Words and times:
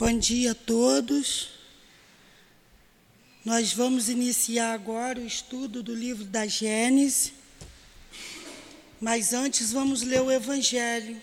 Bom 0.00 0.18
dia 0.18 0.52
a 0.52 0.54
todos. 0.54 1.50
Nós 3.44 3.74
vamos 3.74 4.08
iniciar 4.08 4.72
agora 4.72 5.20
o 5.20 5.26
estudo 5.26 5.82
do 5.82 5.94
livro 5.94 6.24
da 6.24 6.46
Gênesis. 6.46 7.34
Mas 8.98 9.34
antes 9.34 9.72
vamos 9.72 10.00
ler 10.00 10.22
o 10.22 10.30
Evangelho. 10.30 11.20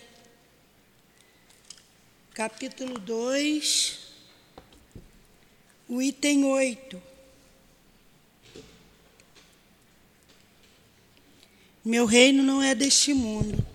Capítulo 2.32 3.00
2, 3.00 3.98
o 5.88 6.00
item 6.00 6.44
8. 6.44 7.02
Meu 11.84 12.06
reino 12.06 12.44
não 12.44 12.62
é 12.62 12.76
deste 12.76 13.12
mundo. 13.12 13.67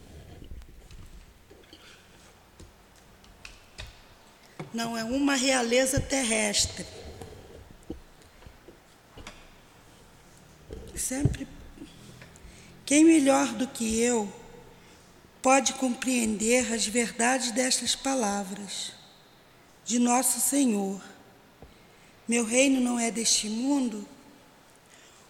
Não 4.73 4.97
é 4.97 5.03
uma 5.03 5.35
realeza 5.35 5.99
terrestre. 5.99 6.85
Sempre. 10.95 11.47
Quem 12.83 13.05
melhor 13.05 13.53
do 13.53 13.67
que 13.67 13.99
eu 13.99 14.31
pode 15.41 15.73
compreender 15.73 16.73
as 16.73 16.87
verdades 16.87 17.51
destas 17.51 17.95
palavras 17.95 18.93
de 19.85 19.99
nosso 19.99 20.39
Senhor? 20.39 21.01
Meu 22.27 22.43
reino 22.43 22.79
não 22.79 22.99
é 22.99 23.11
deste 23.11 23.49
mundo. 23.49 24.07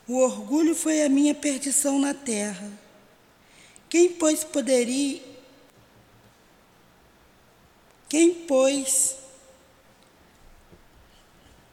O 0.08 0.20
orgulho 0.20 0.74
foi 0.74 1.04
a 1.04 1.10
minha 1.10 1.36
perdição 1.36 2.00
na 2.00 2.14
terra. 2.14 2.72
Quem, 3.90 4.12
pois, 4.14 4.44
poderia. 4.44 5.22
Quem, 8.08 8.34
pois, 8.34 9.16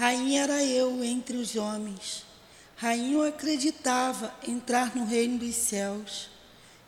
Rainha 0.00 0.44
era 0.44 0.64
eu 0.64 1.04
entre 1.04 1.36
os 1.36 1.56
homens. 1.56 2.24
Rainha 2.74 3.16
eu 3.16 3.22
acreditava 3.22 4.34
entrar 4.48 4.96
no 4.96 5.04
reino 5.04 5.36
dos 5.36 5.54
céus. 5.54 6.30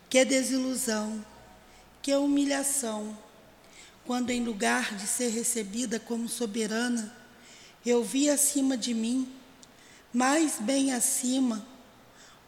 Que 0.09 0.25
desilusão, 0.25 1.23
que 2.01 2.11
humilhação, 2.15 3.15
quando 4.03 4.31
em 4.31 4.43
lugar 4.43 4.95
de 4.95 5.05
ser 5.05 5.29
recebida 5.29 5.99
como 5.99 6.27
soberana, 6.27 7.15
eu 7.85 8.03
vi 8.03 8.31
acima 8.31 8.75
de 8.75 8.95
mim 8.95 9.31
mais 10.11 10.57
bem 10.59 10.91
acima, 10.91 11.63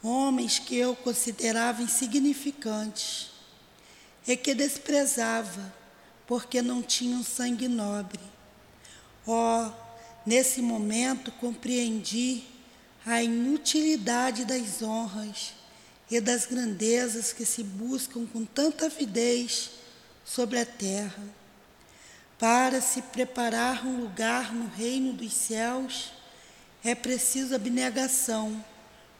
homens 0.01 0.57
que 0.57 0.75
eu 0.75 0.95
considerava 0.95 1.83
insignificantes 1.83 3.29
e 4.27 4.35
que 4.35 4.55
desprezava 4.55 5.71
porque 6.25 6.59
não 6.63 6.81
tinham 6.81 7.23
sangue 7.23 7.67
nobre. 7.67 8.19
Oh, 9.27 9.84
nesse 10.25 10.61
momento 10.61 11.31
compreendi 11.33 12.43
a 13.05 13.21
inutilidade 13.21 14.45
das 14.45 14.81
honras 14.81 15.53
e 16.09 16.19
das 16.19 16.45
grandezas 16.45 17.31
que 17.31 17.45
se 17.45 17.63
buscam 17.63 18.25
com 18.25 18.45
tanta 18.45 18.87
avidez 18.87 19.71
sobre 20.23 20.59
a 20.59 20.65
terra. 20.65 21.23
Para 22.37 22.81
se 22.81 23.01
preparar 23.01 23.85
um 23.85 24.01
lugar 24.01 24.53
no 24.53 24.67
reino 24.67 25.13
dos 25.13 25.33
céus, 25.33 26.11
é 26.83 26.93
preciso 26.93 27.55
abnegação, 27.55 28.63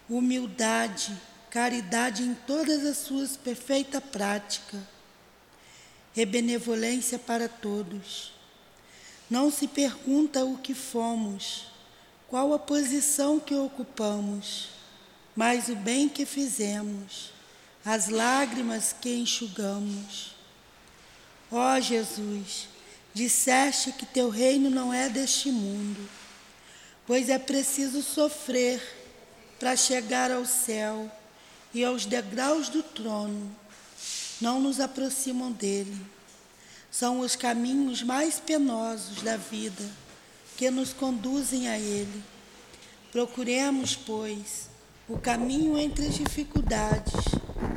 humildade, 0.09 1.15
caridade 1.49 2.23
em 2.23 2.33
todas 2.33 2.85
as 2.85 2.97
suas 2.97 3.37
perfeita 3.37 4.01
prática 4.01 4.77
e 6.15 6.25
benevolência 6.25 7.17
para 7.17 7.47
todos. 7.47 8.34
Não 9.29 9.51
se 9.51 9.67
pergunta 9.67 10.45
o 10.45 10.57
que 10.57 10.73
fomos, 10.73 11.67
qual 12.27 12.53
a 12.53 12.59
posição 12.59 13.39
que 13.39 13.55
ocupamos, 13.55 14.69
mas 15.35 15.69
o 15.69 15.75
bem 15.75 16.07
que 16.07 16.25
fizemos, 16.25 17.31
as 17.83 18.09
lágrimas 18.09 18.93
que 18.93 19.15
enxugamos. 19.15 20.35
Ó 21.51 21.79
Jesus, 21.79 22.67
disseste 23.13 23.91
que 23.91 24.05
teu 24.05 24.29
reino 24.29 24.69
não 24.69 24.93
é 24.93 25.09
deste 25.09 25.51
mundo 25.51 26.09
pois 27.05 27.29
é 27.29 27.37
preciso 27.37 28.01
sofrer 28.01 28.81
para 29.59 29.75
chegar 29.75 30.31
ao 30.31 30.45
céu 30.45 31.09
e 31.73 31.83
aos 31.83 32.05
degraus 32.05 32.69
do 32.69 32.81
trono. 32.81 33.55
Não 34.41 34.59
nos 34.59 34.79
aproximam 34.79 35.51
dele. 35.51 35.95
São 36.97 37.19
os 37.19 37.35
caminhos 37.35 38.01
mais 38.01 38.39
penosos 38.39 39.21
da 39.21 39.35
vida 39.35 39.83
que 40.55 40.71
nos 40.71 40.93
conduzem 40.93 41.67
a 41.67 41.77
ele. 41.77 42.23
Procuremos, 43.11 43.97
pois, 43.97 44.69
o 45.09 45.17
caminho 45.17 45.77
entre 45.77 46.07
as 46.07 46.15
dificuldades 46.15 47.13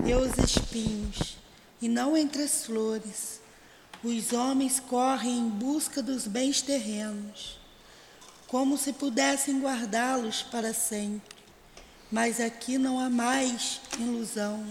e 0.06 0.14
os 0.14 0.38
espinhos, 0.38 1.36
e 1.82 1.88
não 1.88 2.16
entre 2.16 2.44
as 2.44 2.64
flores. 2.64 3.40
Os 4.04 4.32
homens 4.32 4.78
correm 4.78 5.38
em 5.38 5.48
busca 5.48 6.00
dos 6.00 6.28
bens 6.28 6.62
terrenos 6.62 7.58
como 8.46 8.78
se 8.78 8.92
pudessem 8.92 9.60
guardá-los 9.60 10.42
para 10.42 10.72
sempre. 10.72 11.36
Mas 12.10 12.40
aqui 12.40 12.78
não 12.78 13.00
há 13.00 13.10
mais 13.10 13.80
ilusão, 13.98 14.64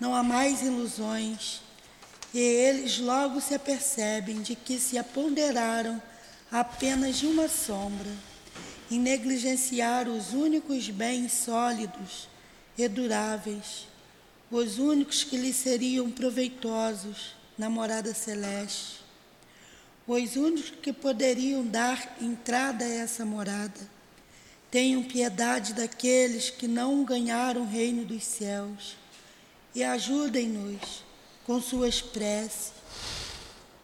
não 0.00 0.14
há 0.14 0.22
mais 0.22 0.62
ilusões, 0.62 1.65
e 2.36 2.38
eles 2.38 2.98
logo 2.98 3.40
se 3.40 3.54
apercebem 3.54 4.42
de 4.42 4.54
que 4.54 4.78
se 4.78 4.98
aponderaram 4.98 6.02
apenas 6.52 7.16
de 7.16 7.26
uma 7.26 7.48
sombra, 7.48 8.10
em 8.90 9.00
negligenciar 9.00 10.06
os 10.06 10.34
únicos 10.34 10.90
bens 10.90 11.32
sólidos 11.32 12.28
e 12.76 12.86
duráveis, 12.88 13.88
os 14.50 14.78
únicos 14.78 15.24
que 15.24 15.38
lhes 15.38 15.56
seriam 15.56 16.10
proveitosos 16.10 17.34
na 17.56 17.70
morada 17.70 18.12
celeste 18.12 19.06
os 20.06 20.36
únicos 20.36 20.70
que 20.70 20.92
poderiam 20.92 21.66
dar 21.66 22.16
entrada 22.20 22.84
a 22.84 22.88
essa 22.88 23.24
morada. 23.24 23.96
Tenham 24.70 25.02
piedade 25.02 25.72
daqueles 25.74 26.48
que 26.48 26.68
não 26.68 27.02
ganharam 27.02 27.62
o 27.62 27.66
reino 27.66 28.04
dos 28.04 28.22
céus 28.22 28.96
e 29.74 29.82
ajudem-nos 29.82 31.05
com 31.46 31.62
suas 31.62 32.02
preces, 32.02 32.72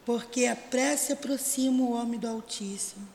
porque 0.04 0.46
a 0.46 0.56
prece 0.56 1.12
aproxima 1.12 1.84
o 1.84 1.92
homem 1.92 2.18
do 2.18 2.26
Altíssimo. 2.28 3.08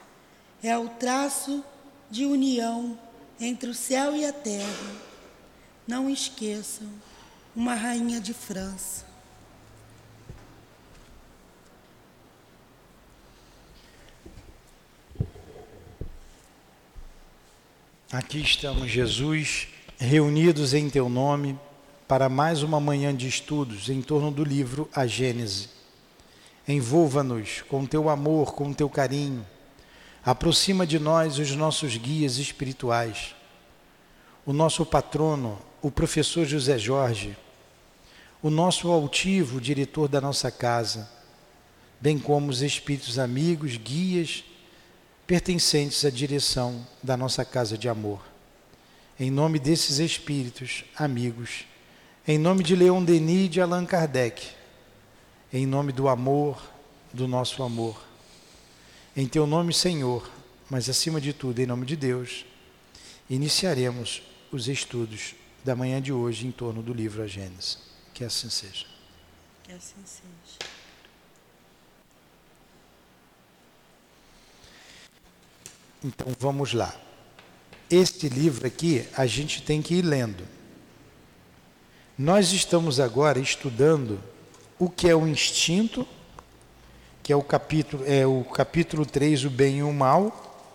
É 0.64 0.76
o 0.78 0.88
traço 0.88 1.64
de 2.10 2.26
união 2.26 2.98
entre 3.42 3.70
o 3.70 3.74
céu 3.74 4.16
e 4.16 4.26
a 4.26 4.32
terra. 4.32 4.96
Não 5.86 6.10
esqueçam, 6.10 6.88
uma 7.54 7.76
rainha 7.76 8.22
de 8.22 8.34
França. 8.34 9.06
Aqui 18.10 18.42
estamos, 18.42 18.90
Jesus, 18.90 19.68
reunidos 20.00 20.74
em 20.74 20.90
Teu 20.90 21.10
nome 21.10 21.60
para 22.08 22.30
mais 22.30 22.64
uma 22.64 22.80
manhã 22.80 23.14
de 23.14 23.28
estudos 23.28 23.90
em 23.90 24.02
torno 24.02 24.32
do 24.32 24.44
livro 24.44 24.90
A 24.94 25.06
Gênese. 25.06 25.70
Envolva-nos 26.66 27.64
com 27.68 27.86
Teu 27.86 28.10
amor, 28.10 28.54
com 28.54 28.72
Teu 28.72 28.90
carinho. 28.90 29.46
Aproxima 30.24 30.88
de 30.88 31.00
nós 31.00 31.38
os 31.38 31.52
nossos 31.52 31.98
guias 31.98 32.38
espirituais. 32.38 33.36
O 34.46 34.54
nosso 34.54 34.86
patrono, 34.86 35.60
o 35.82 35.92
professor 35.92 36.46
José 36.46 36.78
Jorge. 36.78 37.36
O 38.42 38.50
nosso 38.50 38.90
altivo 38.90 39.60
diretor 39.60 40.08
da 40.08 40.22
nossa 40.22 40.50
casa. 40.50 41.10
Bem 42.00 42.18
como 42.18 42.50
os 42.50 42.62
espíritos 42.62 43.20
amigos, 43.20 43.76
guias 43.76 44.46
pertencentes 45.26 46.06
à 46.06 46.10
direção 46.10 46.88
da 47.04 47.18
nossa 47.18 47.44
casa 47.44 47.78
de 47.78 47.90
amor. 47.90 48.22
Em 49.20 49.30
nome 49.30 49.60
desses 49.60 50.00
espíritos, 50.00 50.86
amigos, 50.96 51.66
em 52.28 52.38
nome 52.38 52.62
de 52.62 52.76
Leon 52.76 53.02
Denis 53.06 53.46
e 53.46 53.48
de 53.48 53.62
Allan 53.62 53.86
Kardec, 53.86 54.50
em 55.54 55.66
nome 55.66 55.94
do 55.94 56.10
amor, 56.10 56.62
do 57.14 57.26
nosso 57.26 57.64
amor, 57.64 58.06
em 59.16 59.26
teu 59.26 59.48
nome, 59.48 59.74
Senhor, 59.74 60.30
mas 60.70 60.90
acima 60.90 61.22
de 61.22 61.32
tudo, 61.32 61.60
em 61.60 61.66
nome 61.66 61.86
de 61.86 61.96
Deus, 61.96 62.46
iniciaremos 63.30 64.22
os 64.52 64.68
estudos 64.68 65.36
da 65.64 65.74
manhã 65.74 66.02
de 66.02 66.12
hoje 66.12 66.46
em 66.46 66.52
torno 66.52 66.84
do 66.84 66.94
livro 66.94 67.24
A 67.24 67.28
Gênesis. 67.28 67.80
Que 68.14 68.26
assim 68.26 68.50
seja. 68.50 68.86
Que 69.64 69.72
assim 69.72 69.96
seja. 70.06 70.72
Então 76.04 76.28
vamos 76.38 76.74
lá. 76.74 76.94
Este 77.90 78.28
livro 78.28 78.68
aqui 78.68 79.08
a 79.14 79.26
gente 79.26 79.62
tem 79.62 79.82
que 79.82 79.96
ir 79.96 80.02
lendo. 80.02 80.57
Nós 82.18 82.52
estamos 82.52 83.00
agora 83.00 83.38
estudando 83.38 84.20
o 84.80 84.90
que 84.90 85.08
é 85.08 85.16
o 85.16 85.28
instinto, 85.28 86.08
que 87.22 87.32
é 87.32 87.36
o 87.36 87.44
capítulo, 87.44 88.04
é 88.08 88.26
o 88.26 88.44
capítulo 88.44 89.06
3, 89.06 89.46
o 89.46 89.52
bem 89.52 89.78
e 89.78 89.84
o 89.84 89.94
mal, 89.94 90.66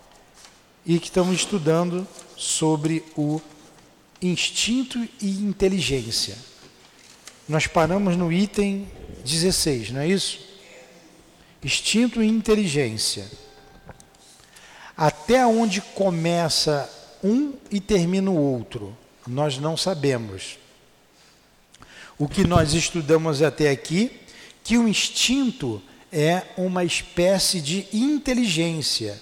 e 0.86 1.00
que 1.00 1.06
estamos 1.06 1.34
estudando 1.34 2.06
sobre 2.36 3.04
o 3.16 3.40
instinto 4.22 4.96
e 5.20 5.30
inteligência. 5.42 6.38
Nós 7.48 7.66
paramos 7.66 8.16
no 8.16 8.32
item 8.32 8.88
16, 9.24 9.90
não 9.90 10.00
é 10.02 10.06
isso? 10.06 10.38
Instinto 11.60 12.22
e 12.22 12.28
inteligência. 12.28 13.28
Até 14.96 15.44
onde 15.44 15.80
começa 15.80 16.88
um 17.22 17.54
e 17.68 17.80
termina 17.80 18.30
o 18.30 18.36
outro, 18.36 18.96
nós 19.26 19.58
não 19.58 19.76
sabemos. 19.76 20.61
O 22.18 22.28
que 22.28 22.46
nós 22.46 22.74
estudamos 22.74 23.42
até 23.42 23.70
aqui, 23.70 24.12
que 24.62 24.78
o 24.78 24.86
instinto 24.86 25.82
é 26.12 26.42
uma 26.56 26.84
espécie 26.84 27.60
de 27.60 27.86
inteligência 27.92 29.20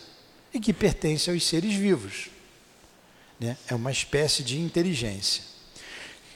e 0.53 0.59
que 0.59 0.73
pertence 0.73 1.31
aos 1.31 1.47
seres 1.47 1.75
vivos. 1.75 2.29
Né? 3.39 3.57
É 3.69 3.75
uma 3.75 3.93
espécie 3.93 4.43
de 4.43 4.59
inteligência. 4.59 5.43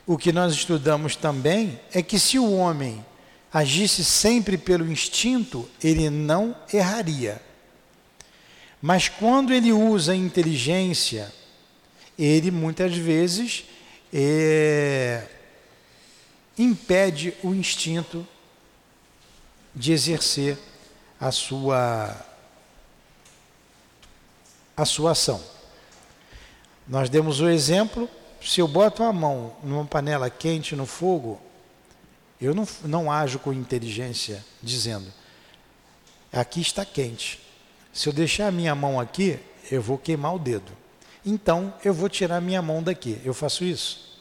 O 0.06 0.16
que 0.16 0.32
nós 0.32 0.52
estudamos 0.52 1.16
também 1.16 1.80
é 1.92 2.02
que 2.02 2.18
se 2.18 2.38
o 2.38 2.52
homem 2.52 3.04
agisse 3.52 4.04
sempre 4.04 4.56
pelo 4.56 4.90
instinto, 4.90 5.68
ele 5.82 6.10
não 6.10 6.56
erraria. 6.72 7.40
Mas 8.82 9.08
quando 9.08 9.52
ele 9.52 9.72
usa 9.72 10.12
a 10.12 10.16
inteligência, 10.16 11.32
ele 12.18 12.50
muitas 12.50 12.94
vezes 12.94 13.64
é, 14.12 15.26
impede 16.56 17.34
o 17.42 17.54
instinto 17.54 18.26
de 19.74 19.92
exercer 19.92 20.58
a 21.20 21.30
sua, 21.30 22.16
a 24.76 24.84
sua 24.84 25.12
ação. 25.12 25.42
Nós 26.86 27.08
demos 27.08 27.40
o 27.40 27.48
exemplo, 27.48 28.08
se 28.42 28.60
eu 28.60 28.68
boto 28.68 29.02
a 29.02 29.12
mão 29.12 29.56
numa 29.62 29.84
panela 29.84 30.28
quente 30.28 30.76
no 30.76 30.86
fogo, 30.86 31.40
eu 32.40 32.54
não, 32.54 32.68
não 32.84 33.10
ajo 33.10 33.38
com 33.38 33.52
inteligência 33.52 34.44
dizendo, 34.62 35.10
aqui 36.32 36.60
está 36.60 36.84
quente. 36.84 37.40
Se 37.92 38.08
eu 38.08 38.12
deixar 38.12 38.48
a 38.48 38.52
minha 38.52 38.74
mão 38.74 39.00
aqui, 39.00 39.38
eu 39.70 39.80
vou 39.80 39.96
queimar 39.96 40.34
o 40.34 40.38
dedo. 40.38 40.72
Então, 41.24 41.72
eu 41.82 41.94
vou 41.94 42.08
tirar 42.08 42.36
a 42.36 42.40
minha 42.40 42.60
mão 42.60 42.82
daqui. 42.82 43.18
Eu 43.24 43.32
faço 43.32 43.64
isso. 43.64 44.20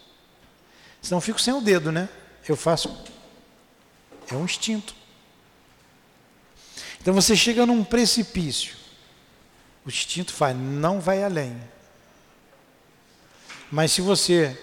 Senão 1.02 1.18
eu 1.18 1.22
fico 1.22 1.42
sem 1.42 1.54
o 1.54 1.60
dedo, 1.60 1.92
né? 1.92 2.08
Eu 2.48 2.56
faço. 2.56 2.96
É 4.32 4.36
um 4.36 4.46
instinto. 4.46 4.96
Então 7.02 7.14
você 7.14 7.36
chega 7.36 7.66
num 7.66 7.84
precipício. 7.84 8.76
O 9.86 9.90
instinto 9.90 10.34
faz, 10.34 10.56
não 10.56 11.00
vai 11.00 11.24
além. 11.24 11.56
Mas 13.70 13.92
se 13.92 14.02
você 14.02 14.58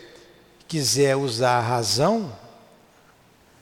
quiser 0.67 1.17
usar 1.17 1.59
a 1.59 1.61
razão, 1.61 2.37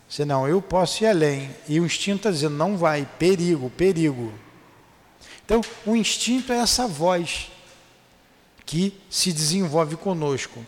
você 0.08 0.24
não, 0.24 0.46
eu 0.46 0.62
posso 0.62 1.02
ir 1.02 1.06
além. 1.06 1.54
E 1.68 1.80
o 1.80 1.86
instinto 1.86 2.18
está 2.18 2.30
dizendo, 2.30 2.56
não 2.56 2.76
vai, 2.76 3.08
perigo, 3.18 3.68
perigo. 3.70 4.32
Então, 5.44 5.60
o 5.84 5.96
instinto 5.96 6.52
é 6.52 6.58
essa 6.58 6.86
voz 6.86 7.50
que 8.64 8.98
se 9.10 9.32
desenvolve 9.32 9.96
conosco. 9.96 10.64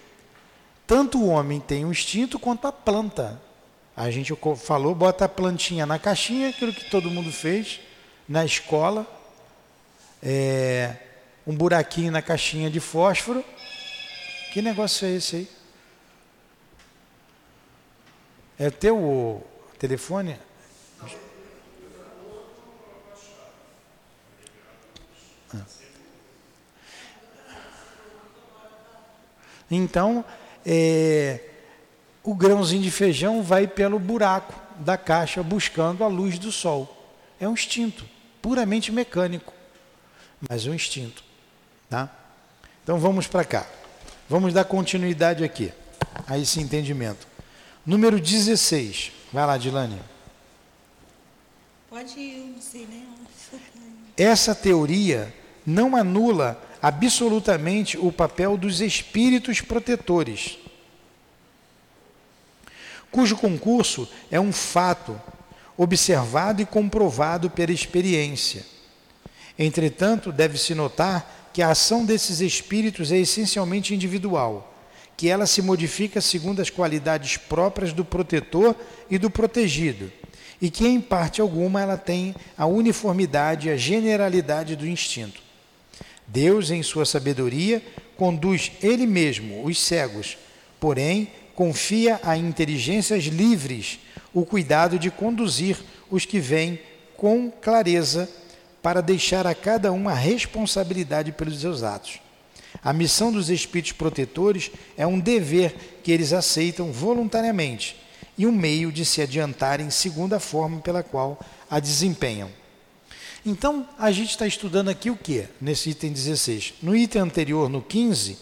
Tanto 0.90 1.18
o 1.20 1.28
homem 1.28 1.60
tem 1.60 1.84
um 1.84 1.92
instinto 1.92 2.36
quanto 2.36 2.66
a 2.66 2.72
planta. 2.72 3.40
A 3.96 4.10
gente 4.10 4.34
falou, 4.56 4.92
bota 4.92 5.24
a 5.24 5.28
plantinha 5.28 5.86
na 5.86 6.00
caixinha, 6.00 6.48
aquilo 6.48 6.74
que 6.74 6.90
todo 6.90 7.08
mundo 7.08 7.30
fez 7.30 7.78
na 8.28 8.44
escola, 8.44 9.06
é, 10.20 10.96
um 11.46 11.54
buraquinho 11.54 12.10
na 12.10 12.20
caixinha 12.20 12.68
de 12.68 12.80
fósforo, 12.80 13.44
que 14.52 14.60
negócio 14.60 15.06
é 15.06 15.12
esse 15.12 15.36
aí? 15.36 15.48
É 18.58 18.68
teu 18.68 19.46
telefone? 19.78 20.36
Ah. 25.54 25.64
Então, 29.70 30.24
é, 30.64 31.40
o 32.22 32.34
grãozinho 32.34 32.82
de 32.82 32.90
feijão 32.90 33.42
vai 33.42 33.66
pelo 33.66 33.98
buraco 33.98 34.54
da 34.78 34.96
caixa 34.96 35.42
buscando 35.42 36.04
a 36.04 36.06
luz 36.06 36.38
do 36.38 36.52
sol. 36.52 36.96
É 37.40 37.48
um 37.48 37.52
instinto, 37.52 38.04
puramente 38.42 38.92
mecânico, 38.92 39.52
mas 40.48 40.66
um 40.66 40.74
instinto. 40.74 41.22
Tá? 41.88 42.08
Então 42.82 42.98
vamos 42.98 43.26
para 43.26 43.44
cá. 43.44 43.66
Vamos 44.28 44.52
dar 44.52 44.64
continuidade 44.64 45.42
aqui 45.42 45.72
a 46.26 46.38
esse 46.38 46.60
entendimento. 46.60 47.26
Número 47.84 48.20
16. 48.20 49.12
Vai 49.32 49.46
lá, 49.46 49.58
Dilane. 49.58 50.00
Pode 51.88 52.18
ir, 52.18 52.52
não 52.54 52.62
sei 52.62 52.86
nem 52.88 53.04
Essa 54.16 54.54
teoria 54.54 55.34
não 55.66 55.96
anula 55.96 56.60
absolutamente 56.82 57.98
o 57.98 58.10
papel 58.10 58.56
dos 58.56 58.80
espíritos 58.80 59.60
protetores, 59.60 60.58
cujo 63.10 63.36
concurso 63.36 64.08
é 64.30 64.40
um 64.40 64.52
fato 64.52 65.20
observado 65.76 66.62
e 66.62 66.66
comprovado 66.66 67.50
pela 67.50 67.72
experiência. 67.72 68.64
Entretanto, 69.58 70.30
deve-se 70.30 70.74
notar 70.74 71.50
que 71.52 71.62
a 71.62 71.70
ação 71.70 72.04
desses 72.04 72.40
espíritos 72.40 73.10
é 73.10 73.18
essencialmente 73.18 73.94
individual, 73.94 74.72
que 75.16 75.28
ela 75.28 75.46
se 75.46 75.60
modifica 75.60 76.20
segundo 76.20 76.62
as 76.62 76.70
qualidades 76.70 77.36
próprias 77.36 77.92
do 77.92 78.04
protetor 78.04 78.74
e 79.10 79.18
do 79.18 79.30
protegido, 79.30 80.10
e 80.62 80.70
que 80.70 80.86
em 80.86 81.00
parte 81.00 81.40
alguma 81.40 81.80
ela 81.80 81.96
tem 81.96 82.34
a 82.56 82.66
uniformidade 82.66 83.68
e 83.68 83.70
a 83.70 83.76
generalidade 83.76 84.76
do 84.76 84.86
instinto. 84.86 85.49
Deus, 86.32 86.70
em 86.70 86.82
sua 86.82 87.04
sabedoria, 87.04 87.82
conduz 88.16 88.70
ele 88.82 89.04
mesmo 89.04 89.64
os 89.64 89.78
cegos, 89.78 90.38
porém 90.78 91.28
confia 91.56 92.20
a 92.22 92.36
inteligências 92.36 93.24
livres 93.24 93.98
o 94.32 94.46
cuidado 94.46 94.98
de 94.98 95.10
conduzir 95.10 95.76
os 96.08 96.24
que 96.24 96.38
vêm 96.38 96.78
com 97.16 97.50
clareza 97.50 98.30
para 98.80 99.00
deixar 99.00 99.46
a 99.46 99.54
cada 99.54 99.92
um 99.92 100.08
a 100.08 100.14
responsabilidade 100.14 101.32
pelos 101.32 101.60
seus 101.60 101.82
atos. 101.82 102.20
A 102.82 102.92
missão 102.92 103.32
dos 103.32 103.50
espíritos 103.50 103.92
protetores 103.92 104.70
é 104.96 105.06
um 105.06 105.18
dever 105.18 105.74
que 106.04 106.12
eles 106.12 106.32
aceitam 106.32 106.92
voluntariamente 106.92 107.96
e 108.38 108.46
um 108.46 108.52
meio 108.52 108.92
de 108.92 109.04
se 109.04 109.20
adiantarem 109.20 109.90
segundo 109.90 110.34
a 110.34 110.40
forma 110.40 110.80
pela 110.80 111.02
qual 111.02 111.38
a 111.68 111.80
desempenham. 111.80 112.59
Então, 113.44 113.88
a 113.98 114.10
gente 114.10 114.30
está 114.30 114.46
estudando 114.46 114.90
aqui 114.90 115.10
o 115.10 115.16
que 115.16 115.46
nesse 115.60 115.90
item 115.90 116.12
16? 116.12 116.74
No 116.82 116.94
item 116.94 117.22
anterior, 117.22 117.68
no 117.68 117.80
15, 117.80 118.36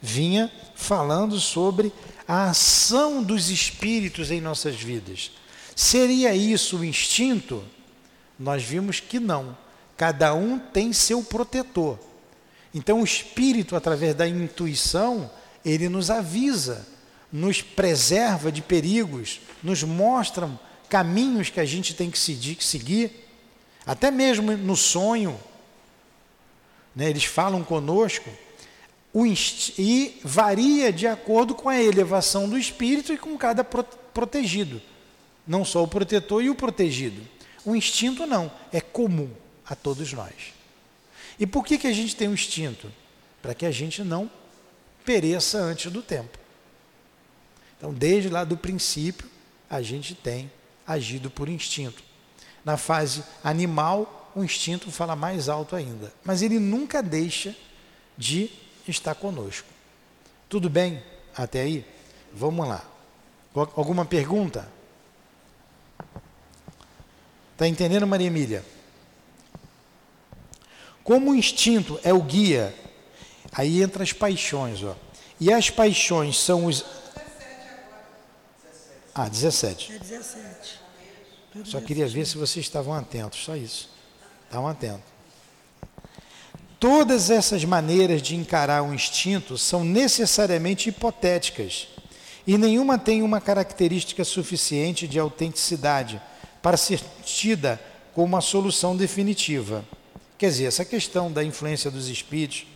vinha 0.00 0.50
falando 0.74 1.38
sobre 1.38 1.92
a 2.26 2.50
ação 2.50 3.22
dos 3.22 3.50
espíritos 3.50 4.30
em 4.30 4.40
nossas 4.40 4.74
vidas. 4.74 5.30
Seria 5.76 6.34
isso 6.34 6.78
o 6.78 6.84
instinto? 6.84 7.62
Nós 8.38 8.64
vimos 8.64 8.98
que 8.98 9.20
não. 9.20 9.56
Cada 9.96 10.34
um 10.34 10.58
tem 10.58 10.92
seu 10.92 11.22
protetor. 11.22 11.98
Então 12.74 13.00
o 13.00 13.04
espírito, 13.04 13.76
através 13.76 14.14
da 14.14 14.26
intuição, 14.26 15.30
ele 15.64 15.88
nos 15.88 16.10
avisa, 16.10 16.86
nos 17.32 17.62
preserva 17.62 18.50
de 18.50 18.60
perigos, 18.60 19.40
nos 19.62 19.82
mostra 19.82 20.50
caminhos 20.88 21.50
que 21.50 21.60
a 21.60 21.64
gente 21.64 21.94
tem 21.94 22.10
que 22.10 22.18
seguir, 22.18 23.21
até 23.86 24.10
mesmo 24.10 24.56
no 24.56 24.76
sonho. 24.76 25.38
Né, 26.94 27.08
eles 27.08 27.24
falam 27.24 27.64
conosco 27.64 28.28
e 29.78 30.20
varia 30.22 30.92
de 30.92 31.06
acordo 31.06 31.54
com 31.54 31.68
a 31.68 31.82
elevação 31.82 32.48
do 32.48 32.58
espírito 32.58 33.12
e 33.12 33.18
com 33.18 33.36
cada 33.36 33.62
protegido. 33.62 34.80
Não 35.46 35.64
só 35.64 35.82
o 35.82 35.88
protetor 35.88 36.42
e 36.42 36.50
o 36.50 36.54
protegido. 36.54 37.20
O 37.64 37.76
instinto 37.76 38.26
não, 38.26 38.50
é 38.72 38.80
comum 38.80 39.30
a 39.66 39.74
todos 39.74 40.12
nós. 40.12 40.52
E 41.38 41.46
por 41.46 41.64
que, 41.64 41.78
que 41.78 41.86
a 41.86 41.92
gente 41.92 42.16
tem 42.16 42.28
um 42.28 42.34
instinto? 42.34 42.90
Para 43.40 43.54
que 43.54 43.66
a 43.66 43.70
gente 43.70 44.02
não 44.02 44.30
pereça 45.04 45.58
antes 45.58 45.90
do 45.90 46.02
tempo. 46.02 46.38
Então, 47.76 47.92
desde 47.92 48.28
lá 48.28 48.44
do 48.44 48.56
princípio, 48.56 49.28
a 49.68 49.82
gente 49.82 50.14
tem 50.14 50.50
agido 50.86 51.30
por 51.30 51.48
instinto. 51.48 52.02
Na 52.64 52.76
fase 52.76 53.24
animal, 53.42 54.30
o 54.34 54.42
instinto 54.42 54.90
fala 54.90 55.14
mais 55.16 55.48
alto 55.48 55.76
ainda, 55.76 56.12
mas 56.24 56.42
ele 56.42 56.58
nunca 56.58 57.02
deixa 57.02 57.54
de 58.16 58.50
estar 58.86 59.14
conosco. 59.14 59.68
Tudo 60.48 60.68
bem 60.70 61.02
até 61.36 61.62
aí? 61.62 61.86
Vamos 62.32 62.66
lá. 62.66 62.84
Alguma 63.54 64.04
pergunta? 64.04 64.68
Está 67.52 67.68
entendendo, 67.68 68.06
Maria 68.06 68.26
Emília? 68.26 68.64
Como 71.04 71.30
o 71.30 71.34
instinto 71.34 71.98
é 72.02 72.12
o 72.12 72.22
guia, 72.22 72.74
aí 73.52 73.82
entra 73.82 74.02
as 74.02 74.12
paixões, 74.12 74.82
ó. 74.82 74.96
E 75.38 75.52
as 75.52 75.68
paixões 75.68 76.38
são 76.38 76.66
os. 76.66 76.84
Ah, 79.14 79.28
17. 79.28 79.92
É 79.92 79.98
17. 79.98 80.81
Só 81.64 81.80
queria 81.80 82.06
ver 82.06 82.26
se 82.26 82.38
vocês 82.38 82.64
estavam 82.64 82.94
atentos, 82.94 83.44
só 83.44 83.54
isso. 83.54 83.90
Estavam 84.44 84.68
atentos. 84.68 85.12
Todas 86.80 87.30
essas 87.30 87.64
maneiras 87.64 88.20
de 88.20 88.34
encarar 88.34 88.82
o 88.82 88.92
instinto 88.92 89.56
são 89.56 89.84
necessariamente 89.84 90.88
hipotéticas 90.88 91.88
e 92.46 92.58
nenhuma 92.58 92.98
tem 92.98 93.22
uma 93.22 93.40
característica 93.40 94.24
suficiente 94.24 95.06
de 95.06 95.18
autenticidade 95.18 96.20
para 96.60 96.76
ser 96.76 97.00
tida 97.24 97.80
como 98.14 98.26
uma 98.26 98.40
solução 98.40 98.96
definitiva. 98.96 99.84
Quer 100.36 100.48
dizer, 100.48 100.64
essa 100.64 100.84
questão 100.84 101.30
da 101.30 101.44
influência 101.44 101.90
dos 101.90 102.08
espíritos, 102.08 102.66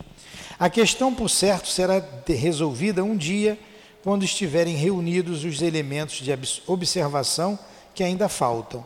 a 0.57 0.69
questão, 0.69 1.13
por 1.13 1.29
certo, 1.29 1.67
será 1.67 2.01
resolvida 2.25 3.03
um 3.03 3.15
dia 3.15 3.59
quando 4.03 4.23
estiverem 4.23 4.75
reunidos 4.75 5.43
os 5.43 5.61
elementos 5.61 6.15
de 6.15 6.31
observação 6.65 7.59
que 7.97 8.03
ainda 8.03 8.29
faltam. 8.29 8.85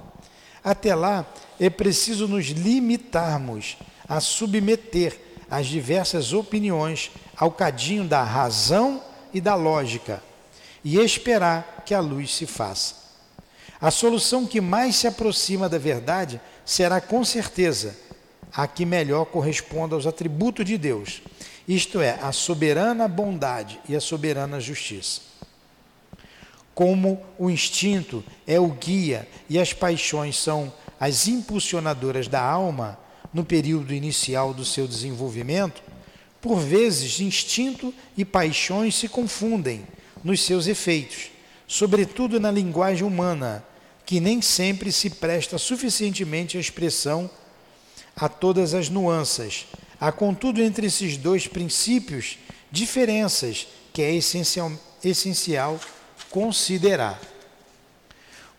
Até 0.63 0.95
lá, 0.95 1.25
é 1.59 1.69
preciso 1.69 2.29
nos 2.29 2.45
limitarmos 2.45 3.75
a 4.07 4.21
submeter 4.21 5.19
as 5.49 5.67
diversas 5.67 6.31
opiniões 6.31 7.11
ao 7.35 7.51
cadinho 7.51 8.05
da 8.05 8.23
razão 8.23 9.03
e 9.33 9.41
da 9.41 9.53
lógica 9.53 10.23
e 10.81 10.97
esperar 10.97 11.83
que 11.85 11.93
a 11.93 11.99
luz 11.99 12.33
se 12.33 12.45
faça. 12.45 12.95
A 13.81 13.91
solução 13.91 14.45
que 14.45 14.61
mais 14.61 14.95
se 14.95 15.07
aproxima 15.07 15.67
da 15.67 15.77
verdade 15.77 16.39
será 16.65 17.01
com 17.01 17.25
certeza 17.25 17.97
a 18.53 18.65
que 18.65 18.85
melhor 18.85 19.25
corresponda 19.25 19.93
aos 19.93 20.07
atributos 20.07 20.65
de 20.65 20.77
Deus, 20.77 21.21
isto 21.67 21.99
é, 21.99 22.17
a 22.21 22.31
soberana 22.31 23.09
bondade 23.09 23.77
e 23.89 23.95
a 23.95 23.99
soberana 23.99 24.57
justiça. 24.61 25.30
Como 26.73 27.21
o 27.37 27.49
instinto 27.49 28.23
é 28.47 28.59
o 28.59 28.67
guia 28.67 29.27
e 29.49 29.59
as 29.59 29.73
paixões 29.73 30.37
são 30.37 30.71
as 30.99 31.27
impulsionadoras 31.27 32.27
da 32.27 32.41
alma 32.41 32.97
no 33.33 33.43
período 33.43 33.93
inicial 33.93 34.53
do 34.53 34.63
seu 34.63 34.87
desenvolvimento, 34.87 35.81
por 36.41 36.59
vezes 36.59 37.19
instinto 37.19 37.93
e 38.17 38.25
paixões 38.25 38.95
se 38.95 39.07
confundem 39.07 39.85
nos 40.23 40.41
seus 40.41 40.67
efeitos, 40.67 41.29
sobretudo 41.67 42.39
na 42.39 42.51
linguagem 42.51 43.05
humana, 43.05 43.63
que 44.05 44.19
nem 44.19 44.41
sempre 44.41 44.91
se 44.91 45.09
presta 45.09 45.57
suficientemente 45.57 46.57
à 46.57 46.59
expressão 46.59 47.29
a 48.15 48.27
todas 48.27 48.73
as 48.73 48.89
nuances. 48.89 49.67
Há, 49.99 50.11
contudo, 50.11 50.61
entre 50.61 50.87
esses 50.87 51.15
dois 51.15 51.47
princípios 51.47 52.37
diferenças 52.71 53.67
que 53.93 54.01
é 54.01 54.13
essencial, 54.15 54.71
essencial 55.03 55.79
considerar. 56.31 57.19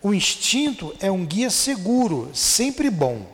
O 0.02 0.12
instinto 0.12 0.94
é 1.00 1.10
um 1.10 1.24
guia 1.24 1.50
seguro, 1.50 2.30
sempre 2.34 2.90
bom. 2.90 3.26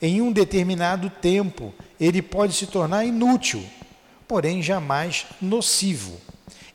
Em 0.00 0.20
um 0.20 0.32
determinado 0.32 1.10
tempo, 1.10 1.74
ele 2.00 2.22
pode 2.22 2.54
se 2.54 2.66
tornar 2.66 3.04
inútil, 3.04 3.64
porém 4.26 4.62
jamais 4.62 5.26
nocivo. 5.40 6.18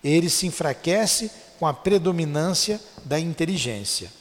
Ele 0.03 0.29
se 0.29 0.45
enfraquece 0.45 1.31
com 1.57 1.65
a 1.65 1.73
predominância 1.73 2.79
da 3.05 3.19
inteligência. 3.19 4.11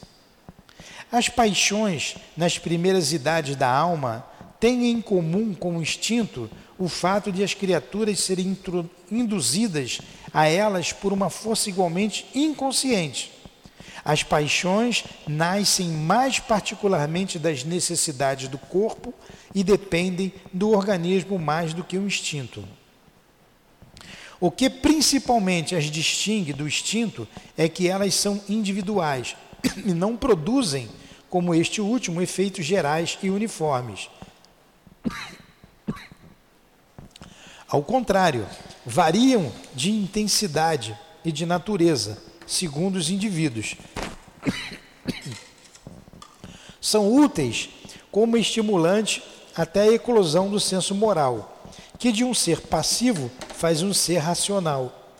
As 1.11 1.29
paixões 1.29 2.15
nas 2.35 2.57
primeiras 2.57 3.11
idades 3.13 3.55
da 3.55 3.69
alma 3.69 4.25
têm 4.59 4.89
em 4.89 5.01
comum 5.01 5.53
com 5.53 5.77
o 5.77 5.81
instinto 5.81 6.49
o 6.83 6.89
fato 6.89 7.31
de 7.31 7.41
as 7.41 7.53
criaturas 7.53 8.19
serem 8.19 8.57
induzidas 9.09 10.01
a 10.33 10.47
elas 10.47 10.91
por 10.91 11.13
uma 11.13 11.29
força 11.29 11.69
igualmente 11.69 12.25
inconsciente. 12.35 13.31
As 14.03 14.21
paixões 14.21 15.05
nascem 15.25 15.87
mais 15.87 16.39
particularmente 16.39 17.39
das 17.39 17.63
necessidades 17.63 18.49
do 18.49 18.57
corpo 18.57 19.13
e 19.55 19.63
dependem 19.63 20.33
do 20.51 20.71
organismo 20.71 21.39
mais 21.39 21.73
do 21.73 21.85
que 21.85 21.97
o 21.97 22.05
instinto. 22.05 22.67
O 24.41 24.51
que 24.51 24.69
principalmente 24.69 25.77
as 25.77 25.85
distingue 25.85 26.51
do 26.51 26.67
instinto 26.67 27.25
é 27.57 27.69
que 27.69 27.87
elas 27.87 28.13
são 28.13 28.41
individuais 28.49 29.37
e 29.85 29.93
não 29.93 30.17
produzem, 30.17 30.89
como 31.29 31.55
este 31.55 31.79
último, 31.79 32.21
efeitos 32.21 32.65
gerais 32.65 33.17
e 33.23 33.29
uniformes. 33.29 34.09
Ao 37.73 37.81
contrário, 37.81 38.47
variam 38.85 39.51
de 39.73 39.89
intensidade 39.89 40.95
e 41.25 41.31
de 41.31 41.43
natureza, 41.43 42.21
segundo 42.45 42.97
os 42.97 43.09
indivíduos. 43.09 43.73
São 46.79 47.11
úteis 47.11 47.69
como 48.11 48.37
estimulante 48.37 49.23
até 49.55 49.81
a 49.81 49.91
eclosão 49.91 50.51
do 50.51 50.59
senso 50.59 50.93
moral, 50.93 51.65
que 51.97 52.11
de 52.11 52.23
um 52.23 52.31
ser 52.31 52.61
passivo 52.61 53.31
faz 53.55 53.81
um 53.81 53.91
ser 53.91 54.19
racional. 54.19 55.11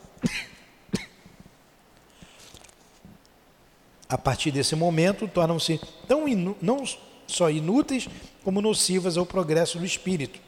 A 4.07 4.15
partir 4.15 4.51
desse 4.51 4.75
momento, 4.75 5.27
tornam-se 5.27 5.81
tão 6.07 6.25
não 6.62 6.83
só 7.25 7.50
inúteis 7.50 8.07
como 8.43 8.62
nocivas 8.62 9.17
ao 9.17 9.25
progresso 9.25 9.79
do 9.79 9.86
espírito, 9.88 10.39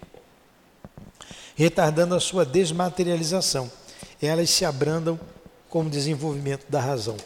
retardando 1.56 2.14
a 2.14 2.20
sua 2.20 2.46
desmaterialização. 2.46 3.72
Elas 4.22 4.50
se 4.50 4.66
abrandam 4.66 5.20
como 5.70 5.90
desenvolvimento 5.90 6.66
da 6.70 6.80
razão. 6.80 7.18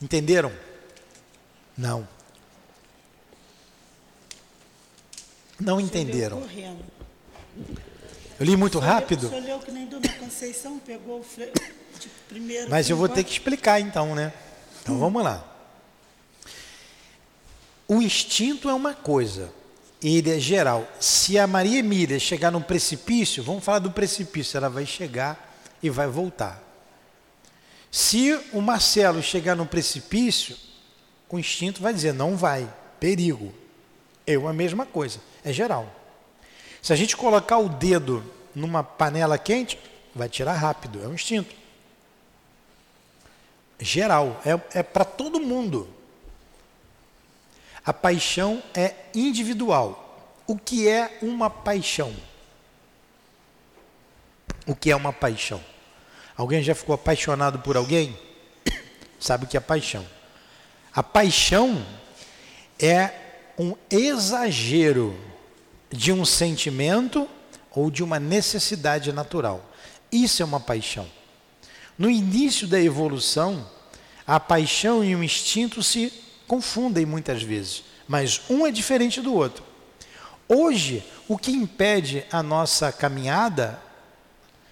Entenderam? 0.00 0.52
Não. 1.76 2.06
Não 5.58 5.80
entenderam. 5.80 6.42
Eu 8.38 8.46
li 8.46 8.56
muito 8.56 8.78
rápido. 8.78 9.26
O 9.26 9.30
o. 12.40 12.68
Mas 12.68 12.88
eu 12.88 12.96
vou 12.96 13.08
ter 13.08 13.24
que 13.24 13.32
explicar 13.32 13.80
então, 13.80 14.14
né? 14.14 14.32
Então 14.82 14.98
vamos 14.98 15.22
lá. 15.22 15.44
O 17.88 18.00
instinto 18.00 18.68
é 18.68 18.74
uma 18.74 18.94
coisa, 18.94 19.50
ele 20.02 20.30
é 20.34 20.38
geral. 20.38 20.88
Se 21.00 21.38
a 21.38 21.46
Maria 21.46 21.78
Emília 21.78 22.18
chegar 22.18 22.50
num 22.50 22.62
precipício, 22.62 23.42
vamos 23.42 23.64
falar 23.64 23.80
do 23.80 23.90
precipício, 23.90 24.56
ela 24.56 24.68
vai 24.68 24.86
chegar 24.86 25.58
e 25.82 25.90
vai 25.90 26.06
voltar. 26.06 26.62
Se 27.90 28.38
o 28.52 28.60
Marcelo 28.60 29.22
chegar 29.22 29.56
num 29.56 29.66
precipício, 29.66 30.56
o 31.28 31.38
instinto 31.38 31.82
vai 31.82 31.92
dizer: 31.92 32.12
não 32.12 32.36
vai, 32.36 32.72
perigo. 33.00 33.52
Eu 34.26 34.46
a 34.46 34.52
mesma 34.52 34.84
coisa, 34.84 35.20
é 35.42 35.52
geral. 35.52 35.94
Se 36.82 36.92
a 36.92 36.96
gente 36.96 37.16
colocar 37.16 37.58
o 37.58 37.68
dedo 37.68 38.22
numa 38.54 38.84
panela 38.84 39.38
quente, 39.38 39.78
vai 40.14 40.28
tirar 40.28 40.52
rápido, 40.54 41.02
é 41.02 41.08
um 41.08 41.14
instinto. 41.14 41.54
Geral, 43.80 44.40
é, 44.44 44.78
é 44.80 44.82
para 44.82 45.04
todo 45.04 45.40
mundo. 45.40 45.88
A 47.88 47.92
paixão 47.94 48.62
é 48.74 48.94
individual. 49.14 50.36
O 50.46 50.58
que 50.58 50.86
é 50.86 51.16
uma 51.22 51.48
paixão? 51.48 52.14
O 54.66 54.74
que 54.74 54.90
é 54.90 54.94
uma 54.94 55.10
paixão? 55.10 55.58
Alguém 56.36 56.62
já 56.62 56.74
ficou 56.74 56.94
apaixonado 56.94 57.60
por 57.60 57.78
alguém? 57.78 58.14
Sabe 59.18 59.46
o 59.46 59.48
que 59.48 59.56
é 59.56 59.60
paixão? 59.60 60.06
A 60.94 61.02
paixão 61.02 61.82
é 62.78 63.10
um 63.58 63.74
exagero 63.90 65.18
de 65.88 66.12
um 66.12 66.26
sentimento 66.26 67.26
ou 67.70 67.90
de 67.90 68.04
uma 68.04 68.20
necessidade 68.20 69.14
natural. 69.14 69.64
Isso 70.12 70.42
é 70.42 70.44
uma 70.44 70.60
paixão. 70.60 71.08
No 71.96 72.10
início 72.10 72.68
da 72.68 72.78
evolução, 72.78 73.66
a 74.26 74.38
paixão 74.38 75.02
e 75.02 75.16
o 75.16 75.24
instinto 75.24 75.82
se 75.82 76.27
confundem 76.48 77.06
muitas 77.06 77.42
vezes. 77.42 77.84
mas 78.08 78.40
um 78.48 78.66
é 78.66 78.72
diferente 78.72 79.20
do 79.20 79.34
outro. 79.34 79.62
Hoje, 80.48 81.04
o 81.28 81.36
que 81.36 81.50
impede 81.50 82.24
a 82.32 82.42
nossa 82.42 82.90
caminhada 82.90 83.78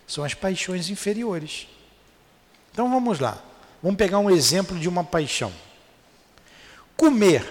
são 0.06 0.25
as 0.25 0.33
paixões 0.33 0.88
inferiores. 0.88 1.68
Então 2.73 2.88
vamos 2.90 3.21
lá. 3.21 3.38
Vamos 3.83 3.99
pegar 3.99 4.18
um 4.18 4.30
exemplo 4.30 4.78
de 4.78 4.88
uma 4.88 5.04
paixão. 5.04 5.52
Comer 6.97 7.45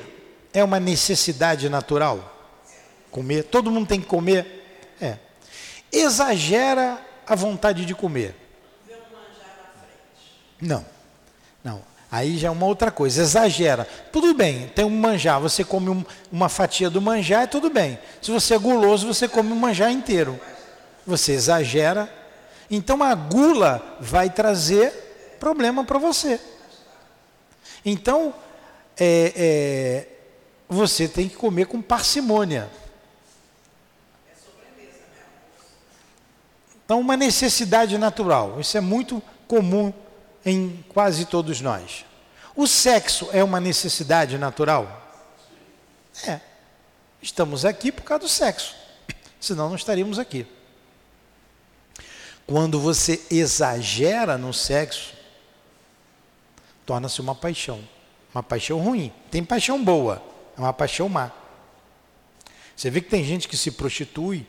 é 0.52 0.64
uma 0.64 0.80
necessidade 0.80 1.70
natural? 1.70 2.32
Comer, 3.12 3.44
todo 3.44 3.70
mundo 3.70 3.88
tem 3.88 4.02
que 4.02 4.08
comer? 4.08 4.90
É. 5.00 5.20
Exagera 5.92 7.00
a 7.28 7.36
vontade 7.36 7.86
de 7.86 7.94
comer. 7.94 8.36
Não. 10.60 10.95
Aí 12.16 12.38
já 12.38 12.48
é 12.48 12.52
uma 12.52 12.66
outra 12.66 12.90
coisa, 12.92 13.22
exagera. 13.22 13.86
Tudo 14.10 14.34
bem, 14.34 14.70
tem 14.70 14.86
um 14.86 14.90
manjar, 14.90 15.38
você 15.38 15.66
come 15.66 15.90
um, 15.90 16.02
uma 16.32 16.48
fatia 16.48 16.90
do 16.90 17.02
manjar, 17.02 17.44
é 17.44 17.48
tudo 17.48 17.70
bem. 17.70 18.00
Se 18.22 18.32
você 18.32 18.54
é 18.54 18.58
guloso, 18.58 19.06
você 19.06 19.28
come 19.28 19.52
um 19.52 19.56
manjar 19.58 19.92
inteiro. 19.92 20.40
Você 21.06 21.34
exagera. 21.34 22.10
Então 22.72 23.04
a 23.04 23.14
gula 23.14 23.98
vai 24.00 24.30
trazer 24.30 25.38
problema 25.42 25.84
para 25.84 26.00
você. 26.00 26.40
Então, 27.84 28.34
é, 28.98 29.34
é, 29.36 30.08
você 30.70 31.10
tem 31.10 31.28
que 31.28 31.36
comer 31.36 31.66
com 31.66 31.82
parcimônia. 31.82 32.70
Então, 36.86 37.02
uma 37.02 37.18
necessidade 37.18 37.98
natural. 37.98 38.58
Isso 38.62 38.78
é 38.78 38.82
muito 38.82 39.22
comum 39.50 39.92
em 40.46 40.84
quase 40.90 41.26
todos 41.26 41.60
nós. 41.60 42.06
O 42.56 42.68
sexo 42.68 43.28
é 43.34 43.44
uma 43.44 43.60
necessidade 43.60 44.38
natural? 44.38 45.02
É. 46.26 46.40
Estamos 47.22 47.66
aqui 47.66 47.92
por 47.92 48.04
causa 48.04 48.24
do 48.24 48.30
sexo. 48.30 48.76
Senão 49.42 49.68
não 49.68 49.76
estaríamos 49.76 50.20
aqui. 50.20 50.46
Quando 52.46 52.80
você 52.80 53.26
exagera 53.32 54.38
no 54.38 54.54
sexo, 54.54 55.14
torna-se 56.86 57.20
uma 57.20 57.34
paixão. 57.34 57.84
Uma 58.34 58.44
paixão 58.44 58.80
ruim. 58.80 59.12
Tem 59.32 59.44
paixão 59.44 59.84
boa, 59.84 60.22
é 60.56 60.62
uma 60.62 60.74
paixão 60.74 61.10
má. 61.10 61.32
Você 62.76 62.90
vê 62.90 63.02
que 63.02 63.10
tem 63.10 63.24
gente 63.24 63.48
que 63.48 63.58
se 63.58 63.72
prostitui, 63.72 64.46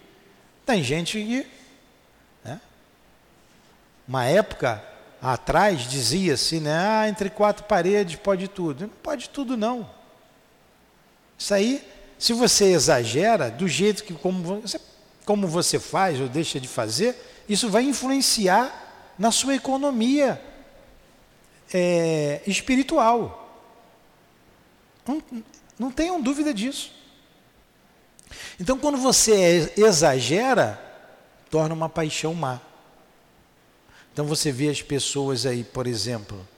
tem 0.67 0.83
gente 0.83 1.13
que. 1.19 1.47
Né? 2.45 2.61
Uma 4.07 4.27
época 4.27 4.85
atrás 5.33 5.89
dizia-se, 5.89 6.61
né? 6.61 6.73
Ah, 6.73 7.09
entre 7.09 7.29
quatro 7.29 7.65
paredes 7.65 8.17
pode 8.17 8.49
tudo. 8.49 8.83
Não 8.83 8.89
pode 8.89 9.29
tudo, 9.29 9.57
não. 9.57 9.89
Isso 11.37 11.53
aí, 11.53 11.87
se 12.19 12.33
você 12.33 12.67
exagera, 12.67 13.51
do 13.51 13.67
jeito 13.67 14.05
que 14.05 14.15
como 14.15 14.61
você, 14.61 14.81
como 15.25 15.49
você 15.49 15.79
faz 15.79 16.21
ou 16.21 16.29
deixa 16.29 16.61
de 16.61 16.69
fazer, 16.69 17.17
isso 17.49 17.69
vai 17.69 17.83
influenciar 17.83 19.15
na 19.19 19.31
sua 19.31 19.55
economia 19.55 20.41
é, 21.75 22.41
espiritual. 22.47 23.43
Não, 25.07 25.23
não 25.79 25.91
tenham 25.91 26.21
dúvida 26.21 26.55
disso. 26.55 26.93
Então, 28.61 28.79
quando 28.79 28.99
você 28.99 29.73
exagera, 29.77 30.81
torna 31.51 31.75
uma 31.75 31.89
paixão 31.89 32.35
má. 32.35 32.61
Então 34.17 34.25
você 34.25 34.51
vê 34.51 34.71
as 34.71 34.81
pessoas 34.81 35.45
aí, 35.45 35.63
por 35.63 35.87
exemplo, 35.87 36.49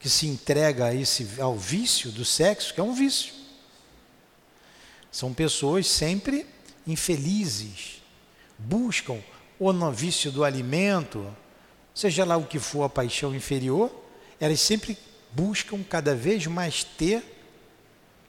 que 0.00 0.08
se 0.08 0.26
entrega 0.26 0.86
a 0.86 0.94
esse, 0.94 1.38
ao 1.38 1.54
vício 1.54 2.10
do 2.10 2.24
sexo, 2.24 2.72
que 2.72 2.80
é 2.80 2.82
um 2.82 2.94
vício. 2.94 3.34
São 5.12 5.34
pessoas 5.34 5.86
sempre 5.86 6.46
infelizes, 6.86 8.02
buscam 8.58 9.22
ou 9.60 9.70
no 9.70 9.92
vício 9.92 10.32
do 10.32 10.44
alimento, 10.44 11.30
seja 11.94 12.24
lá 12.24 12.38
o 12.38 12.46
que 12.46 12.58
for 12.58 12.84
a 12.84 12.88
paixão 12.88 13.34
inferior, 13.34 13.92
elas 14.40 14.60
sempre 14.60 14.96
buscam 15.30 15.82
cada 15.82 16.14
vez 16.14 16.46
mais 16.46 16.84
ter 16.84 17.22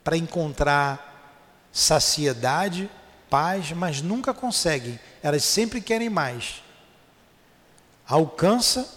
para 0.04 0.18
encontrar 0.18 1.40
saciedade, 1.72 2.90
paz, 3.30 3.72
mas 3.72 4.02
nunca 4.02 4.34
conseguem. 4.34 5.00
Elas 5.22 5.44
sempre 5.44 5.80
querem 5.80 6.10
mais. 6.10 6.65
Alcança, 8.08 8.88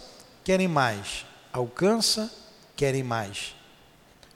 querem 0.44 0.68
mais. 0.68 1.26
Alcança, 1.52 2.32
querem 2.76 3.02
mais. 3.02 3.54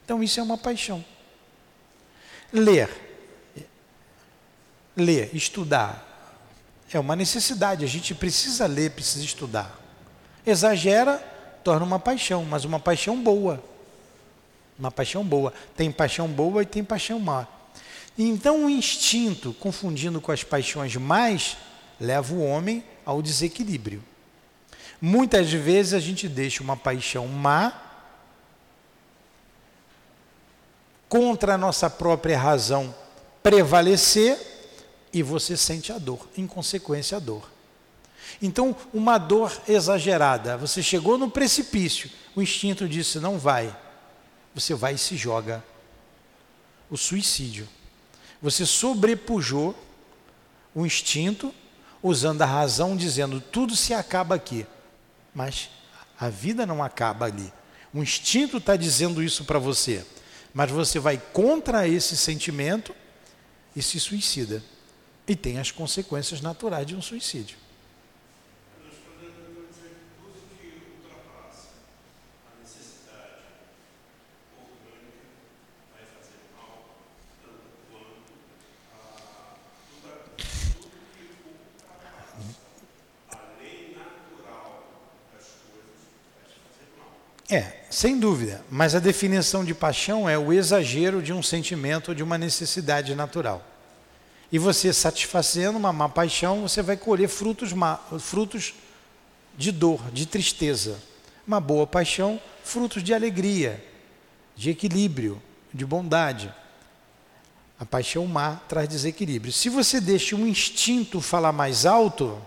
Então 0.03 0.21
isso 0.21 0.39
é 0.39 0.43
uma 0.43 0.57
paixão. 0.57 1.03
Ler. 2.51 2.89
Ler, 4.95 5.33
estudar. 5.33 6.03
É 6.91 6.99
uma 6.99 7.15
necessidade. 7.15 7.83
A 7.83 7.87
gente 7.87 8.13
precisa 8.13 8.65
ler, 8.65 8.91
precisa 8.91 9.23
estudar. 9.23 9.79
Exagera, 10.45 11.17
torna 11.63 11.85
uma 11.85 11.99
paixão, 11.99 12.45
mas 12.45 12.65
uma 12.65 12.79
paixão 12.79 13.21
boa. 13.21 13.63
Uma 14.77 14.91
paixão 14.91 15.23
boa. 15.23 15.53
Tem 15.75 15.91
paixão 15.91 16.27
boa 16.27 16.61
e 16.61 16.65
tem 16.65 16.83
paixão 16.83 17.19
má. 17.19 17.47
Então 18.17 18.65
o 18.65 18.69
instinto, 18.69 19.53
confundindo 19.53 20.21
com 20.21 20.31
as 20.31 20.43
paixões 20.43 20.95
mais, 20.95 21.57
leva 21.99 22.33
o 22.33 22.45
homem 22.45 22.83
ao 23.05 23.21
desequilíbrio. 23.21 24.03
Muitas 25.01 25.51
vezes 25.51 25.93
a 25.93 25.99
gente 25.99 26.27
deixa 26.27 26.63
uma 26.63 26.77
paixão 26.77 27.27
má 27.27 27.81
contra 31.07 31.53
a 31.53 31.57
nossa 31.57 31.89
própria 31.89 32.37
razão 32.37 32.93
prevalecer 33.43 34.37
e 35.13 35.21
você 35.21 35.55
sente 35.55 35.91
a 35.91 35.97
dor, 35.97 36.27
em 36.37 36.47
consequência 36.47 37.17
a 37.17 37.19
dor. 37.19 37.49
Então, 38.41 38.75
uma 38.93 39.17
dor 39.17 39.61
exagerada, 39.67 40.57
você 40.57 40.81
chegou 40.81 41.17
no 41.17 41.29
precipício, 41.29 42.09
o 42.35 42.41
instinto 42.41 42.87
disse 42.87 43.19
não 43.19 43.37
vai. 43.37 43.75
Você 44.53 44.73
vai 44.73 44.95
e 44.95 44.97
se 44.97 45.15
joga. 45.15 45.63
O 46.89 46.97
suicídio. 46.97 47.67
Você 48.41 48.65
sobrepujou 48.65 49.75
o 50.73 50.85
instinto 50.85 51.53
usando 52.01 52.41
a 52.41 52.45
razão 52.45 52.95
dizendo 52.95 53.39
tudo 53.39 53.75
se 53.75 53.93
acaba 53.93 54.35
aqui. 54.35 54.65
Mas 55.35 55.69
a 56.17 56.29
vida 56.29 56.65
não 56.65 56.81
acaba 56.81 57.25
ali. 57.25 57.51
O 57.93 58.01
instinto 58.01 58.57
está 58.57 58.77
dizendo 58.77 59.21
isso 59.21 59.43
para 59.43 59.59
você. 59.59 60.05
Mas 60.53 60.71
você 60.71 60.97
vai 60.97 61.21
contra 61.33 61.85
esse 61.87 62.15
sentimento 62.15 62.95
e 63.75 63.83
se 63.83 63.99
suicida. 63.99 64.63
E 65.27 65.35
tem 65.35 65.59
as 65.59 65.71
consequências 65.71 66.39
naturais 66.39 66.87
de 66.87 66.95
um 66.95 67.01
suicídio. 67.01 67.57
É, 87.49 87.73
sem 87.89 88.19
dúvida. 88.19 88.63
Mas 88.69 88.95
a 88.95 88.99
definição 88.99 89.63
de 89.63 89.73
paixão 89.73 90.27
é 90.27 90.37
o 90.37 90.51
exagero 90.51 91.21
de 91.21 91.31
um 91.31 91.43
sentimento 91.43 92.09
ou 92.09 92.15
de 92.15 92.23
uma 92.23 92.37
necessidade 92.37 93.13
natural. 93.13 93.63
E 94.51 94.57
você 94.57 94.93
satisfazendo 94.93 95.77
uma 95.77 95.93
má 95.93 96.09
paixão, 96.09 96.61
você 96.61 96.81
vai 96.81 96.97
colher 96.97 97.27
frutos, 97.27 97.73
má, 97.73 97.97
frutos 98.19 98.73
de 99.57 99.71
dor, 99.71 100.01
de 100.11 100.25
tristeza. 100.25 100.99
Uma 101.47 101.59
boa 101.59 101.85
paixão, 101.85 102.39
frutos 102.63 103.03
de 103.03 103.13
alegria, 103.13 103.83
de 104.55 104.69
equilíbrio, 104.69 105.41
de 105.73 105.85
bondade. 105.85 106.53
A 107.79 107.85
paixão 107.85 108.25
má 108.25 108.55
traz 108.67 108.87
desequilíbrio. 108.87 109.51
Se 109.51 109.69
você 109.69 109.99
deixa 109.99 110.35
um 110.35 110.47
instinto 110.47 111.21
falar 111.21 111.51
mais 111.51 111.85
alto, 111.85 112.41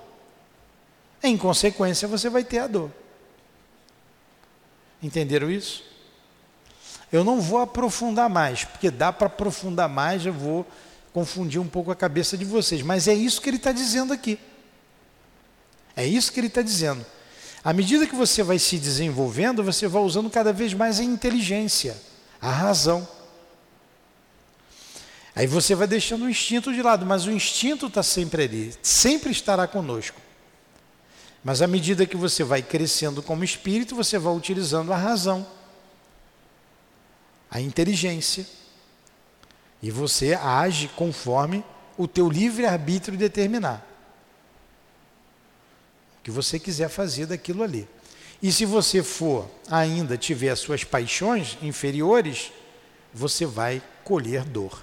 em 1.22 1.36
consequência 1.36 2.08
você 2.08 2.28
vai 2.28 2.42
ter 2.42 2.60
a 2.60 2.66
dor. 2.66 2.90
Entenderam 5.02 5.50
isso? 5.50 5.84
Eu 7.10 7.24
não 7.24 7.40
vou 7.40 7.60
aprofundar 7.60 8.28
mais, 8.28 8.64
porque 8.64 8.90
dá 8.90 9.12
para 9.12 9.28
aprofundar 9.28 9.88
mais, 9.88 10.26
eu 10.26 10.32
vou 10.32 10.66
confundir 11.12 11.60
um 11.60 11.68
pouco 11.68 11.90
a 11.90 11.96
cabeça 11.96 12.36
de 12.36 12.44
vocês. 12.44 12.82
Mas 12.82 13.08
é 13.08 13.14
isso 13.14 13.40
que 13.40 13.48
ele 13.48 13.56
está 13.56 13.72
dizendo 13.72 14.12
aqui. 14.12 14.38
É 15.96 16.06
isso 16.06 16.32
que 16.32 16.38
ele 16.38 16.48
está 16.48 16.62
dizendo. 16.62 17.04
À 17.64 17.72
medida 17.72 18.06
que 18.06 18.14
você 18.14 18.42
vai 18.42 18.58
se 18.58 18.78
desenvolvendo, 18.78 19.64
você 19.64 19.88
vai 19.88 20.02
usando 20.02 20.30
cada 20.30 20.52
vez 20.52 20.74
mais 20.74 21.00
a 21.00 21.04
inteligência, 21.04 21.96
a 22.40 22.50
razão. 22.50 23.06
Aí 25.34 25.46
você 25.46 25.74
vai 25.74 25.86
deixando 25.86 26.24
o 26.24 26.30
instinto 26.30 26.72
de 26.72 26.82
lado, 26.82 27.06
mas 27.06 27.26
o 27.26 27.30
instinto 27.30 27.86
está 27.86 28.02
sempre 28.02 28.44
ali, 28.44 28.74
sempre 28.82 29.30
estará 29.30 29.66
conosco. 29.66 30.20
Mas 31.42 31.62
à 31.62 31.66
medida 31.66 32.06
que 32.06 32.16
você 32.16 32.42
vai 32.42 32.62
crescendo 32.62 33.22
como 33.22 33.44
espírito, 33.44 33.94
você 33.94 34.18
vai 34.18 34.34
utilizando 34.34 34.92
a 34.92 34.96
razão, 34.96 35.46
a 37.50 37.60
inteligência. 37.60 38.46
E 39.82 39.90
você 39.90 40.34
age 40.34 40.88
conforme 40.96 41.64
o 41.96 42.08
teu 42.08 42.28
livre-arbítrio 42.28 43.16
determinar. 43.16 43.86
O 46.18 46.22
que 46.24 46.30
você 46.30 46.58
quiser 46.58 46.88
fazer 46.88 47.26
daquilo 47.26 47.62
ali. 47.62 47.88
E 48.42 48.52
se 48.52 48.64
você 48.64 49.02
for 49.02 49.48
ainda 49.70 50.16
tiver 50.16 50.50
as 50.50 50.58
suas 50.58 50.84
paixões 50.84 51.56
inferiores, 51.62 52.52
você 53.12 53.46
vai 53.46 53.82
colher 54.04 54.44
dor. 54.44 54.82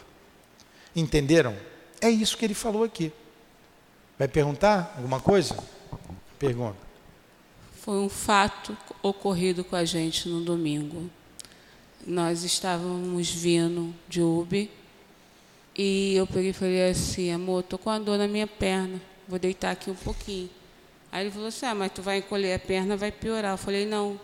Entenderam? 0.95 1.55
É 2.01 2.09
isso 2.09 2.37
que 2.37 2.45
ele 2.45 2.53
falou 2.53 2.83
aqui. 2.83 3.11
Vai 4.17 4.27
perguntar 4.27 4.93
alguma 4.95 5.19
coisa? 5.19 5.57
Pergunta. 6.39 6.77
Foi 7.81 7.97
um 7.97 8.09
fato 8.09 8.77
ocorrido 9.01 9.63
com 9.63 9.75
a 9.75 9.85
gente 9.85 10.27
no 10.27 10.41
domingo. 10.41 11.09
Nós 12.05 12.43
estávamos 12.43 13.29
vindo 13.29 13.93
de 14.07 14.21
Uber 14.21 14.67
e 15.77 16.15
eu 16.15 16.25
peguei 16.25 16.49
e 16.49 16.53
falei 16.53 16.89
assim, 16.89 17.31
amor, 17.31 17.63
tô 17.63 17.77
com 17.77 17.89
a 17.89 17.99
dor 17.99 18.17
na 18.17 18.27
minha 18.27 18.47
perna, 18.47 19.01
vou 19.27 19.37
deitar 19.37 19.71
aqui 19.71 19.89
um 19.89 19.95
pouquinho. 19.95 20.49
Aí 21.11 21.23
ele 21.23 21.31
falou 21.31 21.47
assim, 21.47 21.65
ah, 21.65 21.75
mas 21.75 21.91
tu 21.91 22.01
vai 22.01 22.17
encolher 22.17 22.55
a 22.55 22.59
perna, 22.59 22.97
vai 22.97 23.11
piorar. 23.11 23.53
Eu 23.53 23.57
falei, 23.57 23.85
não. 23.85 24.19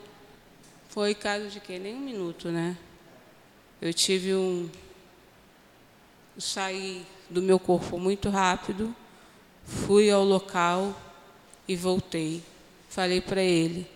Foi 0.89 1.15
caso 1.15 1.47
de 1.47 1.59
quê? 1.59 1.79
Nem 1.79 1.95
um 1.95 2.01
minuto, 2.01 2.49
né? 2.49 2.77
Eu 3.81 3.93
tive 3.93 4.35
um. 4.35 4.69
Saí 6.37 7.05
do 7.29 7.41
meu 7.41 7.59
corpo 7.59 7.97
muito 7.97 8.29
rápido, 8.29 8.93
fui 9.63 10.09
ao 10.09 10.23
local 10.23 10.95
e 11.67 11.75
voltei. 11.75 12.41
Falei 12.89 13.21
para 13.21 13.41
ele: 13.41 13.87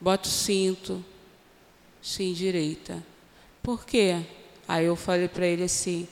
bota 0.00 0.28
o 0.28 0.32
cinto, 0.32 1.04
sim, 2.00 2.32
direita. 2.32 3.02
Por 3.62 3.84
quê? 3.84 4.24
Aí 4.66 4.86
eu 4.86 4.96
falei 4.96 5.28
para 5.28 5.46
ele 5.46 5.64
assim: 5.64 6.08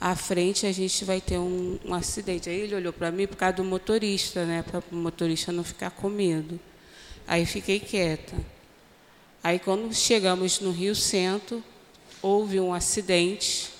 à 0.00 0.16
frente 0.16 0.66
a 0.66 0.72
gente 0.72 1.04
vai 1.04 1.20
ter 1.20 1.38
um, 1.38 1.78
um 1.84 1.94
acidente. 1.94 2.48
Aí 2.48 2.60
ele 2.60 2.74
olhou 2.74 2.92
para 2.92 3.10
mim 3.10 3.26
por 3.26 3.36
causa 3.36 3.56
do 3.56 3.64
motorista, 3.64 4.44
né? 4.44 4.62
Para 4.62 4.82
o 4.90 4.96
motorista 4.96 5.52
não 5.52 5.62
ficar 5.62 5.90
com 5.90 6.08
medo. 6.08 6.58
Aí 7.26 7.46
fiquei 7.46 7.78
quieta. 7.78 8.34
Aí 9.42 9.58
quando 9.58 9.94
chegamos 9.94 10.60
no 10.60 10.70
Rio 10.70 10.94
Centro, 10.94 11.62
houve 12.20 12.58
um 12.58 12.74
acidente. 12.74 13.70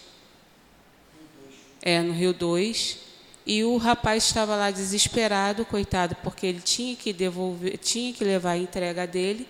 É, 1.82 2.00
no 2.02 2.12
Rio 2.12 2.32
2. 2.32 3.09
E 3.46 3.64
o 3.64 3.76
rapaz 3.76 4.24
estava 4.24 4.54
lá 4.54 4.70
desesperado, 4.70 5.64
coitado, 5.64 6.14
porque 6.22 6.46
ele 6.46 6.60
tinha 6.60 6.94
que 6.94 7.12
devolver, 7.12 7.78
tinha 7.78 8.12
que 8.12 8.22
levar 8.22 8.52
a 8.52 8.58
entrega 8.58 9.06
dele, 9.06 9.46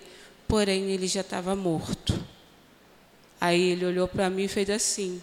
porém 0.46 0.90
ele 0.90 1.06
já 1.06 1.20
estava 1.22 1.56
morto. 1.56 2.18
Aí 3.40 3.60
ele 3.70 3.84
olhou 3.84 4.06
para 4.06 4.30
mim 4.30 4.44
e 4.44 4.48
fez 4.48 4.70
assim: 4.70 5.20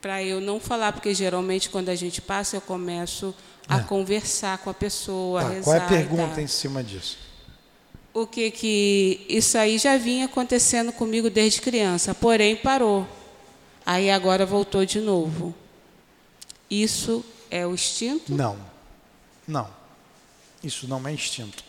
para 0.00 0.22
eu 0.22 0.40
não 0.40 0.58
falar, 0.58 0.92
porque 0.92 1.14
geralmente 1.14 1.70
quando 1.70 1.88
a 1.88 1.94
gente 1.94 2.20
passa 2.20 2.56
eu 2.56 2.60
começo 2.60 3.34
a 3.68 3.78
é. 3.78 3.82
conversar 3.82 4.58
com 4.58 4.70
a 4.70 4.74
pessoa, 4.74 5.42
tá, 5.42 5.46
a 5.46 5.50
rezar. 5.50 5.64
Qual 5.64 5.76
é 5.76 5.78
a 5.78 5.88
pergunta 5.88 6.40
em 6.40 6.46
cima 6.46 6.82
disso? 6.82 7.18
O 8.12 8.26
que 8.26 8.50
que 8.50 9.24
isso 9.28 9.56
aí 9.56 9.78
já 9.78 9.96
vinha 9.96 10.26
acontecendo 10.26 10.92
comigo 10.92 11.30
desde 11.30 11.60
criança, 11.60 12.14
porém 12.14 12.56
parou. 12.56 13.06
Aí 13.86 14.10
agora 14.10 14.44
voltou 14.44 14.84
de 14.84 15.00
novo. 15.00 15.54
Isso 16.72 17.22
é 17.50 17.66
o 17.66 17.74
instinto? 17.74 18.32
Não. 18.32 18.56
Não. 19.46 19.68
Isso 20.64 20.88
não 20.88 21.06
é 21.06 21.12
instinto. 21.12 21.62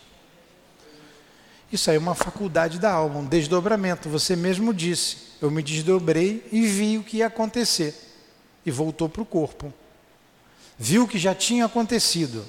Isso 1.70 1.90
aí 1.90 1.98
é 1.98 2.00
uma 2.00 2.16
faculdade 2.16 2.80
da 2.80 2.94
alma, 2.94 3.20
um 3.20 3.26
desdobramento. 3.26 4.08
Você 4.08 4.34
mesmo 4.34 4.74
disse. 4.74 5.34
Eu 5.42 5.52
me 5.52 5.62
desdobrei 5.62 6.48
e 6.54 6.66
vi 6.66 6.98
o 6.98 7.04
que 7.04 7.18
ia 7.18 7.28
acontecer 7.28 7.94
e 8.66 8.72
voltou 8.72 9.10
para 9.10 9.22
o 9.22 9.26
corpo. 9.26 9.74
Viu 10.80 11.06
que 11.06 11.20
já 11.20 11.36
tinha 11.36 11.66
acontecido 11.66 12.46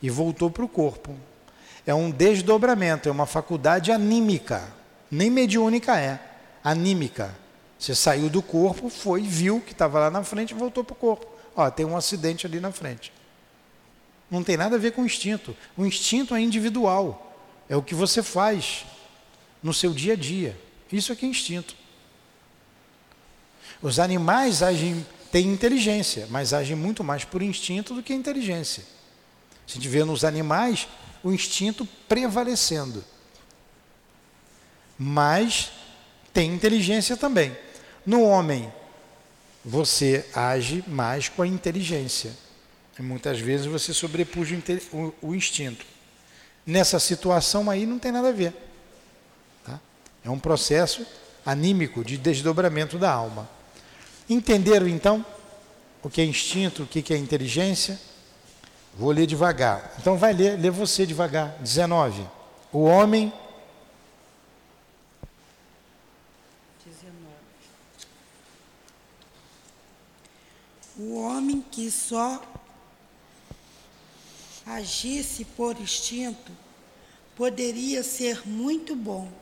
e 0.00 0.08
voltou 0.08 0.50
para 0.50 0.64
o 0.64 0.68
corpo. 0.68 1.14
É 1.86 1.94
um 1.94 2.10
desdobramento, 2.10 3.10
é 3.10 3.12
uma 3.12 3.26
faculdade 3.26 3.92
anímica. 3.92 4.72
Nem 5.10 5.28
mediúnica 5.28 6.00
é, 6.00 6.18
anímica. 6.64 7.36
Você 7.78 7.94
saiu 7.94 8.30
do 8.30 8.40
corpo, 8.40 8.88
foi, 8.88 9.20
viu 9.20 9.60
que 9.60 9.72
estava 9.72 9.98
lá 9.98 10.10
na 10.10 10.24
frente 10.24 10.52
e 10.52 10.54
voltou 10.54 10.82
para 10.82 10.94
o 10.94 10.96
corpo. 10.96 11.39
Ó, 11.60 11.70
tem 11.70 11.84
um 11.84 11.96
acidente 11.96 12.46
ali 12.46 12.58
na 12.58 12.72
frente. 12.72 13.12
Não 14.30 14.42
tem 14.42 14.56
nada 14.56 14.76
a 14.76 14.78
ver 14.78 14.92
com 14.92 15.02
o 15.02 15.06
instinto. 15.06 15.54
O 15.76 15.84
instinto 15.84 16.34
é 16.34 16.40
individual. 16.40 17.36
É 17.68 17.76
o 17.76 17.82
que 17.82 17.94
você 17.94 18.22
faz 18.22 18.86
no 19.62 19.74
seu 19.74 19.92
dia 19.92 20.14
a 20.14 20.16
dia. 20.16 20.58
Isso 20.90 21.12
é 21.12 21.16
que 21.16 21.26
é 21.26 21.28
instinto. 21.28 21.76
Os 23.82 23.98
animais 23.98 24.62
agem 24.62 25.06
têm 25.30 25.48
inteligência, 25.48 26.26
mas 26.30 26.54
agem 26.54 26.74
muito 26.74 27.04
mais 27.04 27.24
por 27.24 27.42
instinto 27.42 27.94
do 27.94 28.02
que 28.02 28.14
inteligência. 28.14 28.82
Se 29.66 29.72
a 29.72 29.80
gente 29.80 29.88
vê 29.88 30.02
nos 30.02 30.24
animais 30.24 30.88
o 31.22 31.30
instinto 31.30 31.86
prevalecendo. 32.08 33.04
Mas 34.98 35.70
tem 36.32 36.52
inteligência 36.52 37.16
também. 37.16 37.56
No 38.06 38.22
homem, 38.22 38.72
você 39.64 40.26
age 40.34 40.84
mais 40.86 41.28
com 41.28 41.42
a 41.42 41.46
inteligência. 41.46 42.32
E 42.98 43.02
muitas 43.02 43.38
vezes 43.40 43.66
você 43.66 43.94
sobrepuja 43.94 44.58
o, 44.92 45.14
o 45.22 45.34
instinto. 45.34 45.86
Nessa 46.66 46.98
situação 47.00 47.70
aí 47.70 47.86
não 47.86 47.98
tem 47.98 48.12
nada 48.12 48.28
a 48.28 48.32
ver. 48.32 48.54
Tá? 49.64 49.80
É 50.24 50.30
um 50.30 50.38
processo 50.38 51.06
anímico 51.44 52.04
de 52.04 52.16
desdobramento 52.16 52.98
da 52.98 53.10
alma. 53.10 53.48
Entenderam 54.28 54.86
então 54.86 55.24
o 56.02 56.08
que 56.08 56.20
é 56.20 56.24
instinto, 56.24 56.84
o 56.84 56.86
que 56.86 57.12
é 57.12 57.16
inteligência? 57.16 57.98
Vou 58.94 59.10
ler 59.10 59.26
devagar. 59.26 59.94
Então 59.98 60.16
vai 60.16 60.32
ler, 60.32 60.58
lê 60.58 60.70
você 60.70 61.06
devagar. 61.06 61.56
19. 61.60 62.26
O 62.72 62.84
homem. 62.84 63.32
19. 66.84 67.10
O 71.02 71.14
homem 71.14 71.64
que 71.70 71.90
só 71.90 72.44
agisse 74.66 75.46
por 75.46 75.80
instinto 75.80 76.52
poderia 77.34 78.02
ser 78.02 78.46
muito 78.46 78.94
bom, 78.94 79.32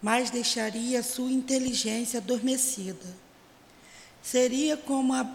mas 0.00 0.30
deixaria 0.30 1.02
sua 1.02 1.30
inteligência 1.30 2.18
adormecida 2.18 3.28
Seria 4.22 4.76
como 4.76 5.14
a, 5.14 5.26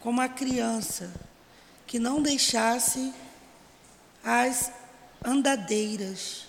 como 0.00 0.20
a 0.20 0.28
criança 0.28 1.12
que 1.86 1.98
não 1.98 2.20
deixasse 2.20 3.12
as 4.22 4.70
andadeiras 5.24 6.46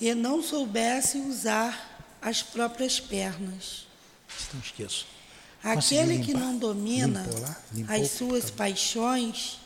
e 0.00 0.14
não 0.14 0.42
soubesse 0.42 1.18
usar 1.18 2.04
as 2.20 2.42
próprias 2.42 2.98
pernas. 2.98 3.86
Não 4.52 4.60
esqueço. 4.60 5.06
Aquele 5.62 6.24
que 6.24 6.32
não 6.32 6.56
domina 6.56 7.26
as 7.86 8.10
suas 8.12 8.50
paixões 8.50 9.58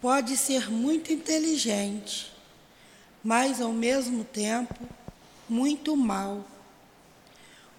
pode 0.00 0.36
ser 0.36 0.68
muito 0.68 1.12
inteligente, 1.12 2.32
mas 3.22 3.60
ao 3.60 3.72
mesmo 3.72 4.24
tempo 4.24 4.74
muito 5.48 5.96
mal. 5.96 6.44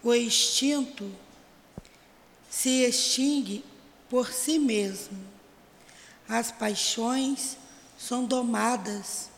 O 0.02 0.14
instinto 0.14 1.12
se 2.50 2.84
extingue 2.84 3.64
por 4.10 4.32
si 4.32 4.58
mesmo. 4.58 5.18
As 6.28 6.52
paixões 6.52 7.58
são 7.98 8.26
domadas 8.26 9.30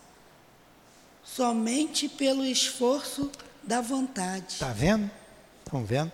somente 1.24 2.08
pelo 2.08 2.46
esforço 2.46 3.32
da 3.64 3.82
vontade. 3.82 4.54
Está 4.54 4.72
vendo? 4.72 5.10
Estão 5.66 5.84
vendo? 5.84 6.12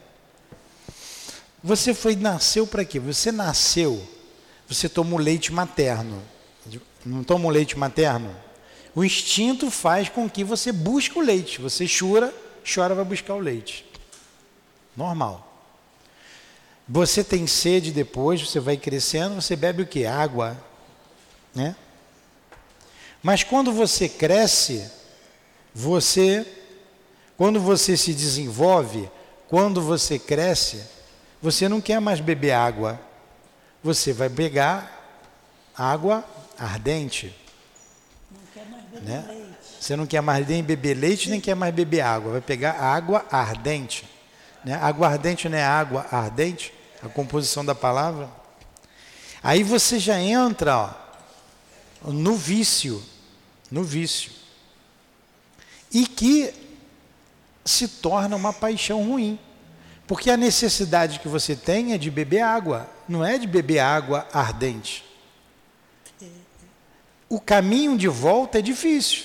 Você 1.63 1.93
foi 1.93 2.15
nasceu 2.15 2.65
para 2.65 2.83
quê? 2.83 2.99
Você 2.99 3.31
nasceu, 3.31 4.01
você 4.67 4.89
toma 4.89 5.15
o 5.15 5.19
leite 5.19 5.53
materno. 5.53 6.21
Não 7.05 7.23
toma 7.23 7.47
o 7.47 7.51
leite 7.51 7.77
materno? 7.77 8.35
O 8.95 9.03
instinto 9.03 9.71
faz 9.71 10.09
com 10.09 10.29
que 10.29 10.43
você 10.43 10.71
busque 10.71 11.17
o 11.17 11.21
leite. 11.21 11.61
Você 11.61 11.85
chora, 11.87 12.33
chora 12.63 12.93
vai 12.93 13.05
buscar 13.05 13.35
o 13.35 13.39
leite. 13.39 13.85
Normal. 14.95 15.47
Você 16.87 17.23
tem 17.23 17.47
sede 17.47 17.91
depois, 17.91 18.41
você 18.41 18.59
vai 18.59 18.75
crescendo, 18.75 19.35
você 19.35 19.55
bebe 19.55 19.83
o 19.83 19.87
que? 19.87 20.05
Água. 20.05 20.61
Né? 21.55 21.75
Mas 23.23 23.43
quando 23.43 23.71
você 23.71 24.09
cresce, 24.09 24.89
você, 25.73 26.45
quando 27.37 27.59
você 27.59 27.95
se 27.95 28.13
desenvolve, 28.13 29.09
quando 29.47 29.81
você 29.81 30.19
cresce, 30.19 30.83
você 31.41 31.67
não 31.67 31.81
quer 31.81 31.99
mais 31.99 32.19
beber 32.19 32.51
água. 32.51 32.99
Você 33.83 34.13
vai 34.13 34.29
pegar 34.29 35.01
água 35.75 36.23
ardente. 36.57 37.35
Não 38.29 38.39
quer 38.53 38.69
mais 38.69 38.83
beber 38.83 39.03
né? 39.03 39.25
leite. 39.27 39.51
Você 39.79 39.95
não 39.95 40.05
quer 40.05 40.21
mais 40.21 40.47
nem 40.47 40.63
beber 40.63 40.93
leite, 40.93 41.29
nem 41.29 41.41
quer 41.41 41.55
mais 41.55 41.73
beber 41.73 42.01
água. 42.01 42.33
Vai 42.33 42.41
pegar 42.41 42.73
água 42.73 43.25
ardente. 43.31 44.07
né? 44.63 44.75
Aguardente 44.75 45.49
não 45.49 45.57
é 45.57 45.63
água 45.63 46.05
ardente, 46.11 46.71
a 47.01 47.09
composição 47.09 47.65
da 47.65 47.73
palavra. 47.73 48.29
Aí 49.41 49.63
você 49.63 49.97
já 49.97 50.19
entra 50.19 50.77
ó, 52.03 52.11
no 52.11 52.35
vício, 52.35 53.03
no 53.71 53.83
vício. 53.83 54.31
E 55.91 56.05
que 56.05 56.53
se 57.65 57.87
torna 57.87 58.35
uma 58.35 58.53
paixão 58.53 59.03
ruim. 59.03 59.39
Porque 60.11 60.29
a 60.29 60.35
necessidade 60.35 61.21
que 61.21 61.29
você 61.29 61.55
tem 61.55 61.93
é 61.93 61.97
de 61.97 62.11
beber 62.11 62.41
água, 62.41 62.85
não 63.07 63.23
é 63.23 63.37
de 63.37 63.47
beber 63.47 63.79
água 63.79 64.27
ardente. 64.33 65.05
O 67.29 67.39
caminho 67.39 67.97
de 67.97 68.09
volta 68.09 68.59
é 68.59 68.61
difícil. 68.61 69.23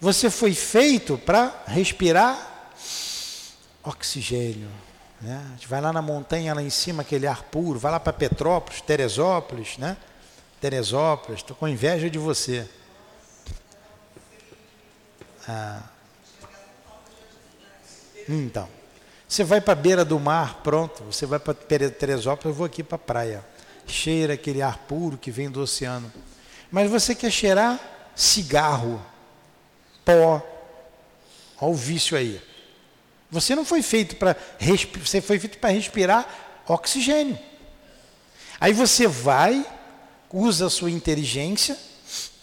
Você 0.00 0.28
foi 0.30 0.52
feito 0.52 1.16
para 1.16 1.62
respirar 1.68 2.74
oxigênio. 3.84 4.68
Né? 5.20 5.40
A 5.46 5.50
gente 5.52 5.68
vai 5.68 5.80
lá 5.80 5.92
na 5.92 6.02
montanha, 6.02 6.54
lá 6.54 6.60
em 6.60 6.68
cima, 6.68 7.02
aquele 7.02 7.28
ar 7.28 7.44
puro, 7.44 7.78
vai 7.78 7.92
lá 7.92 8.00
para 8.00 8.12
Petrópolis, 8.12 8.80
Teresópolis, 8.80 9.78
né? 9.78 9.96
Teresópolis, 10.60 11.38
estou 11.38 11.54
com 11.54 11.68
inveja 11.68 12.10
de 12.10 12.18
você. 12.18 12.68
Ah. 15.46 15.82
Então, 18.28 18.81
você 19.32 19.44
vai 19.44 19.62
para 19.62 19.72
a 19.72 19.76
beira 19.76 20.04
do 20.04 20.20
mar, 20.20 20.60
pronto, 20.62 21.04
você 21.04 21.24
vai 21.24 21.38
para 21.38 21.54
Teresópolis, 21.54 22.44
eu 22.44 22.52
vou 22.52 22.66
aqui 22.66 22.82
para 22.82 22.96
a 22.96 22.98
praia. 22.98 23.42
Cheira 23.86 24.34
aquele 24.34 24.60
ar 24.60 24.76
puro 24.80 25.16
que 25.16 25.30
vem 25.30 25.50
do 25.50 25.62
oceano. 25.62 26.12
Mas 26.70 26.90
você 26.90 27.14
quer 27.14 27.30
cheirar 27.30 27.80
cigarro, 28.14 29.00
pó, 30.04 30.42
olha 31.58 31.72
o 31.72 31.74
vício 31.74 32.14
aí. 32.14 32.42
Você 33.30 33.54
não 33.54 33.64
foi 33.64 33.80
feito 33.80 34.16
para 34.16 34.36
você 35.02 35.22
foi 35.22 35.38
feito 35.38 35.56
para 35.56 35.70
respirar 35.70 36.28
oxigênio. 36.68 37.38
Aí 38.60 38.74
você 38.74 39.06
vai, 39.06 39.64
usa 40.30 40.66
a 40.66 40.70
sua 40.70 40.90
inteligência, 40.90 41.74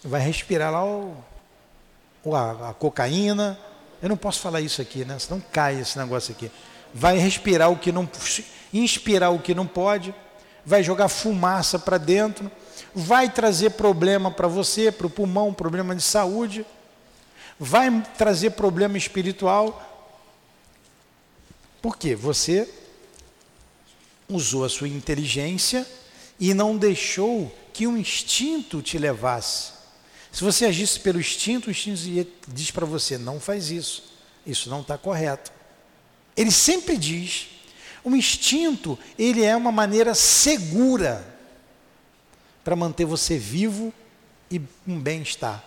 vai 0.02 0.22
respirar 0.22 0.72
lá 0.72 0.84
o, 0.84 1.14
a, 2.34 2.70
a 2.70 2.74
cocaína. 2.74 3.56
Eu 4.02 4.08
não 4.08 4.16
posso 4.16 4.40
falar 4.40 4.60
isso 4.60 4.82
aqui, 4.82 5.04
né? 5.04 5.16
Senão 5.20 5.40
cai 5.52 5.78
esse 5.78 5.96
negócio 5.96 6.32
aqui. 6.32 6.50
Vai 6.92 7.18
respirar 7.18 7.70
o 7.70 7.76
que 7.76 7.92
não, 7.92 8.08
inspirar 8.72 9.30
o 9.30 9.38
que 9.38 9.54
não 9.54 9.66
pode, 9.66 10.14
vai 10.64 10.82
jogar 10.82 11.08
fumaça 11.08 11.78
para 11.78 11.98
dentro, 11.98 12.50
vai 12.94 13.30
trazer 13.30 13.70
problema 13.70 14.30
para 14.30 14.48
você, 14.48 14.90
para 14.90 15.06
o 15.06 15.10
pulmão, 15.10 15.52
problema 15.52 15.94
de 15.94 16.02
saúde, 16.02 16.66
vai 17.58 18.02
trazer 18.16 18.50
problema 18.50 18.96
espiritual, 18.96 19.86
porque 21.82 22.14
você 22.14 22.68
usou 24.28 24.64
a 24.64 24.68
sua 24.68 24.88
inteligência 24.88 25.86
e 26.38 26.54
não 26.54 26.76
deixou 26.76 27.54
que 27.72 27.86
o 27.86 27.96
instinto 27.96 28.82
te 28.82 28.98
levasse. 28.98 29.72
Se 30.32 30.44
você 30.44 30.66
agisse 30.66 31.00
pelo 31.00 31.18
instinto, 31.18 31.68
o 31.68 31.70
instinto 31.70 32.30
diz 32.48 32.70
para 32.70 32.86
você: 32.86 33.18
não 33.18 33.40
faz 33.40 33.70
isso, 33.70 34.04
isso 34.46 34.70
não 34.70 34.80
está 34.80 34.96
correto. 34.96 35.52
Ele 36.36 36.50
sempre 36.50 36.96
diz: 36.96 37.48
o 38.02 38.14
instinto 38.16 38.98
ele 39.18 39.44
é 39.44 39.54
uma 39.56 39.70
maneira 39.70 40.14
segura 40.14 41.26
para 42.64 42.76
manter 42.76 43.04
você 43.04 43.36
vivo 43.38 43.92
e 44.50 44.60
com 44.84 44.98
bem-estar. 44.98 45.62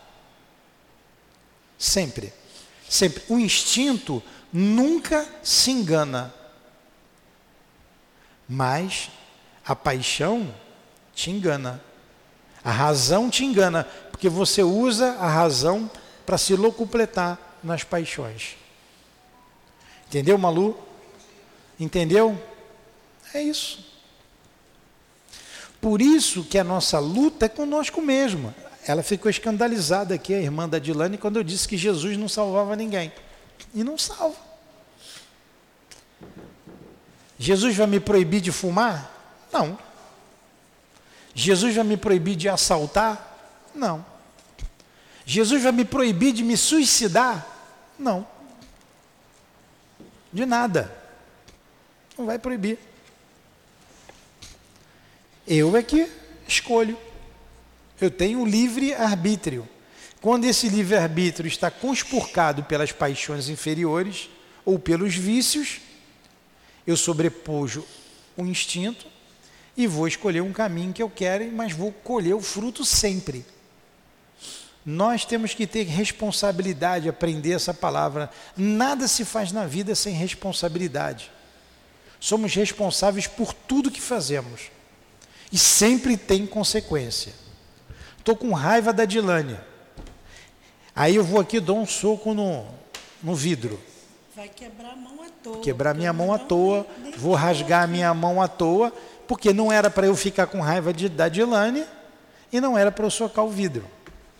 Sempre, 1.77 2.33
sempre. 2.89 3.23
O 3.29 3.37
instinto 3.37 4.21
nunca 4.51 5.27
se 5.43 5.71
engana. 5.71 6.33
Mas 8.47 9.09
a 9.65 9.75
paixão 9.75 10.53
te 11.13 11.29
engana. 11.29 11.83
A 12.63 12.71
razão 12.71 13.29
te 13.29 13.43
engana, 13.43 13.83
porque 14.11 14.29
você 14.29 14.63
usa 14.63 15.17
a 15.19 15.27
razão 15.27 15.89
para 16.25 16.37
se 16.37 16.55
locupletar 16.55 17.37
nas 17.61 17.83
paixões. 17.83 18.55
Entendeu, 20.13 20.37
Malu? 20.37 20.77
Entendeu? 21.79 22.39
É 23.33 23.41
isso. 23.41 23.83
Por 25.81 26.03
isso 26.03 26.43
que 26.43 26.59
a 26.59 26.63
nossa 26.63 26.99
luta 26.99 27.47
é 27.47 27.49
conosco 27.49 27.99
mesmo. 27.99 28.53
Ela 28.85 29.01
ficou 29.01 29.27
escandalizada 29.27 30.13
aqui, 30.13 30.35
a 30.35 30.39
irmã 30.39 30.69
da 30.69 30.77
Dilane, 30.77 31.17
quando 31.17 31.37
eu 31.37 31.43
disse 31.43 31.67
que 31.67 31.75
Jesus 31.75 32.15
não 32.15 32.29
salvava 32.29 32.75
ninguém 32.75 33.11
e 33.73 33.83
não 33.83 33.97
salva. 33.97 34.37
Jesus 37.39 37.75
vai 37.75 37.87
me 37.87 37.99
proibir 37.99 38.39
de 38.39 38.51
fumar? 38.51 39.11
Não. 39.51 39.79
Jesus 41.33 41.73
vai 41.73 41.83
me 41.83 41.97
proibir 41.97 42.35
de 42.35 42.47
assaltar? 42.47 43.65
Não. 43.73 44.05
Jesus 45.25 45.63
vai 45.63 45.71
me 45.71 45.83
proibir 45.83 46.33
de 46.33 46.43
me 46.43 46.55
suicidar? 46.55 47.47
Não. 47.97 48.31
De 50.33 50.45
nada. 50.45 50.91
Não 52.17 52.25
vai 52.25 52.39
proibir. 52.39 52.79
Eu 55.47 55.77
é 55.77 55.83
que 55.83 56.09
escolho. 56.47 56.97
Eu 58.01 58.09
tenho 58.09 58.45
livre 58.45 58.93
arbítrio. 58.93 59.67
Quando 60.23 60.45
esse 60.45 60.69
livre-arbítrio 60.69 61.49
está 61.49 61.69
conspurcado 61.69 62.63
pelas 62.63 62.93
paixões 62.93 63.49
inferiores 63.49 64.29
ou 64.63 64.79
pelos 64.79 65.13
vícios, 65.15 65.81
eu 66.87 66.95
sobrepujo 66.95 67.85
o 68.37 68.45
instinto 68.45 69.05
e 69.75 69.85
vou 69.85 70.07
escolher 70.07 70.39
um 70.39 70.53
caminho 70.53 70.93
que 70.93 71.03
eu 71.03 71.09
quero, 71.09 71.51
mas 71.51 71.73
vou 71.73 71.91
colher 71.91 72.33
o 72.33 72.41
fruto 72.41 72.85
sempre. 72.85 73.45
Nós 74.85 75.23
temos 75.23 75.53
que 75.53 75.65
ter 75.65 75.83
responsabilidade, 75.83 77.07
aprender 77.07 77.53
essa 77.53 77.73
palavra. 77.73 78.29
Nada 78.55 79.07
se 79.07 79.23
faz 79.23 79.51
na 79.51 79.65
vida 79.65 79.95
sem 79.95 80.13
responsabilidade. 80.13 81.31
Somos 82.19 82.53
responsáveis 82.53 83.27
por 83.27 83.53
tudo 83.53 83.91
que 83.91 84.01
fazemos. 84.01 84.71
E 85.51 85.57
sempre 85.57 86.17
tem 86.17 86.45
consequência. 86.45 87.33
Estou 88.17 88.35
com 88.35 88.51
raiva 88.53 88.91
da 88.91 89.05
Dilânia. 89.05 89.63
Aí 90.95 91.15
eu 91.15 91.23
vou 91.23 91.39
aqui 91.39 91.59
dou 91.59 91.77
um 91.77 91.85
soco 91.85 92.33
no, 92.33 92.65
no 93.21 93.35
vidro. 93.35 93.79
Vai 94.35 94.49
quebrar 94.49 94.91
a 94.91 94.95
mão 94.95 95.23
à 95.23 95.29
toa. 95.29 95.59
Quebrar 95.59 95.95
minha 95.95 96.13
mão 96.13 96.33
à 96.33 96.39
toa, 96.39 96.87
vou 97.17 97.35
rasgar 97.35 97.83
a 97.83 97.87
minha 97.87 98.13
mão 98.13 98.41
à 98.41 98.47
toa, 98.47 98.91
porque 99.27 99.53
não 99.53 99.71
era 99.71 99.89
para 99.89 100.07
eu 100.07 100.15
ficar 100.15 100.47
com 100.47 100.59
raiva 100.59 100.91
de, 100.91 101.07
da 101.07 101.29
Dilane 101.29 101.85
e 102.51 102.59
não 102.59 102.77
era 102.77 102.91
para 102.91 103.05
eu 103.05 103.11
socar 103.11 103.45
o 103.45 103.49
vidro. 103.49 103.85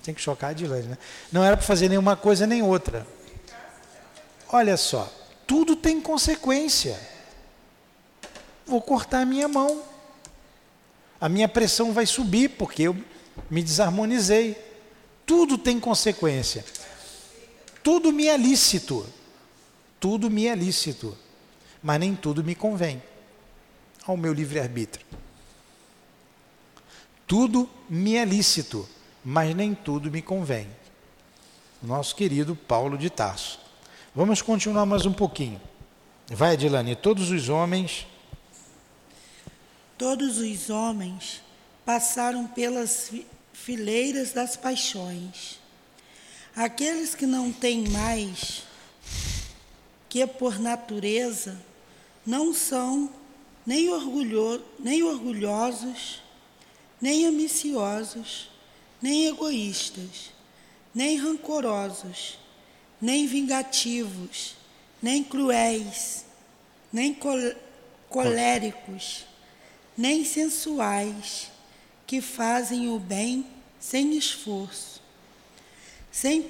Tem 0.04 0.14
que 0.14 0.22
chocar 0.22 0.52
a 0.52 0.54
Dilane, 0.54 0.88
né? 0.88 0.98
Não 1.32 1.44
era 1.44 1.56
para 1.56 1.66
fazer 1.66 1.88
nenhuma 1.88 2.16
coisa 2.16 2.46
nem 2.46 2.62
outra. 2.62 3.08
Olha 4.50 4.76
só, 4.78 5.12
tudo 5.48 5.76
tem 5.76 6.00
consequência. 6.02 7.00
Vou 8.66 8.82
cortar 8.82 9.22
a 9.22 9.26
minha 9.26 9.48
mão. 9.48 9.82
A 11.20 11.30
minha 11.30 11.48
pressão 11.48 11.94
vai 11.94 12.06
subir 12.06 12.50
porque 12.50 12.84
eu 12.84 12.98
me 13.50 13.64
desarmonizei. 13.64 14.62
Tudo 15.26 15.58
tem 15.58 15.80
consequência. 15.80 16.66
Tudo 17.82 18.12
me 18.12 18.28
é 18.28 18.38
lícito. 18.38 19.08
Tudo 20.00 20.30
me 20.30 20.48
é 20.48 20.56
lícito. 20.56 21.18
Mas 21.82 22.00
nem 22.00 22.14
tudo 22.14 22.44
me 22.44 22.56
convém 22.56 23.02
ao 24.06 24.18
meu 24.18 24.34
livre-arbítrio. 24.34 25.06
Tudo 27.26 27.70
me 27.90 28.16
é 28.16 28.26
lícito, 28.26 28.88
mas 29.24 29.56
nem 29.56 29.74
tudo 29.74 30.12
me 30.12 30.22
convém. 30.22 30.68
Nosso 31.82 32.16
querido 32.16 32.56
Paulo 32.56 32.98
de 32.98 33.10
Tarso. 33.10 33.60
Vamos 34.16 34.42
continuar 34.42 34.86
mais 34.86 35.06
um 35.06 35.14
pouquinho. 35.14 35.60
Vai, 36.28 36.54
Adilane. 36.54 36.96
Todos 36.96 37.32
os 37.32 37.50
homens. 37.50 38.06
Todos 39.98 40.38
os 40.38 40.70
homens 40.70 41.42
passaram 41.86 42.48
pelas 42.48 43.12
fileiras 43.54 44.34
das 44.34 44.56
paixões. 44.56 45.60
Aqueles 46.56 47.16
que 47.16 47.26
não 47.26 47.52
têm 47.52 47.88
mais 47.90 48.64
que 50.08 50.26
por 50.28 50.60
natureza 50.60 51.60
não 52.26 52.54
são 52.54 53.10
nem, 53.66 53.90
orgulho, 53.90 54.64
nem 54.80 55.02
orgulhosos, 55.02 56.22
nem 57.02 57.26
ambiciosos, 57.26 58.50
nem 59.04 59.28
egoístas, 59.28 60.32
nem 60.96 61.18
rancorosos, 61.18 62.40
nem 63.02 63.28
vingativos, 63.28 64.56
nem 65.02 65.22
cruéis, 65.22 66.24
nem 66.90 67.14
col 67.14 67.54
coléricos, 68.08 69.26
nem 69.98 70.24
sensuais, 70.24 71.52
que 72.08 72.22
fazem 72.22 72.88
o 72.88 72.98
bem 72.98 73.46
sem 73.78 74.16
esforço, 74.16 75.02
sem 76.10 76.48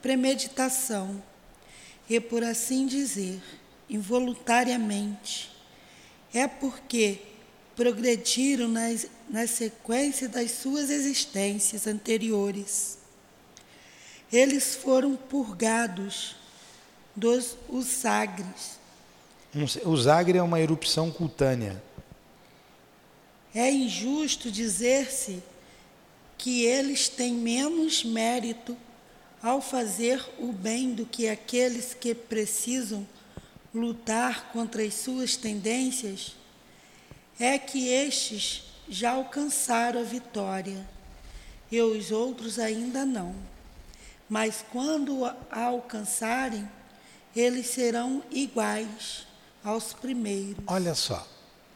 premeditação, 0.00 1.20
e 2.08 2.20
por 2.20 2.44
assim 2.44 2.86
dizer, 2.86 3.42
involuntariamente. 3.90 5.50
É 6.32 6.46
porque 6.46 7.18
progrediram 7.78 8.66
nas, 8.66 9.06
na 9.30 9.46
sequência 9.46 10.28
das 10.28 10.50
suas 10.50 10.90
existências 10.90 11.86
anteriores. 11.86 12.98
Eles 14.32 14.74
foram 14.74 15.14
purgados 15.14 16.34
dos 17.14 17.56
usagres. 17.68 18.80
O 19.84 19.90
usagre 19.90 20.38
é 20.38 20.42
uma 20.42 20.58
erupção 20.58 21.08
cutânea. 21.08 21.80
É 23.54 23.70
injusto 23.70 24.50
dizer-se 24.50 25.40
que 26.36 26.64
eles 26.64 27.08
têm 27.08 27.32
menos 27.32 28.02
mérito 28.02 28.76
ao 29.40 29.60
fazer 29.60 30.20
o 30.40 30.50
bem 30.50 30.94
do 30.94 31.06
que 31.06 31.28
aqueles 31.28 31.94
que 31.94 32.12
precisam 32.12 33.06
lutar 33.72 34.50
contra 34.52 34.82
as 34.82 34.94
suas 34.94 35.36
tendências, 35.36 36.37
é 37.38 37.58
que 37.58 37.88
estes 37.88 38.64
já 38.88 39.12
alcançaram 39.12 40.00
a 40.00 40.04
vitória 40.04 40.86
e 41.70 41.80
os 41.80 42.10
outros 42.10 42.58
ainda 42.58 43.04
não. 43.04 43.34
Mas 44.28 44.64
quando 44.72 45.24
a 45.24 45.38
alcançarem, 45.50 46.68
eles 47.34 47.66
serão 47.66 48.22
iguais 48.30 49.26
aos 49.62 49.92
primeiros. 49.92 50.62
Olha 50.66 50.94
só, 50.94 51.26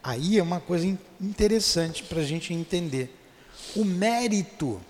aí 0.02 0.38
é 0.38 0.42
uma 0.42 0.60
coisa 0.60 0.86
interessante 1.20 2.02
para 2.02 2.20
a 2.20 2.24
gente 2.24 2.52
entender. 2.52 3.14
O 3.76 3.84
mérito. 3.84 4.80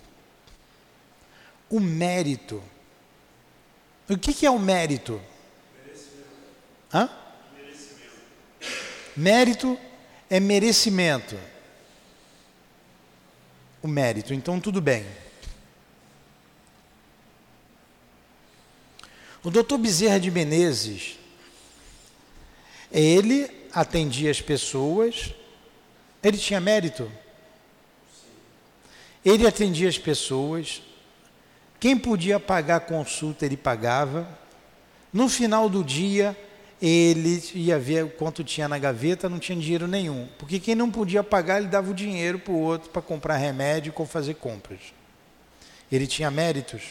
O 1.69 1.79
mérito. 1.79 2.63
O 4.09 4.19
que, 4.19 4.35
que 4.35 4.47
é 4.47 4.51
o 4.51 4.59
mérito? 4.59 5.21
Hã? 6.93 7.09
Mérito 9.17 9.79
é 10.33 10.41
merecimento. 10.41 11.39
O 13.83 13.87
mérito, 13.87 14.33
então 14.33 14.59
tudo 14.59 14.81
bem. 14.81 15.05
O 19.45 19.51
doutor 19.51 19.77
Bezerra 19.77 20.19
de 20.19 20.31
Menezes, 20.31 21.19
ele 22.91 23.69
atendia 23.75 24.31
as 24.31 24.41
pessoas, 24.41 25.35
ele 26.23 26.39
tinha 26.39 26.61
mérito. 26.63 27.13
Ele 29.23 29.47
atendia 29.47 29.91
as 29.91 29.99
pessoas, 29.99 30.83
quem 31.79 31.99
podia 31.99 32.41
pagar 32.41 32.77
a 32.77 32.81
consulta, 32.81 33.45
ele 33.45 33.59
pagava. 33.59 34.27
No 35.13 35.29
final 35.29 35.69
do 35.69 35.85
dia, 35.85 36.35
ele 36.83 37.41
ia 37.55 37.79
ver 37.79 38.11
quanto 38.17 38.43
tinha 38.43 38.67
na 38.67 38.77
gaveta, 38.77 39.29
não 39.29 39.39
tinha 39.39 39.57
dinheiro 39.57 39.87
nenhum. 39.87 40.29
Porque 40.37 40.59
quem 40.59 40.75
não 40.75 40.91
podia 40.91 41.23
pagar, 41.23 41.59
ele 41.59 41.69
dava 41.69 41.93
o 41.93 41.95
dinheiro 41.95 42.41
para 42.41 42.53
o 42.53 42.59
outro 42.59 42.91
para 42.91 43.01
comprar 43.01 43.37
remédio 43.37 43.93
ou 43.97 44.05
fazer 44.05 44.35
compras. 44.35 44.81
Ele 45.93 46.09
tinha 46.09 46.29
méritos. 46.29 46.83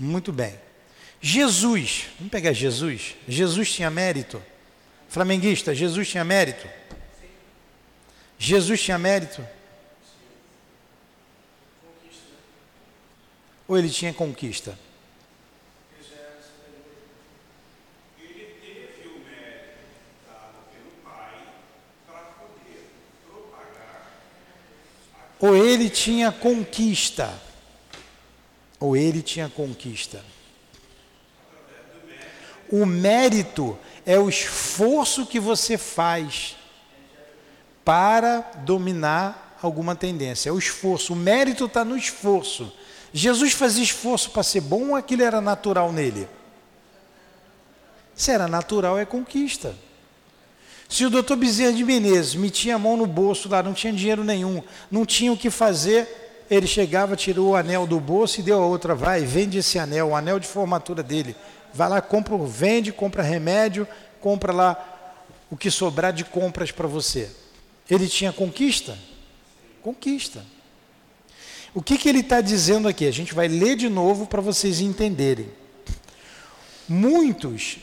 Muito 0.00 0.32
bem. 0.32 0.54
Jesus, 1.20 2.06
vamos 2.18 2.30
pegar 2.30 2.52
Jesus. 2.52 3.16
Jesus 3.28 3.70
tinha 3.70 3.90
mérito. 3.90 4.42
Flamenguista, 5.08 5.74
Jesus 5.74 6.08
tinha 6.08 6.24
mérito. 6.24 6.66
Jesus 8.38 8.82
tinha 8.82 8.98
mérito? 8.98 9.46
Ou 13.66 13.78
ele 13.78 13.88
tinha 13.88 14.12
conquista? 14.12 14.78
Ou 25.40 25.56
ele 25.56 25.90
tinha 25.90 26.32
conquista? 26.32 27.38
Ou 28.80 28.96
ele 28.96 29.22
tinha 29.22 29.48
conquista? 29.48 30.24
O 32.70 32.86
mérito 32.86 33.78
é 34.06 34.18
o 34.18 34.28
esforço 34.28 35.26
que 35.26 35.38
você 35.38 35.76
faz 35.76 36.56
para 37.84 38.40
dominar 38.64 39.58
alguma 39.62 39.94
tendência. 39.94 40.48
É 40.48 40.52
o 40.52 40.58
esforço. 40.58 41.12
O 41.12 41.16
mérito 41.16 41.66
está 41.66 41.84
no 41.84 41.96
esforço. 41.96 42.72
Jesus 43.12 43.52
fazia 43.52 43.84
esforço 43.84 44.30
para 44.30 44.42
ser 44.42 44.60
bom 44.60 44.90
ou 44.90 44.96
aquilo 44.96 45.22
era 45.22 45.40
natural 45.40 45.92
nele? 45.92 46.28
Se 48.14 48.30
era 48.30 48.48
natural, 48.48 48.98
é 48.98 49.04
conquista. 49.04 49.74
Se 50.88 51.04
o 51.04 51.10
doutor 51.10 51.36
Bezerra 51.36 51.72
de 51.72 51.84
Menezes 51.84 52.34
metia 52.34 52.76
a 52.76 52.78
mão 52.78 52.96
no 52.96 53.06
bolso 53.06 53.48
lá, 53.48 53.62
não 53.62 53.72
tinha 53.72 53.92
dinheiro 53.92 54.22
nenhum, 54.22 54.62
não 54.90 55.04
tinha 55.04 55.32
o 55.32 55.36
que 55.36 55.50
fazer, 55.50 56.44
ele 56.50 56.66
chegava, 56.66 57.16
tirou 57.16 57.50
o 57.50 57.56
anel 57.56 57.86
do 57.86 57.98
bolso 57.98 58.38
e 58.38 58.42
deu 58.42 58.62
a 58.62 58.66
outra, 58.66 58.94
vai, 58.94 59.22
vende 59.22 59.58
esse 59.58 59.78
anel, 59.78 60.08
o 60.08 60.16
anel 60.16 60.38
de 60.38 60.46
formatura 60.46 61.02
dele. 61.02 61.34
Vai 61.72 61.88
lá, 61.88 62.00
compra, 62.00 62.36
vende, 62.38 62.92
compra 62.92 63.22
remédio, 63.22 63.88
compra 64.20 64.52
lá 64.52 65.16
o 65.50 65.56
que 65.56 65.70
sobrar 65.70 66.12
de 66.12 66.24
compras 66.24 66.70
para 66.70 66.86
você. 66.86 67.30
Ele 67.90 68.08
tinha 68.08 68.32
conquista? 68.32 68.98
Conquista. 69.82 70.44
O 71.74 71.82
que, 71.82 71.98
que 71.98 72.08
ele 72.08 72.20
está 72.20 72.40
dizendo 72.40 72.88
aqui? 72.88 73.06
A 73.06 73.10
gente 73.10 73.34
vai 73.34 73.48
ler 73.48 73.76
de 73.76 73.88
novo 73.88 74.26
para 74.26 74.40
vocês 74.40 74.80
entenderem. 74.80 75.50
Muitos, 76.88 77.78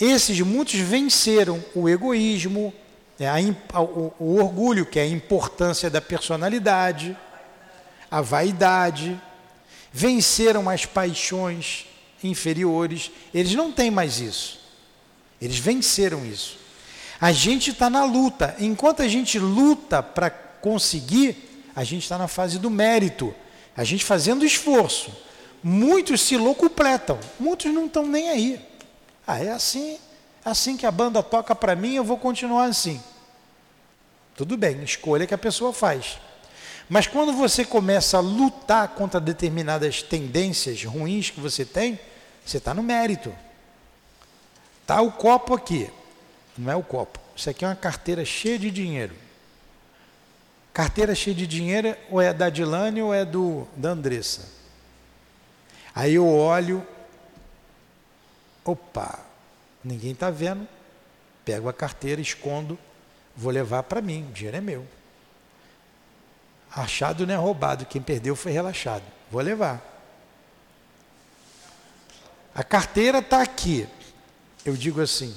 esses 0.00 0.40
muitos 0.40 0.74
venceram 0.74 1.64
o 1.74 1.88
egoísmo, 1.88 2.74
né, 3.18 3.28
a, 3.72 3.80
o, 3.80 4.12
o 4.18 4.36
orgulho, 4.36 4.84
que 4.84 4.98
é 4.98 5.02
a 5.02 5.08
importância 5.08 5.88
da 5.88 6.00
personalidade, 6.00 7.16
a 8.10 8.20
vaidade, 8.20 9.20
venceram 9.92 10.68
as 10.68 10.84
paixões 10.84 11.86
inferiores, 12.22 13.10
eles 13.32 13.54
não 13.54 13.70
têm 13.70 13.90
mais 13.90 14.20
isso. 14.20 14.60
Eles 15.40 15.58
venceram 15.58 16.26
isso. 16.26 16.58
A 17.20 17.32
gente 17.32 17.70
está 17.70 17.90
na 17.90 18.04
luta. 18.04 18.54
Enquanto 18.58 19.02
a 19.02 19.08
gente 19.08 19.38
luta 19.38 20.02
para 20.02 20.30
conseguir, 20.30 21.64
a 21.74 21.84
gente 21.84 22.02
está 22.02 22.16
na 22.16 22.28
fase 22.28 22.58
do 22.58 22.70
mérito. 22.70 23.34
A 23.76 23.84
gente 23.84 24.04
fazendo 24.04 24.44
esforço. 24.44 25.12
Muitos 25.62 26.20
se 26.20 26.36
locupletam, 26.36 27.18
muitos 27.38 27.72
não 27.72 27.86
estão 27.86 28.06
nem 28.06 28.28
aí. 28.30 28.60
Ah, 29.26 29.42
é 29.42 29.50
assim, 29.50 29.98
assim 30.44 30.76
que 30.76 30.86
a 30.86 30.90
banda 30.90 31.22
toca 31.22 31.54
para 31.54 31.74
mim, 31.74 31.94
eu 31.94 32.04
vou 32.04 32.16
continuar 32.16 32.66
assim. 32.66 33.02
Tudo 34.36 34.56
bem, 34.56 34.82
escolha 34.84 35.26
que 35.26 35.34
a 35.34 35.38
pessoa 35.38 35.72
faz. 35.72 36.18
Mas 36.88 37.06
quando 37.06 37.32
você 37.32 37.64
começa 37.64 38.16
a 38.16 38.20
lutar 38.20 38.88
contra 38.88 39.20
determinadas 39.20 40.00
tendências 40.00 40.82
ruins 40.84 41.28
que 41.28 41.40
você 41.40 41.64
tem, 41.64 41.98
você 42.46 42.58
está 42.58 42.72
no 42.72 42.82
mérito. 42.82 43.34
Está 44.82 45.02
o 45.02 45.12
copo 45.12 45.54
aqui. 45.54 45.90
Não 46.58 46.72
é 46.72 46.76
o 46.76 46.82
copo. 46.82 47.20
Isso 47.36 47.48
aqui 47.48 47.64
é 47.64 47.68
uma 47.68 47.76
carteira 47.76 48.24
cheia 48.24 48.58
de 48.58 48.68
dinheiro. 48.68 49.14
Carteira 50.74 51.14
cheia 51.14 51.34
de 51.34 51.46
dinheiro 51.46 51.96
ou 52.10 52.20
é 52.20 52.34
da 52.34 52.50
Dilane 52.50 53.00
ou 53.00 53.14
é 53.14 53.24
do 53.24 53.66
da 53.76 53.90
Andressa. 53.90 54.48
Aí 55.94 56.14
eu 56.14 56.28
olho, 56.28 56.86
opa, 58.64 59.20
ninguém 59.82 60.12
está 60.12 60.30
vendo. 60.30 60.66
Pego 61.44 61.68
a 61.68 61.72
carteira, 61.72 62.20
escondo, 62.20 62.78
vou 63.34 63.50
levar 63.50 63.84
para 63.84 64.02
mim, 64.02 64.26
o 64.28 64.32
dinheiro 64.32 64.56
é 64.56 64.60
meu. 64.60 64.86
Achado 66.70 67.26
não 67.26 67.34
é 67.34 67.36
roubado, 67.36 67.86
quem 67.86 68.02
perdeu 68.02 68.36
foi 68.36 68.52
relaxado. 68.52 69.04
Vou 69.30 69.40
levar. 69.40 69.82
A 72.54 72.62
carteira 72.62 73.18
está 73.18 73.40
aqui. 73.40 73.88
Eu 74.64 74.76
digo 74.76 75.00
assim: 75.00 75.34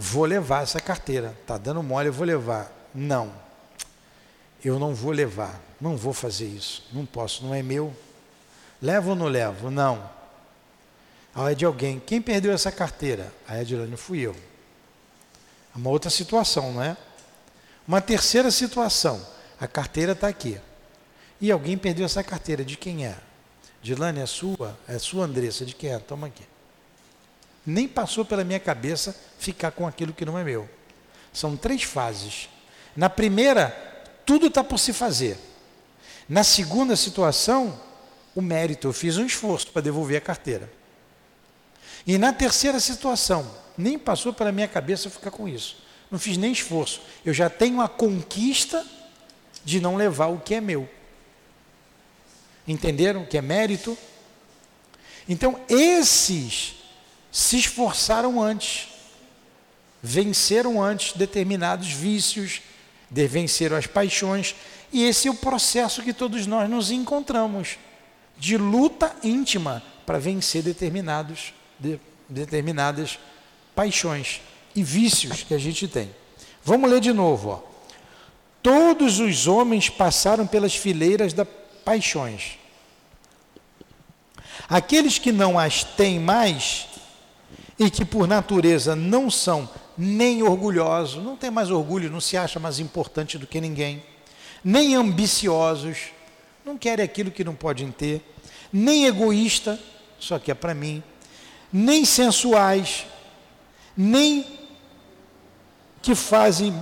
vou 0.00 0.24
levar 0.24 0.62
essa 0.62 0.80
carteira. 0.80 1.36
Tá 1.46 1.58
dando 1.58 1.82
mole, 1.82 2.08
eu 2.08 2.12
vou 2.12 2.26
levar. 2.26 2.72
Não. 2.94 3.30
Eu 4.64 4.78
não 4.78 4.94
vou 4.94 5.12
levar. 5.12 5.60
Não 5.78 5.94
vou 5.94 6.14
fazer 6.14 6.46
isso. 6.46 6.82
Não 6.90 7.04
posso, 7.04 7.44
não 7.44 7.54
é 7.54 7.62
meu. 7.62 7.94
Levo 8.80 9.10
ou 9.10 9.16
não 9.16 9.26
levo? 9.26 9.70
Não. 9.70 10.10
Ah, 11.34 11.52
é 11.52 11.54
de 11.54 11.66
alguém. 11.66 12.00
Quem 12.00 12.20
perdeu 12.20 12.50
essa 12.50 12.72
carteira? 12.72 13.30
A 13.46 13.52
ah, 13.52 13.62
Edilane 13.62 13.94
fui 13.96 14.20
eu. 14.20 14.34
É 15.74 15.78
uma 15.78 15.90
outra 15.90 16.10
situação, 16.10 16.72
não 16.72 16.82
é? 16.82 16.96
Uma 17.86 18.00
terceira 18.00 18.50
situação. 18.50 19.24
A 19.60 19.68
carteira 19.68 20.12
está 20.12 20.28
aqui. 20.28 20.58
E 21.38 21.50
alguém 21.50 21.76
perdeu 21.76 22.06
essa 22.06 22.24
carteira. 22.24 22.64
De 22.64 22.76
quem 22.76 23.06
é? 23.06 23.18
Dilane, 23.82 24.20
é 24.20 24.26
sua? 24.26 24.78
É 24.88 24.98
sua, 24.98 25.26
Andressa? 25.26 25.66
De 25.66 25.74
quem 25.74 25.90
é? 25.90 25.98
Toma 25.98 26.28
aqui. 26.28 26.44
Nem 27.70 27.86
passou 27.86 28.24
pela 28.24 28.42
minha 28.42 28.58
cabeça 28.58 29.14
ficar 29.38 29.70
com 29.70 29.86
aquilo 29.86 30.12
que 30.12 30.24
não 30.24 30.36
é 30.36 30.42
meu. 30.42 30.68
São 31.32 31.56
três 31.56 31.84
fases. 31.84 32.48
Na 32.96 33.08
primeira, 33.08 33.68
tudo 34.26 34.48
está 34.48 34.64
por 34.64 34.76
se 34.76 34.92
fazer. 34.92 35.38
Na 36.28 36.42
segunda 36.42 36.96
situação, 36.96 37.80
o 38.34 38.42
mérito, 38.42 38.88
eu 38.88 38.92
fiz 38.92 39.16
um 39.18 39.24
esforço 39.24 39.68
para 39.68 39.82
devolver 39.82 40.18
a 40.18 40.20
carteira. 40.20 40.70
E 42.04 42.18
na 42.18 42.32
terceira 42.32 42.80
situação, 42.80 43.48
nem 43.78 43.96
passou 43.96 44.32
pela 44.32 44.50
minha 44.50 44.66
cabeça 44.66 45.08
ficar 45.08 45.30
com 45.30 45.48
isso. 45.48 45.76
Não 46.10 46.18
fiz 46.18 46.36
nem 46.36 46.50
esforço. 46.50 47.00
Eu 47.24 47.32
já 47.32 47.48
tenho 47.48 47.80
a 47.80 47.88
conquista 47.88 48.84
de 49.64 49.80
não 49.80 49.94
levar 49.94 50.26
o 50.26 50.40
que 50.40 50.56
é 50.56 50.60
meu. 50.60 50.90
Entenderam? 52.66 53.24
Que 53.24 53.38
é 53.38 53.42
mérito. 53.42 53.96
Então, 55.28 55.60
esses 55.68 56.79
se 57.30 57.58
esforçaram 57.58 58.42
antes, 58.42 58.88
venceram 60.02 60.82
antes 60.82 61.12
determinados 61.16 61.92
vícios, 61.92 62.60
venceram 63.10 63.76
as 63.76 63.86
paixões, 63.86 64.54
e 64.92 65.04
esse 65.04 65.28
é 65.28 65.30
o 65.30 65.34
processo 65.34 66.02
que 66.02 66.12
todos 66.12 66.46
nós 66.46 66.68
nos 66.68 66.90
encontramos 66.90 67.78
de 68.36 68.56
luta 68.56 69.14
íntima 69.22 69.82
para 70.06 70.18
vencer 70.18 70.62
determinados, 70.62 71.52
de, 71.78 72.00
determinadas 72.28 73.18
paixões 73.74 74.40
e 74.74 74.82
vícios 74.82 75.42
que 75.42 75.54
a 75.54 75.58
gente 75.58 75.86
tem. 75.86 76.10
Vamos 76.64 76.90
ler 76.90 77.00
de 77.00 77.12
novo. 77.12 77.50
Ó. 77.50 77.70
Todos 78.62 79.20
os 79.20 79.46
homens 79.46 79.88
passaram 79.88 80.46
pelas 80.46 80.74
fileiras 80.74 81.32
das 81.32 81.46
paixões. 81.84 82.58
Aqueles 84.68 85.18
que 85.18 85.32
não 85.32 85.58
as 85.58 85.84
têm 85.84 86.18
mais 86.18 86.86
e 87.80 87.90
que 87.90 88.04
por 88.04 88.28
natureza 88.28 88.94
não 88.94 89.30
são 89.30 89.66
nem 89.96 90.42
orgulhosos, 90.42 91.24
não 91.24 91.34
tem 91.34 91.50
mais 91.50 91.70
orgulho, 91.70 92.10
não 92.10 92.20
se 92.20 92.36
acha 92.36 92.60
mais 92.60 92.78
importante 92.78 93.38
do 93.38 93.46
que 93.46 93.58
ninguém, 93.58 94.02
nem 94.62 94.94
ambiciosos, 94.94 96.10
não 96.62 96.76
querem 96.76 97.02
aquilo 97.02 97.30
que 97.30 97.42
não 97.42 97.54
podem 97.54 97.90
ter, 97.90 98.22
nem 98.70 99.06
egoísta, 99.06 99.80
só 100.18 100.38
que 100.38 100.50
é 100.50 100.54
para 100.54 100.74
mim, 100.74 101.02
nem 101.72 102.04
sensuais, 102.04 103.06
nem 103.96 104.44
que 106.02 106.14
fazem 106.14 106.74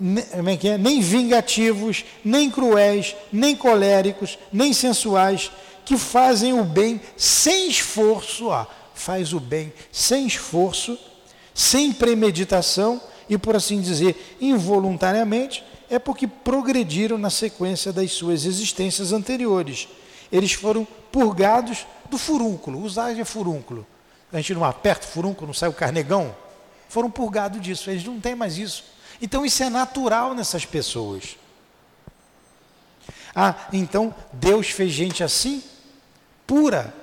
nem, 0.00 0.58
é, 0.64 0.76
nem 0.76 1.00
vingativos, 1.00 2.04
nem 2.24 2.50
cruéis, 2.50 3.14
nem 3.32 3.54
coléricos, 3.54 4.36
nem 4.52 4.72
sensuais, 4.72 5.52
que 5.84 5.96
fazem 5.96 6.58
o 6.58 6.64
bem 6.64 7.00
sem 7.16 7.68
esforço, 7.68 8.48
ó, 8.48 8.66
faz 8.94 9.32
o 9.32 9.40
bem 9.40 9.72
sem 9.92 10.26
esforço, 10.26 10.98
sem 11.52 11.92
premeditação 11.92 13.00
e, 13.28 13.36
por 13.36 13.56
assim 13.56 13.80
dizer, 13.80 14.36
involuntariamente, 14.40 15.64
é 15.90 15.98
porque 15.98 16.26
progrediram 16.26 17.18
na 17.18 17.30
sequência 17.30 17.92
das 17.92 18.12
suas 18.12 18.44
existências 18.44 19.12
anteriores. 19.12 19.88
Eles 20.32 20.52
foram 20.52 20.86
purgados 21.12 21.86
do 22.10 22.18
furúnculo, 22.18 22.82
usar 22.82 23.18
é 23.18 23.24
furúnculo. 23.24 23.86
A 24.32 24.36
gente 24.36 24.54
não 24.54 24.64
aperta 24.64 25.06
o 25.06 25.10
furúnculo, 25.10 25.48
não 25.48 25.54
sai 25.54 25.68
o 25.68 25.72
carnegão. 25.72 26.34
Foram 26.88 27.10
purgados 27.10 27.60
disso, 27.60 27.90
eles 27.90 28.04
não 28.04 28.20
têm 28.20 28.34
mais 28.34 28.58
isso. 28.58 28.84
Então 29.22 29.44
isso 29.44 29.62
é 29.62 29.70
natural 29.70 30.34
nessas 30.34 30.64
pessoas. 30.64 31.36
Ah, 33.34 33.68
então 33.72 34.14
Deus 34.32 34.70
fez 34.70 34.92
gente 34.92 35.22
assim, 35.22 35.62
pura, 36.46 36.94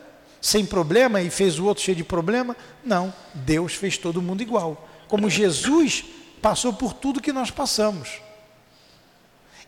sem 0.41 0.65
problema, 0.65 1.21
e 1.21 1.29
fez 1.29 1.59
o 1.59 1.65
outro 1.65 1.83
cheio 1.83 1.95
de 1.95 2.03
problema? 2.03 2.57
Não, 2.83 3.13
Deus 3.33 3.75
fez 3.75 3.97
todo 3.97 4.21
mundo 4.21 4.41
igual. 4.41 4.89
Como 5.07 5.29
Jesus 5.29 6.03
passou 6.41 6.73
por 6.73 6.93
tudo 6.93 7.21
que 7.21 7.31
nós 7.31 7.51
passamos. 7.51 8.19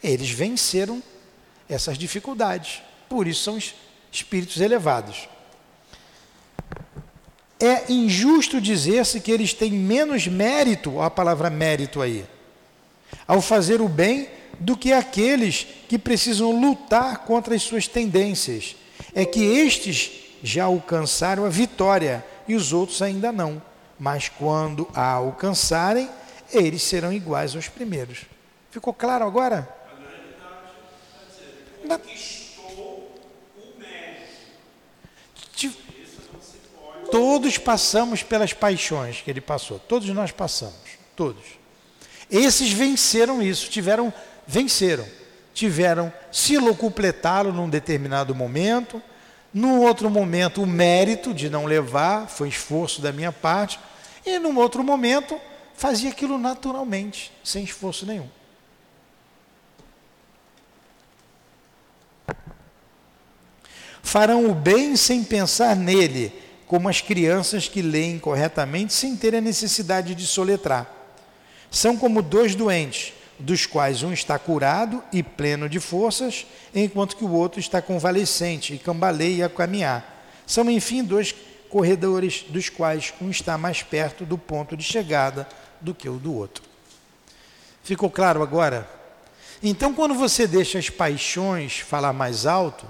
Eles 0.04 0.32
venceram 0.32 1.02
essas 1.70 1.98
dificuldades. 1.98 2.82
Por 3.08 3.28
isso 3.28 3.44
são 3.44 3.60
espíritos 4.12 4.60
elevados. 4.60 5.30
É 7.60 7.92
injusto 7.92 8.60
dizer-se 8.60 9.22
que 9.22 9.32
eles 9.32 9.54
têm 9.54 9.72
menos 9.72 10.28
mérito, 10.28 11.00
a 11.00 11.10
palavra 11.10 11.50
mérito 11.50 12.02
aí, 12.02 12.26
ao 13.28 13.42
fazer 13.42 13.80
o 13.80 13.88
bem 13.88 14.28
do 14.60 14.76
que 14.76 14.92
aqueles 14.92 15.68
que 15.88 15.98
precisam 15.98 16.60
lutar 16.60 17.20
contra 17.20 17.56
as 17.56 17.62
suas 17.62 17.88
tendências. 17.88 18.76
É 19.14 19.24
que 19.24 19.42
estes 19.42 20.23
já 20.44 20.66
alcançaram 20.66 21.46
a 21.46 21.50
vitória 21.50 22.24
e 22.46 22.54
os 22.54 22.74
outros 22.74 23.02
ainda 23.02 23.32
não. 23.32 23.62
Mas 23.98 24.28
quando 24.28 24.88
a 24.94 25.14
alcançarem, 25.14 26.10
eles 26.52 26.84
serão 26.84 27.14
iguais 27.14 27.56
aos 27.56 27.70
primeiros. 27.70 28.26
Ficou 28.70 28.94
claro 28.94 29.26
agora? 29.26 29.68
Na... 31.86 32.00
Todos 37.10 37.58
passamos 37.60 38.24
pelas 38.24 38.54
paixões 38.54 39.22
que 39.22 39.30
ele 39.30 39.40
passou. 39.40 39.80
Todos 39.80 40.10
nós 40.10 40.32
passamos. 40.32 40.74
Todos. 41.16 41.44
Esses 42.30 42.72
venceram 42.72 43.42
isso, 43.42 43.70
tiveram, 43.70 44.12
venceram. 44.48 45.06
Tiveram 45.54 46.12
se 46.32 46.58
locupletá-lo 46.58 47.54
num 47.54 47.70
determinado 47.70 48.34
momento, 48.34 49.00
num 49.54 49.82
outro 49.82 50.10
momento 50.10 50.64
o 50.64 50.68
mérito 50.68 51.34
de 51.34 51.50
não 51.50 51.66
levar, 51.66 52.28
foi 52.28 52.50
esforço 52.50 53.02
da 53.02 53.12
minha 53.12 53.32
parte, 53.32 53.80
e 54.26 54.40
num 54.40 54.58
outro 54.58 54.84
momento 54.84 55.40
fazia 55.76 56.10
aquilo 56.10 56.38
naturalmente, 56.38 57.32
sem 57.44 57.64
esforço 57.64 58.06
nenhum. 58.06 58.28
Farão 64.02 64.50
o 64.50 64.54
bem 64.54 64.96
sem 64.96 65.24
pensar 65.24 65.76
nele, 65.76 66.34
como 66.68 66.90
as 66.90 67.02
crianças 67.02 67.68
que 67.68 67.82
leem 67.82 68.18
corretamente 68.18 68.94
sem 68.94 69.16
ter 69.16 69.36
a 69.36 69.42
necessidade 69.42 70.16
de 70.16 70.26
soletrar. 70.26 70.92
São 71.70 71.96
como 71.96 72.22
dois 72.22 72.56
doentes, 72.56 73.14
dos 73.44 73.66
quais 73.66 74.04
um 74.04 74.14
está 74.14 74.40
curado 74.40 75.04
e 75.12 75.22
pleno 75.22 75.68
de 75.68 75.78
forças, 75.78 76.48
enquanto 76.74 77.18
que 77.18 77.26
o 77.26 77.32
outro 77.32 77.60
está 77.60 77.82
convalescente 77.82 78.74
e 78.74 78.80
cambaleia 78.80 79.48
a 79.48 79.50
caminhar. 79.50 80.26
São, 80.48 80.70
enfim, 80.72 81.04
dois 81.04 81.36
corredores, 81.70 82.46
dos 82.48 82.70
quais 82.70 83.14
um 83.20 83.30
está 83.30 83.58
mais 83.58 83.84
perto 83.84 84.26
do 84.26 84.38
ponto 84.38 84.78
de 84.78 84.84
chegada 84.84 85.48
do 85.82 85.94
que 85.94 86.08
o 86.08 86.18
do 86.18 86.34
outro. 86.34 86.64
Ficou 87.84 88.10
claro 88.10 88.42
agora? 88.42 88.90
Então, 89.62 89.94
quando 89.94 90.14
você 90.14 90.48
deixa 90.48 90.80
as 90.80 90.90
paixões 90.90 91.80
falar 91.80 92.14
mais 92.14 92.46
alto, 92.46 92.88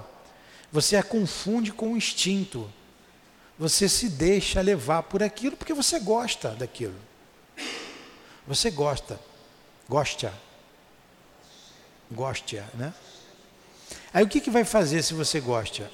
você 0.70 0.94
a 0.96 1.02
confunde 1.02 1.72
com 1.72 1.92
o 1.92 1.96
instinto. 1.96 2.70
Você 3.58 3.88
se 3.88 4.08
deixa 4.08 4.60
levar 4.60 5.02
por 5.02 5.20
aquilo 5.20 5.56
porque 5.56 5.74
você 5.74 5.98
gosta 5.98 6.50
daquilo. 6.50 6.94
Você 8.46 8.70
gosta. 8.70 9.18
Gosta. 9.88 10.32
Gosta, 12.10 12.64
né? 12.74 12.92
Aí 14.12 14.24
o 14.24 14.28
que, 14.28 14.40
que 14.40 14.50
vai 14.50 14.64
fazer 14.64 15.02
se 15.02 15.14
você 15.14 15.40
gosta? 15.40 15.90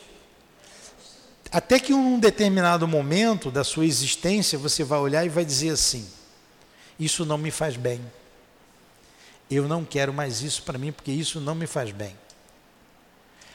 Até 1.51 1.81
que 1.81 1.93
um 1.93 2.19
determinado 2.19 2.87
momento 2.87 3.51
da 3.51 3.65
sua 3.65 3.85
existência 3.85 4.59
você 4.59 4.85
vai 4.85 4.99
olhar 4.99 5.25
e 5.25 5.29
vai 5.29 5.45
dizer 5.45 5.71
assim: 5.71 6.09
Isso 6.99 7.25
não 7.25 7.39
me 7.39 7.51
faz 7.51 7.77
bem. 7.77 8.01
Eu 9.51 9.67
não 9.67 9.85
quero 9.85 10.13
mais 10.13 10.43
isso 10.43 10.63
para 10.63 10.79
mim 10.79 10.93
porque 10.93 11.11
isso 11.11 11.41
não 11.41 11.55
me 11.55 11.67
faz 11.67 11.91
bem. 11.91 12.17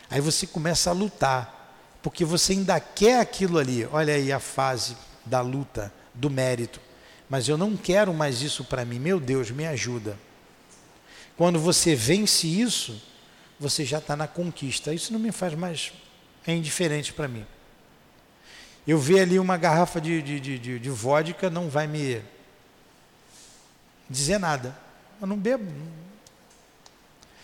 Aí 0.10 0.20
você 0.20 0.46
começa 0.46 0.90
a 0.90 0.94
lutar, 0.94 1.74
porque 2.04 2.26
você 2.26 2.52
ainda 2.52 2.80
quer 2.80 3.20
aquilo 3.20 3.58
ali. 3.58 3.86
Olha 3.86 4.14
aí 4.14 4.32
a 4.32 4.40
fase 4.40 4.98
da 5.26 5.40
luta, 5.40 5.94
do 6.14 6.30
mérito 6.30 6.82
mas 7.30 7.48
eu 7.48 7.58
não 7.58 7.76
quero 7.76 8.14
mais 8.14 8.42
isso 8.42 8.64
para 8.64 8.86
mim. 8.86 9.00
Meu 9.00 9.20
Deus, 9.20 9.52
me 9.52 9.66
ajuda. 9.66 10.18
Quando 11.38 11.60
você 11.60 11.96
vence 11.96 12.48
isso, 12.48 13.02
você 13.60 13.84
já 13.86 13.98
está 13.98 14.16
na 14.16 14.28
conquista. 14.28 14.94
Isso 14.94 15.12
não 15.12 15.20
me 15.20 15.32
faz 15.32 15.54
mais. 15.54 15.94
É 16.46 16.54
indiferente 16.54 17.14
para 17.14 17.28
mim. 17.28 17.46
Eu 18.88 19.00
ver 19.00 19.22
ali 19.22 19.40
uma 19.40 19.58
garrafa 19.58 20.00
de, 20.00 20.22
de, 20.22 20.40
de, 20.40 20.80
de, 20.80 20.90
vodka, 20.90 21.50
não 21.50 21.70
vai 21.70 21.88
me 21.88 22.22
dizer 24.10 24.40
nada. 24.40 24.78
Eu 25.20 25.28
não 25.28 25.38
bebo. 25.38 25.72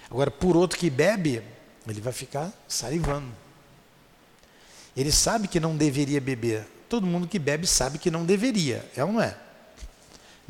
Agora, 0.10 0.30
por 0.30 0.56
outro 0.56 0.78
que 0.78 0.90
bebe, 0.90 1.42
ele 1.88 2.02
vai 2.02 2.14
ficar 2.14 2.52
salivando. 2.68 3.32
Ele 4.96 5.12
sabe 5.12 5.48
que 5.48 5.60
não 5.60 5.76
deveria 5.76 6.22
beber. 6.22 6.68
Todo 6.88 7.08
mundo 7.08 7.28
que 7.28 7.40
bebe 7.40 7.66
sabe 7.66 7.98
que 7.98 8.12
não 8.12 8.26
deveria. 8.26 8.88
É 8.96 9.04
ou 9.04 9.12
não 9.12 9.22
é? 9.22 9.36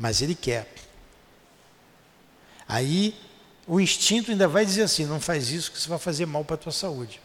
mas 0.02 0.20
ele 0.20 0.34
quer. 0.34 0.68
Aí 2.66 3.14
o 3.72 3.80
instinto 3.80 4.30
ainda 4.30 4.46
vai 4.46 4.66
dizer 4.66 4.82
assim: 4.82 5.06
não 5.06 5.18
faz 5.18 5.50
isso 5.50 5.72
que 5.72 5.80
você 5.80 5.88
vai 5.88 5.98
fazer 5.98 6.26
mal 6.26 6.44
para 6.44 6.56
a 6.56 6.58
tua 6.58 6.72
saúde. 6.72 7.22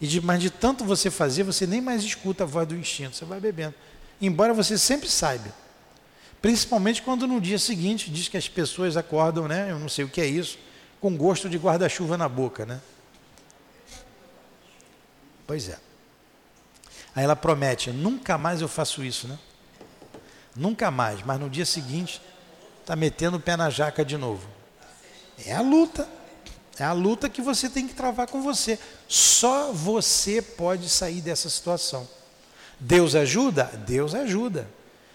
E 0.00 0.08
de, 0.08 0.20
mas 0.20 0.42
de 0.42 0.50
tanto 0.50 0.84
você 0.84 1.08
fazer, 1.08 1.44
você 1.44 1.68
nem 1.68 1.80
mais 1.80 2.02
escuta 2.02 2.42
a 2.42 2.46
voz 2.46 2.66
do 2.66 2.74
instinto, 2.74 3.14
você 3.14 3.24
vai 3.24 3.38
bebendo. 3.38 3.74
Embora 4.20 4.52
você 4.52 4.76
sempre 4.76 5.08
saiba. 5.08 5.54
Principalmente 6.42 7.00
quando 7.00 7.28
no 7.28 7.40
dia 7.40 7.60
seguinte 7.60 8.10
diz 8.10 8.26
que 8.26 8.36
as 8.36 8.48
pessoas 8.48 8.96
acordam, 8.96 9.46
né? 9.46 9.70
Eu 9.70 9.78
não 9.78 9.88
sei 9.88 10.04
o 10.04 10.08
que 10.08 10.20
é 10.20 10.26
isso, 10.26 10.58
com 11.00 11.16
gosto 11.16 11.48
de 11.48 11.58
guarda-chuva 11.58 12.18
na 12.18 12.28
boca, 12.28 12.66
né? 12.66 12.80
Pois 15.46 15.68
é. 15.68 15.78
Aí 17.14 17.22
ela 17.22 17.36
promete, 17.36 17.92
nunca 17.92 18.36
mais 18.36 18.60
eu 18.60 18.68
faço 18.68 19.04
isso, 19.04 19.28
né? 19.28 19.38
Nunca 20.56 20.90
mais, 20.90 21.22
mas 21.22 21.38
no 21.38 21.48
dia 21.48 21.64
seguinte 21.64 22.20
está 22.80 22.96
metendo 22.96 23.36
o 23.36 23.40
pé 23.40 23.56
na 23.56 23.70
jaca 23.70 24.04
de 24.04 24.16
novo. 24.16 24.57
É 25.46 25.54
a 25.54 25.60
luta. 25.60 26.08
É 26.78 26.84
a 26.84 26.92
luta 26.92 27.28
que 27.28 27.42
você 27.42 27.68
tem 27.68 27.88
que 27.88 27.94
travar 27.94 28.28
com 28.28 28.40
você. 28.40 28.78
Só 29.08 29.72
você 29.72 30.40
pode 30.40 30.88
sair 30.88 31.20
dessa 31.20 31.50
situação. 31.50 32.08
Deus 32.78 33.14
ajuda? 33.14 33.64
Deus 33.86 34.14
ajuda. 34.14 34.68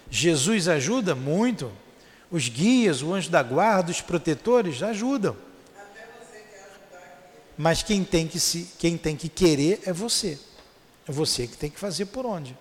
Jesus 0.10 0.68
ajuda? 0.68 1.16
Muito. 1.16 1.72
Os 2.30 2.50
guias, 2.50 3.02
o 3.02 3.14
anjo 3.14 3.30
da 3.30 3.42
guarda, 3.42 3.92
os 3.92 4.02
protetores 4.02 4.84
ajudam. 4.84 5.38
Mas 7.58 7.84
quem 7.84 8.04
tem 8.04 8.28
que, 8.28 8.40
se, 8.40 8.70
quem 8.78 8.98
tem 8.98 9.16
que 9.16 9.30
querer 9.30 9.82
é 9.86 9.94
você. 9.94 10.40
É 11.08 11.12
você 11.12 11.48
que 11.48 11.56
tem 11.56 11.70
que 11.70 11.80
fazer 11.80 12.08
por 12.08 12.26
onde. 12.26 12.58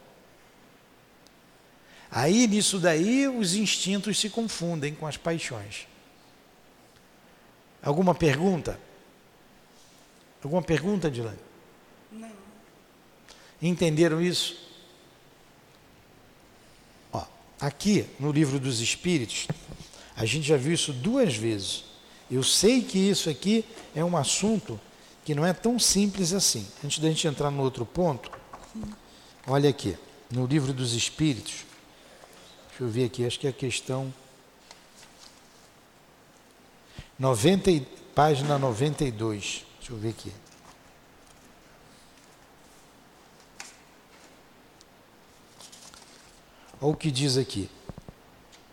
Aí 2.10 2.46
nisso 2.46 2.78
daí 2.78 3.26
os 3.26 3.54
instintos 3.54 4.20
se 4.20 4.28
confundem 4.28 4.94
com 4.94 5.06
as 5.06 5.16
paixões. 5.16 5.88
Alguma 7.82 8.14
pergunta? 8.14 8.78
Alguma 10.42 10.62
pergunta, 10.62 11.10
Dilane? 11.10 11.38
Não. 12.10 12.30
Entenderam 13.60 14.20
isso? 14.20 14.56
Ó, 17.12 17.24
aqui 17.60 18.06
no 18.18 18.30
livro 18.30 18.60
dos 18.60 18.80
Espíritos, 18.80 19.48
a 20.16 20.24
gente 20.24 20.46
já 20.46 20.56
viu 20.56 20.72
isso 20.72 20.92
duas 20.92 21.34
vezes. 21.34 21.84
Eu 22.30 22.42
sei 22.42 22.82
que 22.82 22.98
isso 22.98 23.28
aqui 23.28 23.64
é 23.94 24.04
um 24.04 24.16
assunto 24.16 24.80
que 25.24 25.34
não 25.34 25.44
é 25.44 25.52
tão 25.52 25.78
simples 25.78 26.32
assim. 26.32 26.66
Antes 26.84 26.98
da 26.98 27.08
gente 27.08 27.26
entrar 27.26 27.50
no 27.50 27.62
outro 27.62 27.84
ponto, 27.84 28.30
olha 29.46 29.70
aqui, 29.70 29.96
no 30.30 30.46
livro 30.46 30.72
dos 30.72 30.94
Espíritos, 30.94 31.64
deixa 32.68 32.84
eu 32.84 32.88
ver 32.88 33.04
aqui, 33.04 33.24
acho 33.24 33.38
que 33.38 33.46
é 33.46 33.50
a 33.50 33.52
questão 33.52 34.12
90, 37.22 37.86
página 38.16 38.58
92. 38.58 39.64
Deixa 39.78 39.92
eu 39.92 39.96
ver 39.96 40.08
aqui. 40.08 40.32
Olha 46.80 46.92
o 46.92 46.96
que 46.96 47.12
diz 47.12 47.36
aqui. 47.36 47.70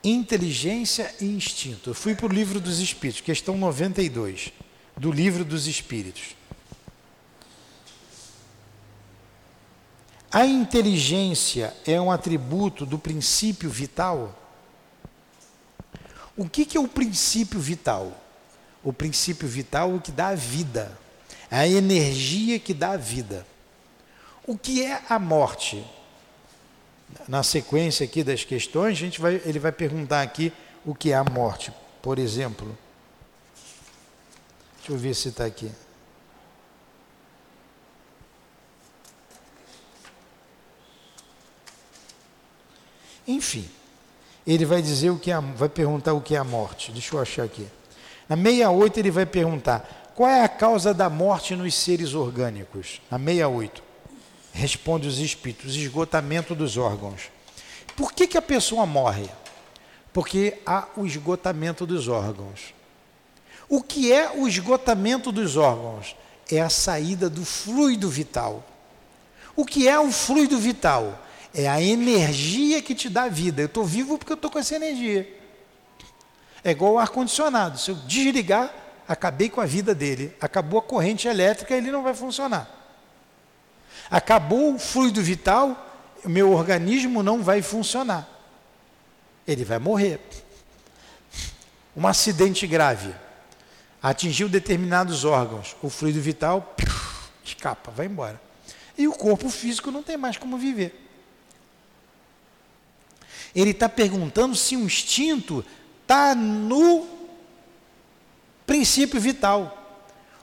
Inteligência 0.04 1.14
e 1.22 1.26
instinto. 1.26 1.92
Eu 1.92 1.94
fui 1.94 2.16
para 2.16 2.26
o 2.26 2.30
livro 2.30 2.60
dos 2.60 2.80
Espíritos, 2.80 3.22
questão 3.22 3.56
92, 3.56 4.52
do 4.98 5.12
livro 5.12 5.46
dos 5.46 5.68
Espíritos. 5.68 6.36
A 10.32 10.48
inteligência 10.48 11.72
é 11.86 12.02
um 12.02 12.10
atributo 12.10 12.84
do 12.84 12.98
princípio 12.98 13.70
vital? 13.70 14.36
O 16.36 16.50
que, 16.50 16.66
que 16.66 16.76
é 16.76 16.82
o 16.82 16.88
princípio 16.88 17.60
vital? 17.60 18.26
O 18.84 18.94
princípio 18.94 19.48
vital 19.48 19.94
o 19.94 20.02
que 20.02 20.12
dá 20.12 20.30
a 20.30 20.36
vida, 20.36 20.98
a 21.52 21.68
energia 21.68 22.60
que 22.60 22.74
dá 22.74 22.92
a 22.92 22.98
vida. 22.98 23.46
O 24.48 24.58
que 24.58 24.84
é 24.84 25.02
a 25.10 25.20
morte? 25.20 25.86
Na 27.28 27.44
sequência 27.44 28.04
aqui 28.04 28.24
das 28.24 28.44
questões, 28.44 28.94
a 28.94 29.00
gente 29.00 29.20
vai, 29.20 29.42
ele 29.46 29.60
vai 29.60 29.72
perguntar 29.72 30.22
aqui 30.22 30.54
o 30.86 30.96
que 30.96 31.12
é 31.12 31.16
a 31.16 31.24
morte, 31.24 31.74
por 32.02 32.18
exemplo. 32.18 32.78
Deixa 34.78 34.92
eu 34.94 34.98
ver 34.98 35.14
se 35.14 35.30
está 35.30 35.46
aqui. 35.46 35.72
Enfim, 43.28 43.70
ele 44.48 44.66
vai 44.66 44.82
dizer 44.82 45.12
o 45.12 45.20
que 45.20 45.32
é, 45.32 45.40
vai 45.40 45.70
perguntar 45.70 46.14
o 46.14 46.22
que 46.22 46.34
é 46.34 46.40
a 46.40 46.44
morte. 46.44 46.92
Deixa 46.92 47.16
eu 47.16 47.22
achar 47.22 47.44
aqui. 47.44 47.68
Na 48.30 48.38
68 48.38 49.00
ele 49.00 49.10
vai 49.10 49.26
perguntar: 49.26 50.12
qual 50.16 50.30
é 50.30 50.44
a 50.44 50.48
causa 50.48 50.94
da 50.94 51.10
morte 51.10 51.56
nos 51.56 51.74
seres 51.74 52.14
orgânicos? 52.14 53.02
Na 53.10 53.18
68. 53.18 53.82
Responde 54.54 55.08
os 55.08 55.18
espíritos: 55.18 55.76
esgotamento 55.76 56.54
dos 56.54 56.78
órgãos. 56.78 57.32
Por 57.96 58.14
que, 58.14 58.28
que 58.28 58.38
a 58.38 58.42
pessoa 58.42 58.86
morre? 58.86 59.28
Porque 60.14 60.60
há 60.66 60.88
o 60.96 61.06
esgotamento 61.06 61.86
dos 61.86 62.08
órgãos. 62.08 62.74
O 63.68 63.82
que 63.82 64.12
é 64.12 64.32
o 64.32 64.48
esgotamento 64.48 65.32
dos 65.32 65.58
órgãos? 65.58 66.16
É 66.52 66.60
a 66.60 66.70
saída 66.70 67.30
do 67.30 67.46
fluido 67.46 68.10
vital. 68.10 68.64
O 69.56 69.66
que 69.66 69.88
é 69.88 70.00
o 70.00 70.12
fluido 70.12 70.58
vital? 70.58 71.20
É 71.54 71.68
a 71.68 71.82
energia 71.82 72.82
que 72.82 72.96
te 72.96 73.10
dá 73.10 73.28
vida. 73.28 73.62
Eu 73.62 73.68
estou 73.68 73.86
vivo 73.86 74.18
porque 74.18 74.32
eu 74.32 74.36
estou 74.36 74.50
com 74.50 74.60
essa 74.60 74.76
energia. 74.76 75.39
É 76.64 76.72
igual 76.72 76.94
o 76.94 77.00
ar-condicionado. 77.00 77.78
Se 77.78 77.92
eu 77.92 77.96
desligar, 77.96 78.74
acabei 79.08 79.50
com 79.50 79.62
a 79.62 79.66
vida 79.66 79.96
dele. 79.96 80.36
Acabou 80.40 80.80
a 80.80 80.84
corrente 80.84 81.28
elétrica, 81.28 81.76
ele 81.76 81.92
não 81.92 82.04
vai 82.04 82.14
funcionar. 82.14 82.70
Acabou 84.10 84.76
o 84.76 84.80
fluido 84.80 85.22
vital, 85.22 85.88
meu 86.26 86.52
organismo 86.52 87.22
não 87.22 87.44
vai 87.44 87.62
funcionar. 87.62 88.28
Ele 89.48 89.64
vai 89.64 89.80
morrer. 89.80 90.20
Um 91.96 92.08
acidente 92.08 92.66
grave 92.66 93.14
atingiu 94.02 94.48
determinados 94.48 95.26
órgãos, 95.26 95.76
o 95.82 95.90
fluido 95.90 96.22
vital 96.22 96.76
escapa, 97.44 97.92
vai 97.92 98.06
embora. 98.06 98.40
E 98.98 99.08
o 99.08 99.14
corpo 99.14 99.50
físico 99.50 99.92
não 99.92 100.04
tem 100.04 100.18
mais 100.18 100.38
como 100.38 100.58
viver. 100.58 101.08
Ele 103.56 103.72
está 103.72 103.90
perguntando 103.90 104.56
se 104.56 104.76
o 104.76 104.82
instinto 104.82 105.66
está 106.10 106.34
no 106.34 107.08
princípio 108.66 109.22
vital. 109.22 109.76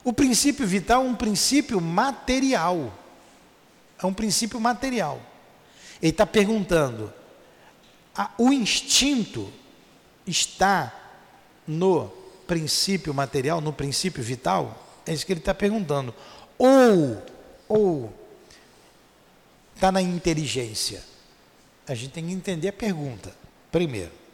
O 0.05 0.13
princípio 0.13 0.65
vital 0.65 1.05
é 1.05 1.09
um 1.09 1.15
princípio 1.17 1.81
material. 1.81 2.97
É 4.01 4.07
um 4.07 4.15
princípio 4.15 4.61
material. 4.61 5.21
Ele 6.01 6.13
está 6.13 6.25
perguntando: 6.25 7.13
a, 8.15 8.31
o 8.39 8.53
instinto 8.53 9.53
está 10.25 10.95
no 11.67 12.13
princípio 12.47 13.13
material, 13.13 13.61
no 13.61 13.73
princípio 13.73 14.23
vital? 14.23 14.87
É 15.05 15.13
isso 15.13 15.27
que 15.27 15.33
ele 15.33 15.41
está 15.41 15.55
perguntando. 15.55 16.15
Ou, 16.57 17.21
ou 17.69 18.13
está 19.75 19.91
na 19.91 20.01
inteligência? 20.01 21.03
A 21.89 21.95
gente 21.95 22.13
tem 22.13 22.27
que 22.27 22.33
entender 22.33 22.69
a 22.69 22.73
pergunta, 22.73 23.35
primeiro. 23.73 24.26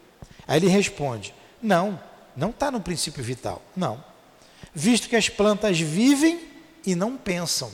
Aí 0.47 0.57
ele 0.57 0.67
responde: 0.67 1.33
não, 1.61 1.99
não 2.35 2.49
está 2.49 2.71
no 2.71 2.79
princípio 2.79 3.23
vital. 3.23 3.61
Não. 3.75 4.03
Visto 4.73 5.07
que 5.07 5.15
as 5.15 5.29
plantas 5.29 5.79
vivem 5.79 6.39
e 6.85 6.95
não 6.95 7.17
pensam. 7.17 7.71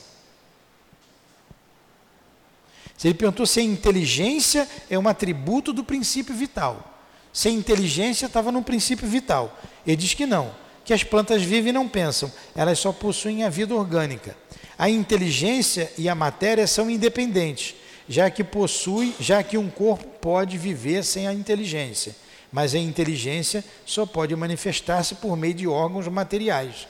Se 2.97 3.07
ele 3.07 3.17
perguntou 3.17 3.45
se 3.45 3.61
a 3.61 3.63
inteligência 3.63 4.67
é 4.89 4.99
um 4.99 5.07
atributo 5.07 5.71
do 5.71 5.83
princípio 5.83 6.35
vital. 6.35 7.01
Se 7.31 7.47
a 7.47 7.51
inteligência 7.51 8.25
estava 8.25 8.51
no 8.51 8.61
princípio 8.61 9.07
vital. 9.07 9.57
Ele 9.87 9.95
diz 9.95 10.13
que 10.13 10.25
não, 10.25 10.53
que 10.83 10.93
as 10.93 11.03
plantas 11.03 11.41
vivem 11.41 11.69
e 11.69 11.73
não 11.73 11.87
pensam, 11.87 12.31
elas 12.53 12.79
só 12.79 12.91
possuem 12.91 13.43
a 13.43 13.49
vida 13.49 13.73
orgânica. 13.73 14.35
A 14.77 14.89
inteligência 14.89 15.91
e 15.97 16.09
a 16.09 16.15
matéria 16.15 16.67
são 16.67 16.89
independentes 16.89 17.75
já 18.09 18.31
que 18.31 18.43
possui, 18.43 19.13
já 19.19 19.43
que 19.43 19.55
um 19.55 19.69
corpo 19.69 20.03
pode 20.19 20.57
viver 20.57 21.05
sem 21.05 21.27
a 21.27 21.33
inteligência, 21.33 22.15
mas 22.51 22.73
a 22.73 22.79
inteligência 22.79 23.63
só 23.85 24.05
pode 24.05 24.35
manifestar-se 24.35 25.15
por 25.15 25.35
meio 25.37 25.53
de 25.53 25.67
órgãos 25.67 26.07
materiais. 26.07 26.87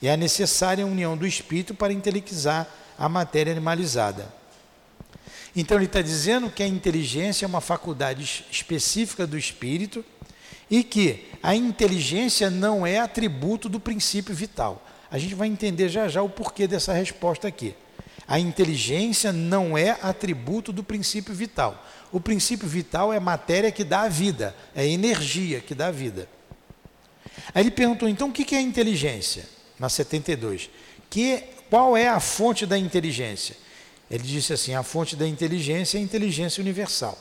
E 0.00 0.08
é 0.08 0.16
necessária 0.16 0.84
a 0.84 0.86
união 0.86 1.16
do 1.16 1.26
espírito 1.26 1.74
para 1.74 1.92
intelectualizar 1.92 2.68
a 2.98 3.08
matéria 3.08 3.52
animalizada. 3.52 4.32
Então 5.56 5.76
ele 5.76 5.86
está 5.86 6.02
dizendo 6.02 6.50
que 6.50 6.62
a 6.62 6.68
inteligência 6.68 7.44
é 7.44 7.48
uma 7.48 7.60
faculdade 7.60 8.44
específica 8.50 9.26
do 9.26 9.36
espírito 9.36 10.04
e 10.70 10.84
que 10.84 11.26
a 11.42 11.54
inteligência 11.54 12.50
não 12.50 12.86
é 12.86 12.98
atributo 12.98 13.68
do 13.68 13.80
princípio 13.80 14.34
vital. 14.34 14.84
A 15.10 15.18
gente 15.18 15.34
vai 15.34 15.48
entender 15.48 15.88
já 15.88 16.06
já 16.06 16.22
o 16.22 16.28
porquê 16.28 16.66
dessa 16.66 16.92
resposta 16.92 17.48
aqui. 17.48 17.74
A 18.26 18.38
inteligência 18.38 19.32
não 19.32 19.76
é 19.76 19.96
atributo 20.02 20.70
do 20.70 20.84
princípio 20.84 21.34
vital. 21.34 21.82
O 22.10 22.20
princípio 22.20 22.68
vital 22.68 23.12
é 23.12 23.20
matéria 23.20 23.70
que 23.70 23.84
dá 23.84 24.02
a 24.02 24.08
vida, 24.08 24.54
é 24.74 24.86
energia 24.86 25.60
que 25.60 25.74
dá 25.74 25.88
a 25.88 25.92
vida. 25.92 26.28
Aí 27.54 27.62
ele 27.62 27.70
perguntou, 27.70 28.08
então, 28.08 28.28
o 28.28 28.32
que 28.32 28.54
é 28.54 28.60
inteligência? 28.60 29.44
Na 29.78 29.88
72. 29.88 30.70
Que, 31.10 31.44
qual 31.70 31.96
é 31.96 32.08
a 32.08 32.20
fonte 32.20 32.66
da 32.66 32.76
inteligência? 32.76 33.56
Ele 34.10 34.22
disse 34.22 34.52
assim: 34.52 34.74
a 34.74 34.82
fonte 34.82 35.14
da 35.14 35.26
inteligência 35.26 35.98
é 35.98 36.00
a 36.00 36.04
inteligência 36.04 36.60
universal. 36.60 37.18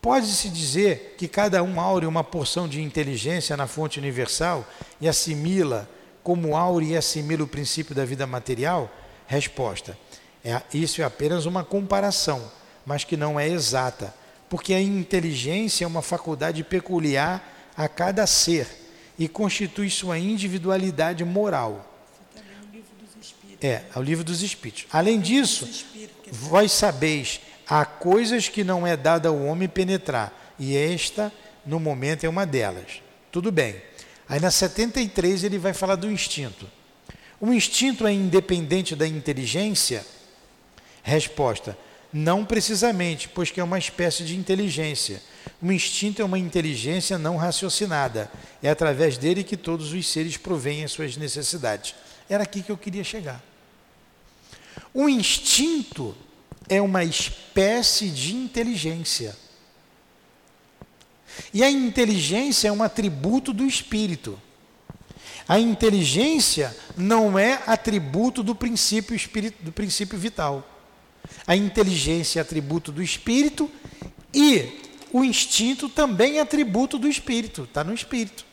Pode-se 0.00 0.48
dizer 0.48 1.14
que 1.16 1.28
cada 1.28 1.62
um 1.62 1.80
aure 1.80 2.06
uma 2.06 2.24
porção 2.24 2.66
de 2.66 2.82
inteligência 2.82 3.56
na 3.56 3.68
fonte 3.68 4.00
universal 4.00 4.66
e 5.00 5.08
assimila 5.08 5.88
como 6.24 6.56
aure 6.56 6.86
e 6.86 6.96
assimila 6.96 7.44
o 7.44 7.48
princípio 7.48 7.94
da 7.94 8.04
vida 8.04 8.26
material? 8.26 8.90
Resposta: 9.26 9.96
é, 10.44 10.60
isso 10.74 11.00
é 11.00 11.04
apenas 11.04 11.46
uma 11.46 11.64
comparação, 11.64 12.50
mas 12.84 13.04
que 13.04 13.16
não 13.16 13.38
é 13.38 13.48
exata, 13.48 14.12
porque 14.48 14.74
a 14.74 14.80
inteligência 14.80 15.84
é 15.84 15.86
uma 15.86 16.02
faculdade 16.02 16.64
peculiar 16.64 17.70
a 17.76 17.88
cada 17.88 18.26
ser 18.26 18.66
e 19.18 19.28
constitui 19.28 19.88
sua 19.88 20.18
individualidade 20.18 21.24
moral. 21.24 21.88
É, 23.60 23.82
é 23.94 23.98
o 23.98 24.02
livro 24.02 24.24
dos 24.24 24.42
Espíritos. 24.42 24.86
Além 24.92 25.20
disso, 25.20 25.68
vós 26.30 26.72
sabeis, 26.72 27.40
há 27.68 27.84
coisas 27.84 28.48
que 28.48 28.64
não 28.64 28.84
é 28.86 28.96
dada 28.96 29.28
ao 29.28 29.40
homem 29.44 29.68
penetrar, 29.68 30.54
e 30.58 30.76
esta, 30.76 31.32
no 31.64 31.78
momento, 31.78 32.24
é 32.24 32.28
uma 32.28 32.44
delas. 32.44 33.00
Tudo 33.30 33.52
bem. 33.52 33.80
Aí 34.28 34.40
na 34.40 34.50
73 34.50 35.44
ele 35.44 35.58
vai 35.58 35.72
falar 35.72 35.96
do 35.96 36.10
instinto. 36.10 36.68
O 37.40 37.52
instinto 37.52 38.06
é 38.06 38.12
independente 38.12 38.96
da 38.96 39.06
inteligência? 39.06 40.04
Resposta: 41.02 41.76
não 42.12 42.44
precisamente, 42.44 43.28
pois 43.28 43.50
que 43.50 43.60
é 43.60 43.64
uma 43.64 43.78
espécie 43.78 44.24
de 44.24 44.36
inteligência. 44.36 45.22
O 45.60 45.72
instinto 45.72 46.20
é 46.20 46.24
uma 46.24 46.38
inteligência 46.38 47.18
não 47.18 47.36
raciocinada. 47.36 48.30
É 48.62 48.68
através 48.68 49.16
dele 49.16 49.42
que 49.42 49.56
todos 49.56 49.92
os 49.92 50.08
seres 50.08 50.36
provêm 50.36 50.84
as 50.84 50.92
suas 50.92 51.16
necessidades. 51.16 51.94
Era 52.28 52.42
aqui 52.42 52.62
que 52.62 52.70
eu 52.70 52.76
queria 52.76 53.04
chegar. 53.04 53.42
O 54.92 55.08
instinto 55.08 56.14
é 56.68 56.80
uma 56.80 57.02
espécie 57.02 58.10
de 58.10 58.34
inteligência. 58.34 59.36
E 61.52 61.62
a 61.62 61.70
inteligência 61.70 62.68
é 62.68 62.72
um 62.72 62.82
atributo 62.82 63.52
do 63.52 63.64
espírito. 63.64 64.38
A 65.48 65.58
inteligência 65.58 66.76
não 66.96 67.38
é 67.38 67.62
atributo 67.66 68.42
do 68.42 68.54
princípio, 68.54 69.14
espírito, 69.14 69.62
do 69.62 69.72
princípio 69.72 70.18
vital. 70.18 70.71
A 71.46 71.56
inteligência 71.56 72.40
é 72.40 72.42
atributo 72.42 72.92
do 72.92 73.02
espírito 73.02 73.70
e 74.32 74.80
o 75.12 75.24
instinto 75.24 75.88
também 75.88 76.38
é 76.38 76.40
atributo 76.40 76.98
do 76.98 77.08
espírito, 77.08 77.64
está 77.64 77.84
no 77.84 77.92
espírito. 77.92 78.44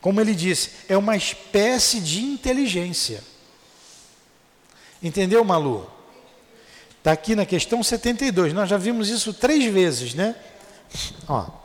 Como 0.00 0.20
ele 0.20 0.34
disse, 0.34 0.70
é 0.88 0.96
uma 0.96 1.16
espécie 1.16 2.00
de 2.00 2.22
inteligência. 2.22 3.22
Entendeu, 5.02 5.44
Malu? 5.44 5.90
Está 6.98 7.12
aqui 7.12 7.34
na 7.34 7.44
questão 7.44 7.82
72. 7.82 8.52
Nós 8.52 8.68
já 8.68 8.76
vimos 8.76 9.08
isso 9.08 9.32
três 9.32 9.64
vezes, 9.72 10.14
né? 10.14 10.34
Ó. 11.28 11.59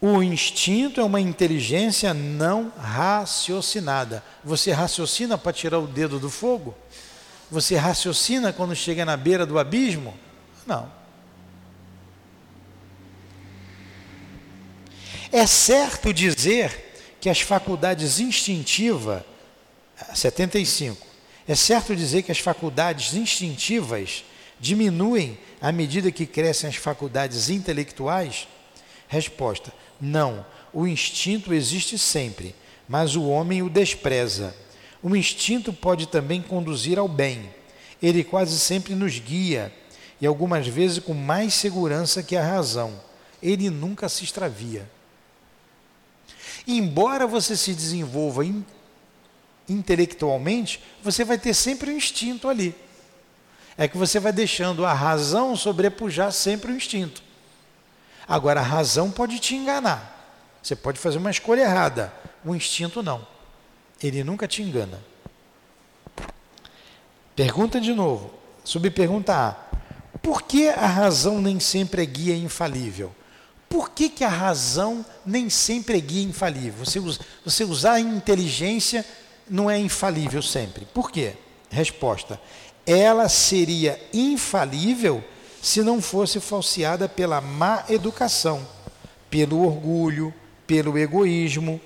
O 0.00 0.22
instinto 0.22 1.00
é 1.00 1.04
uma 1.04 1.20
inteligência 1.20 2.14
não 2.14 2.72
raciocinada. 2.78 4.22
Você 4.44 4.70
raciocina 4.70 5.36
para 5.36 5.52
tirar 5.52 5.80
o 5.80 5.88
dedo 5.88 6.20
do 6.20 6.30
fogo? 6.30 6.74
Você 7.50 7.74
raciocina 7.76 8.52
quando 8.52 8.76
chega 8.76 9.04
na 9.04 9.16
beira 9.16 9.44
do 9.44 9.58
abismo? 9.58 10.16
Não. 10.66 10.90
É 15.32 15.46
certo 15.46 16.12
dizer 16.12 17.16
que 17.20 17.28
as 17.28 17.40
faculdades 17.40 18.20
instintivas, 18.20 19.22
75, 20.14 21.06
é 21.46 21.54
certo 21.54 21.96
dizer 21.96 22.22
que 22.22 22.30
as 22.30 22.38
faculdades 22.38 23.14
instintivas 23.14 24.24
diminuem 24.60 25.38
à 25.60 25.72
medida 25.72 26.12
que 26.12 26.24
crescem 26.24 26.68
as 26.68 26.76
faculdades 26.76 27.50
intelectuais? 27.50 28.46
Resposta: 29.08 29.72
não, 30.00 30.44
o 30.72 30.86
instinto 30.86 31.52
existe 31.52 31.98
sempre, 31.98 32.54
mas 32.88 33.16
o 33.16 33.24
homem 33.24 33.62
o 33.62 33.70
despreza. 33.70 34.54
O 35.02 35.16
instinto 35.16 35.72
pode 35.72 36.06
também 36.06 36.42
conduzir 36.42 36.98
ao 36.98 37.08
bem. 37.08 37.50
Ele 38.02 38.22
quase 38.22 38.58
sempre 38.58 38.94
nos 38.94 39.18
guia, 39.18 39.72
e 40.20 40.26
algumas 40.26 40.66
vezes 40.66 40.98
com 40.98 41.14
mais 41.14 41.54
segurança 41.54 42.22
que 42.22 42.36
a 42.36 42.44
razão. 42.44 43.00
Ele 43.42 43.70
nunca 43.70 44.08
se 44.08 44.24
extravia. 44.24 44.88
Embora 46.66 47.26
você 47.26 47.56
se 47.56 47.72
desenvolva 47.72 48.44
in, 48.44 48.64
intelectualmente, 49.68 50.82
você 51.02 51.24
vai 51.24 51.38
ter 51.38 51.54
sempre 51.54 51.90
o 51.90 51.94
um 51.94 51.96
instinto 51.96 52.48
ali. 52.48 52.74
É 53.76 53.86
que 53.86 53.96
você 53.96 54.18
vai 54.18 54.32
deixando 54.32 54.84
a 54.84 54.92
razão 54.92 55.54
sobrepujar 55.54 56.32
sempre 56.32 56.72
o 56.72 56.76
instinto. 56.76 57.22
Agora, 58.28 58.60
a 58.60 58.64
razão 58.64 59.10
pode 59.10 59.38
te 59.38 59.54
enganar. 59.54 60.16
Você 60.62 60.76
pode 60.76 60.98
fazer 60.98 61.16
uma 61.16 61.30
escolha 61.30 61.62
errada. 61.62 62.12
O 62.44 62.54
instinto 62.54 63.02
não. 63.02 63.26
Ele 64.02 64.22
nunca 64.22 64.46
te 64.46 64.62
engana. 64.62 65.00
Pergunta 67.34 67.80
de 67.80 67.94
novo. 67.94 68.34
Subpergunta 68.64 69.34
A. 69.34 69.56
Por 70.18 70.42
que 70.42 70.68
a 70.68 70.86
razão 70.86 71.40
nem 71.40 71.58
sempre 71.58 72.02
é 72.02 72.06
guia 72.06 72.36
infalível? 72.36 73.14
Por 73.68 73.90
que, 73.90 74.08
que 74.08 74.24
a 74.24 74.28
razão 74.28 75.04
nem 75.24 75.48
sempre 75.48 75.96
é 75.96 76.00
guia 76.00 76.22
infalível? 76.22 76.84
Você, 76.84 76.98
usa, 76.98 77.20
você 77.44 77.64
usar 77.64 77.92
a 77.92 78.00
inteligência 78.00 79.04
não 79.48 79.70
é 79.70 79.78
infalível 79.78 80.42
sempre. 80.42 80.86
Por 80.86 81.10
quê? 81.10 81.34
Resposta: 81.70 82.40
ela 82.86 83.28
seria 83.28 84.00
infalível 84.12 85.22
se 85.60 85.82
não 85.82 86.00
fosse 86.00 86.40
falseada 86.40 87.08
pela 87.08 87.40
má 87.40 87.84
educação, 87.88 88.66
pelo 89.30 89.64
orgulho, 89.64 90.32
pelo 90.66 90.96
egoísmo. 90.98 91.80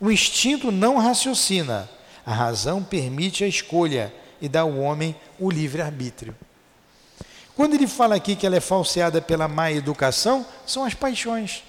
O 0.00 0.10
instinto 0.10 0.70
não 0.70 0.98
raciocina, 0.98 1.88
a 2.24 2.32
razão 2.32 2.82
permite 2.82 3.44
a 3.44 3.48
escolha 3.48 4.12
e 4.40 4.48
dá 4.48 4.60
ao 4.60 4.76
homem 4.76 5.14
o 5.38 5.50
livre-arbítrio. 5.50 6.34
Quando 7.54 7.74
ele 7.74 7.86
fala 7.86 8.14
aqui 8.14 8.34
que 8.34 8.46
ela 8.46 8.56
é 8.56 8.60
falseada 8.60 9.20
pela 9.20 9.46
má 9.46 9.70
educação, 9.70 10.46
são 10.66 10.84
as 10.84 10.94
paixões. 10.94 11.62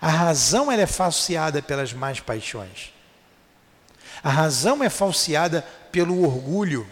A 0.00 0.08
razão 0.08 0.70
ela 0.70 0.82
é 0.82 0.86
falseada 0.86 1.60
pelas 1.60 1.92
más 1.92 2.20
paixões. 2.20 2.92
A 4.22 4.30
razão 4.30 4.82
é 4.82 4.88
falseada 4.88 5.62
pelo 5.90 6.22
orgulho. 6.22 6.86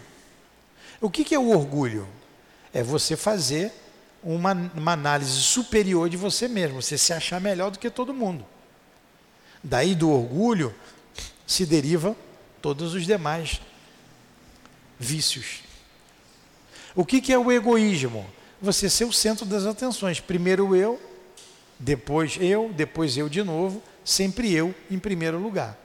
O 1.01 1.09
que, 1.09 1.23
que 1.23 1.33
é 1.33 1.39
o 1.39 1.49
orgulho? 1.49 2.07
É 2.73 2.83
você 2.83 3.15
fazer 3.15 3.71
uma, 4.23 4.53
uma 4.75 4.93
análise 4.93 5.41
superior 5.41 6.09
de 6.09 6.17
você 6.17 6.47
mesmo, 6.47 6.81
você 6.81 6.97
se 6.97 7.13
achar 7.13 7.39
melhor 7.39 7.71
do 7.71 7.79
que 7.79 7.89
todo 7.89 8.13
mundo. 8.13 8.45
Daí 9.63 9.95
do 9.95 10.09
orgulho 10.11 10.73
se 11.45 11.65
derivam 11.65 12.15
todos 12.61 12.93
os 12.93 13.05
demais 13.05 13.61
vícios. 14.99 15.61
O 16.95 17.05
que, 17.05 17.21
que 17.21 17.33
é 17.33 17.37
o 17.37 17.51
egoísmo? 17.51 18.29
Você 18.61 18.89
ser 18.89 19.05
o 19.05 19.13
centro 19.13 19.45
das 19.45 19.65
atenções. 19.65 20.19
Primeiro 20.19 20.75
eu, 20.75 20.99
depois 21.79 22.37
eu, 22.39 22.71
depois 22.75 23.17
eu 23.17 23.29
de 23.29 23.41
novo, 23.41 23.81
sempre 24.03 24.53
eu 24.53 24.75
em 24.91 24.99
primeiro 24.99 25.39
lugar. 25.39 25.77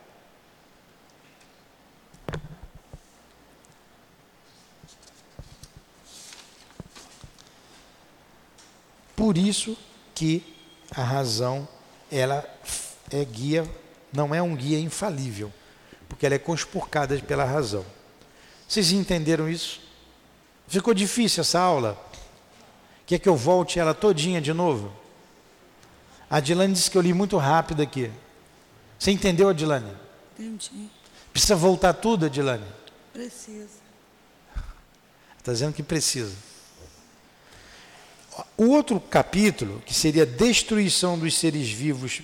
Por 9.16 9.38
isso 9.38 9.76
que 10.14 10.42
a 10.90 11.02
razão 11.02 11.68
ela 12.10 12.44
é 13.10 13.24
guia, 13.24 13.68
não 14.12 14.34
é 14.34 14.42
um 14.42 14.54
guia 14.54 14.78
infalível, 14.78 15.52
porque 16.08 16.26
ela 16.26 16.34
é 16.34 16.38
conspurcada 16.38 17.16
pela 17.18 17.44
razão. 17.44 17.84
Vocês 18.68 18.92
entenderam 18.92 19.48
isso? 19.48 19.80
Ficou 20.66 20.94
difícil 20.94 21.42
essa 21.42 21.60
aula? 21.60 21.98
Quer 23.06 23.18
que 23.18 23.28
eu 23.28 23.36
volte 23.36 23.78
ela 23.78 23.94
todinha 23.94 24.40
de 24.40 24.52
novo? 24.52 24.92
A 26.28 26.38
Adilane 26.38 26.72
disse 26.72 26.90
que 26.90 26.96
eu 26.96 27.02
li 27.02 27.12
muito 27.12 27.36
rápido 27.36 27.82
aqui. 27.82 28.10
Você 28.98 29.10
entendeu, 29.10 29.48
Adilane? 29.48 29.92
Entendi. 30.38 30.88
Precisa 31.32 31.54
voltar 31.54 31.92
tudo, 31.92 32.26
Adilane? 32.26 32.66
Precisa. 33.12 33.84
Está 35.38 35.52
dizendo 35.52 35.74
que 35.74 35.82
precisa. 35.82 36.34
O 38.56 38.68
outro 38.70 38.98
capítulo, 38.98 39.82
que 39.86 39.94
seria 39.94 40.26
destruição 40.26 41.18
dos 41.18 41.36
seres 41.36 41.68
vivos 41.70 42.22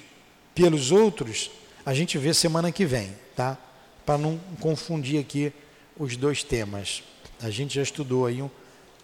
pelos 0.54 0.90
outros, 0.90 1.50
a 1.86 1.94
gente 1.94 2.18
vê 2.18 2.34
semana 2.34 2.72
que 2.72 2.84
vem, 2.84 3.14
tá? 3.36 3.56
Para 4.04 4.18
não 4.18 4.38
confundir 4.60 5.20
aqui 5.20 5.52
os 5.96 6.16
dois 6.16 6.42
temas. 6.42 7.02
A 7.40 7.50
gente 7.50 7.74
já 7.74 7.82
estudou 7.82 8.26
aí 8.26 8.42
um, 8.42 8.50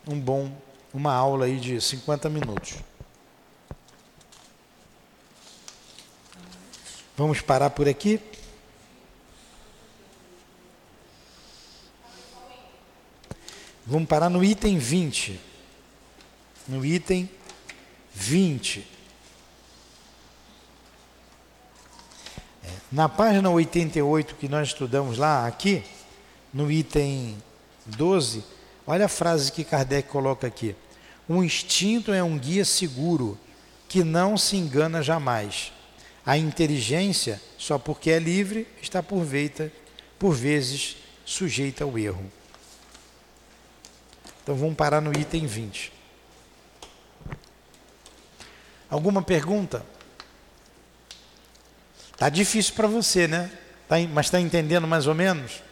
um 0.07 0.19
bom, 0.19 0.51
uma 0.93 1.13
aula 1.13 1.47
aí 1.47 1.59
de 1.59 1.81
50 1.81 2.29
minutos. 2.29 2.75
Vamos 7.17 7.41
parar 7.41 7.71
por 7.71 7.89
aqui? 7.89 8.21
Vamos 13.87 14.09
parar 14.09 14.29
no 14.29 14.43
item 14.43 14.79
20. 14.79 15.41
No 16.69 16.85
item 16.85 17.29
20. 18.13 18.87
É, 22.65 22.69
na 22.91 23.09
página 23.09 23.51
88 23.51 24.35
que 24.35 24.49
nós 24.49 24.69
estudamos 24.69 25.19
lá, 25.19 25.47
aqui, 25.47 25.85
no 26.53 26.71
item 26.73 27.37
12, 27.85 28.43
olha 28.87 29.05
a 29.05 29.09
frase 29.09 29.53
que 29.53 29.63
Kardec 29.63 30.09
coloca 30.09 30.47
aqui. 30.47 30.75
O 31.29 31.43
instinto 31.43 32.13
é 32.13 32.23
um 32.23 32.39
guia 32.39 32.65
seguro 32.65 33.39
que 33.89 34.03
não 34.03 34.37
se 34.37 34.57
engana 34.57 35.03
jamais. 35.03 35.73
A 36.25 36.37
inteligência, 36.37 37.41
só 37.57 37.79
porque 37.79 38.11
é 38.11 38.19
livre, 38.19 38.67
está 38.83 39.03
por, 39.03 39.23
veita, 39.23 39.73
por 40.19 40.35
vezes 40.35 40.97
sujeita 41.25 41.85
ao 41.85 41.99
erro. 41.99 42.25
Então 44.43 44.57
vamos 44.57 44.77
parar 44.77 45.01
no 45.01 45.13
item 45.13 45.47
20. 45.47 45.96
Alguma 48.89 49.23
pergunta? 49.23 49.85
Tá 52.17 52.29
difícil 52.29 52.75
para 52.75 52.87
você, 52.87 53.27
né? 53.27 53.51
Tá, 53.89 53.97
mas 54.13 54.27
está 54.27 54.41
entendendo 54.41 54.87
mais 54.87 55.07
ou 55.07 55.15
menos? 55.15 55.63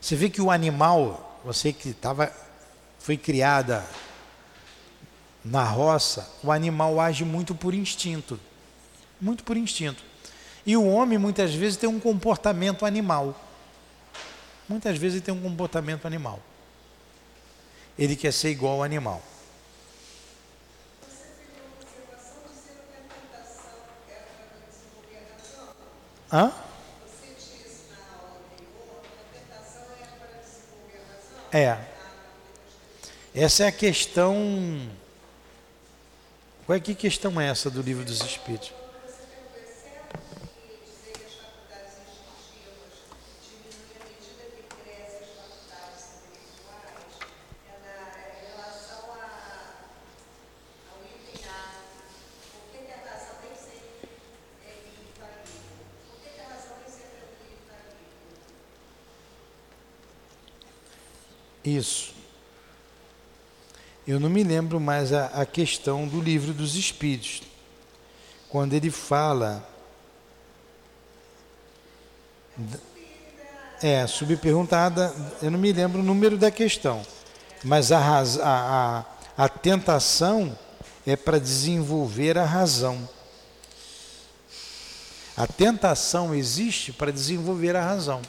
Você 0.00 0.14
vê 0.14 0.28
que 0.28 0.42
o 0.42 0.50
animal, 0.50 1.40
você 1.44 1.72
que 1.72 1.90
estava, 1.90 2.30
foi 2.98 3.16
criada 3.16 3.84
na 5.44 5.64
roça, 5.64 6.30
o 6.42 6.52
animal 6.52 7.00
age 7.00 7.24
muito 7.24 7.54
por 7.54 7.72
instinto. 7.72 8.38
Muito 9.20 9.44
por 9.44 9.56
instinto. 9.56 10.02
E 10.66 10.76
o 10.76 10.86
homem 10.86 11.18
muitas 11.18 11.54
vezes 11.54 11.76
tem 11.76 11.88
um 11.88 12.00
comportamento 12.00 12.84
animal. 12.84 13.38
Muitas 14.68 14.98
vezes 14.98 15.16
ele 15.16 15.24
tem 15.24 15.34
um 15.34 15.40
comportamento 15.40 16.06
animal. 16.06 16.40
Ele 17.98 18.16
quer 18.16 18.32
ser 18.32 18.50
igual 18.50 18.74
ao 18.74 18.82
animal. 18.82 19.22
Hã? 26.34 26.52
É. 31.52 31.78
Essa 33.32 33.62
é 33.62 33.68
a 33.68 33.72
questão 33.72 34.90
qual 36.66 36.76
é 36.76 36.80
que 36.80 36.94
questão 36.94 37.40
é 37.40 37.46
essa 37.46 37.70
do 37.70 37.82
livro 37.82 38.04
dos 38.04 38.20
Espíritos? 38.22 38.72
Isso. 61.64 62.12
Eu 64.06 64.20
não 64.20 64.28
me 64.28 64.44
lembro 64.44 64.78
mais 64.78 65.12
a, 65.12 65.26
a 65.26 65.46
questão 65.46 66.06
do 66.06 66.20
livro 66.20 66.52
dos 66.52 66.74
Espíritos, 66.74 67.42
quando 68.50 68.74
ele 68.74 68.90
fala. 68.90 69.66
É, 73.82 74.06
subperguntada, 74.06 75.12
eu 75.42 75.50
não 75.50 75.58
me 75.58 75.72
lembro 75.72 76.00
o 76.00 76.04
número 76.04 76.38
da 76.38 76.50
questão, 76.50 77.04
mas 77.64 77.90
a, 77.90 77.98
a, 77.98 78.22
a, 78.42 79.04
a 79.44 79.48
tentação 79.48 80.56
é 81.06 81.16
para 81.16 81.38
desenvolver 81.38 82.38
a 82.38 82.44
razão. 82.44 83.08
A 85.36 85.46
tentação 85.46 86.34
existe 86.34 86.92
para 86.92 87.10
desenvolver 87.10 87.74
a 87.74 87.84
razão. 87.84 88.22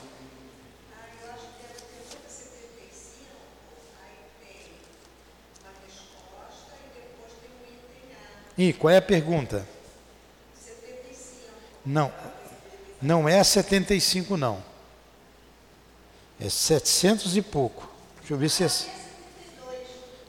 E 8.56 8.72
qual 8.72 8.92
é 8.92 8.96
a 8.96 9.02
pergunta? 9.02 9.66
75. 10.64 11.42
Não, 11.84 12.12
não 13.00 13.28
é 13.28 13.42
75 13.42 14.36
não. 14.36 14.62
É 16.40 16.48
700 16.48 17.36
e 17.36 17.42
pouco. 17.42 17.88
Deixa 18.18 18.34
eu 18.34 18.38
ver 18.38 18.50
se 18.50 18.64
é 18.64 18.68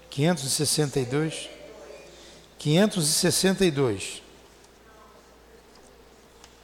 562. 0.10 1.50
562. 2.58 4.24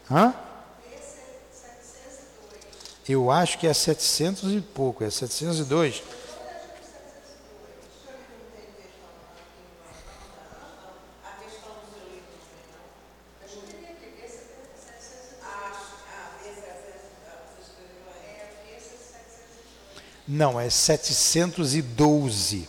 Hã? 0.10 0.34
Eu 3.08 3.30
acho 3.30 3.58
que 3.58 3.68
é 3.68 3.74
700 3.74 4.54
e 4.54 4.62
pouco, 4.62 5.04
é 5.04 5.10
702. 5.10 6.02
Não, 20.28 20.60
é 20.60 20.70
712. 20.70 22.68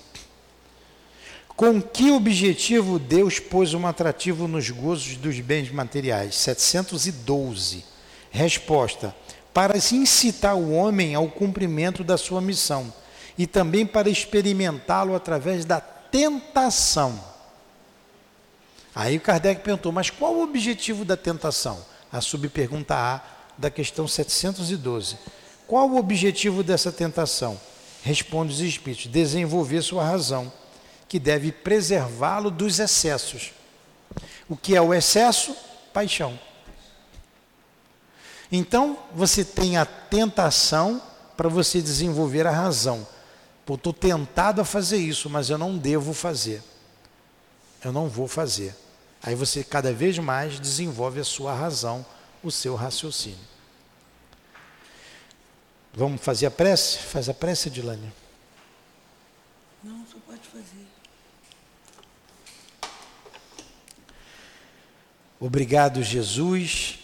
Com 1.56 1.80
que 1.80 2.10
objetivo 2.10 2.98
Deus 2.98 3.38
pôs 3.38 3.74
um 3.74 3.86
atrativo 3.86 4.48
nos 4.48 4.70
gozos 4.70 5.16
dos 5.16 5.38
bens 5.38 5.70
materiais? 5.70 6.34
712. 6.34 7.84
Resposta: 8.30 9.14
para 9.52 9.76
incitar 9.76 10.56
o 10.56 10.72
homem 10.72 11.14
ao 11.14 11.28
cumprimento 11.28 12.02
da 12.02 12.18
sua 12.18 12.40
missão 12.40 12.92
e 13.38 13.46
também 13.46 13.86
para 13.86 14.10
experimentá-lo 14.10 15.14
através 15.14 15.64
da 15.64 15.80
tentação. 15.80 17.22
Aí 18.92 19.20
Kardec 19.20 19.62
perguntou: 19.62 19.92
mas 19.92 20.10
qual 20.10 20.34
o 20.34 20.42
objetivo 20.42 21.04
da 21.04 21.16
tentação? 21.16 21.78
A 22.10 22.20
subpergunta 22.20 22.96
A 22.96 23.20
da 23.56 23.70
questão 23.70 24.08
712. 24.08 25.16
Qual 25.66 25.88
o 25.88 25.96
objetivo 25.96 26.62
dessa 26.62 26.92
tentação? 26.92 27.58
Responde 28.02 28.52
os 28.52 28.60
espíritos: 28.60 29.06
desenvolver 29.06 29.82
sua 29.82 30.04
razão, 30.04 30.52
que 31.08 31.18
deve 31.18 31.50
preservá-lo 31.50 32.50
dos 32.50 32.78
excessos. 32.78 33.52
O 34.48 34.56
que 34.56 34.76
é 34.76 34.80
o 34.80 34.92
excesso? 34.92 35.56
Paixão. 35.92 36.38
Então, 38.52 38.98
você 39.14 39.44
tem 39.44 39.76
a 39.76 39.86
tentação 39.86 41.00
para 41.36 41.48
você 41.48 41.80
desenvolver 41.80 42.46
a 42.46 42.50
razão. 42.50 43.06
estou 43.68 43.92
tentado 43.92 44.60
a 44.60 44.64
fazer 44.64 44.98
isso, 44.98 45.28
mas 45.30 45.50
eu 45.50 45.58
não 45.58 45.76
devo 45.76 46.12
fazer. 46.12 46.62
Eu 47.82 47.92
não 47.92 48.08
vou 48.08 48.28
fazer. 48.28 48.74
Aí 49.22 49.34
você 49.34 49.64
cada 49.64 49.92
vez 49.92 50.18
mais 50.18 50.60
desenvolve 50.60 51.20
a 51.20 51.24
sua 51.24 51.54
razão, 51.54 52.04
o 52.42 52.50
seu 52.50 52.74
raciocínio. 52.74 53.53
Vamos 55.96 56.20
fazer 56.20 56.46
a 56.46 56.50
prece? 56.50 56.98
Faz 56.98 57.28
a 57.28 57.34
prece, 57.34 57.70
Dilane. 57.70 58.12
Não, 59.82 60.04
só 60.06 60.18
pode 60.26 60.40
fazer. 60.40 60.86
Obrigado, 65.38 66.02
Jesus, 66.02 66.98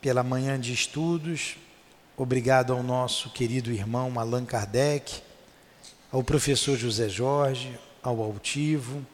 pela 0.00 0.22
manhã 0.22 0.58
de 0.58 0.72
estudos. 0.72 1.56
Obrigado 2.16 2.72
ao 2.72 2.82
nosso 2.82 3.28
querido 3.30 3.70
irmão 3.72 4.18
Allan 4.18 4.46
Kardec, 4.46 5.20
ao 6.10 6.24
professor 6.24 6.78
José 6.78 7.10
Jorge, 7.10 7.78
ao 8.02 8.22
Altivo, 8.22 9.04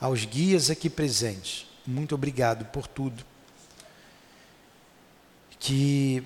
aos 0.00 0.24
guias 0.24 0.70
aqui 0.70 0.88
presentes. 0.88 1.66
Muito 1.86 2.14
obrigado 2.14 2.64
por 2.66 2.86
tudo. 2.86 3.22
Que 5.58 6.24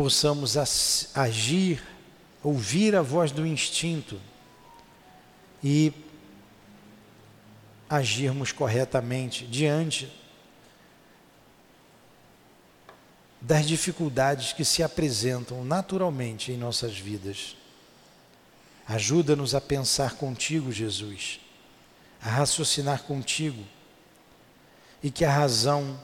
possamos 0.00 0.56
agir, 1.14 1.82
ouvir 2.42 2.96
a 2.96 3.02
voz 3.02 3.32
do 3.32 3.46
instinto 3.46 4.18
e 5.62 5.92
agirmos 7.86 8.50
corretamente 8.50 9.46
diante 9.46 10.10
das 13.42 13.68
dificuldades 13.68 14.54
que 14.54 14.64
se 14.64 14.82
apresentam 14.82 15.62
naturalmente 15.66 16.50
em 16.50 16.56
nossas 16.56 16.96
vidas. 16.96 17.54
Ajuda-nos 18.88 19.54
a 19.54 19.60
pensar 19.60 20.14
contigo, 20.14 20.72
Jesus, 20.72 21.40
a 22.22 22.30
raciocinar 22.30 23.02
contigo 23.02 23.62
e 25.02 25.10
que 25.10 25.26
a 25.26 25.30
razão 25.30 26.00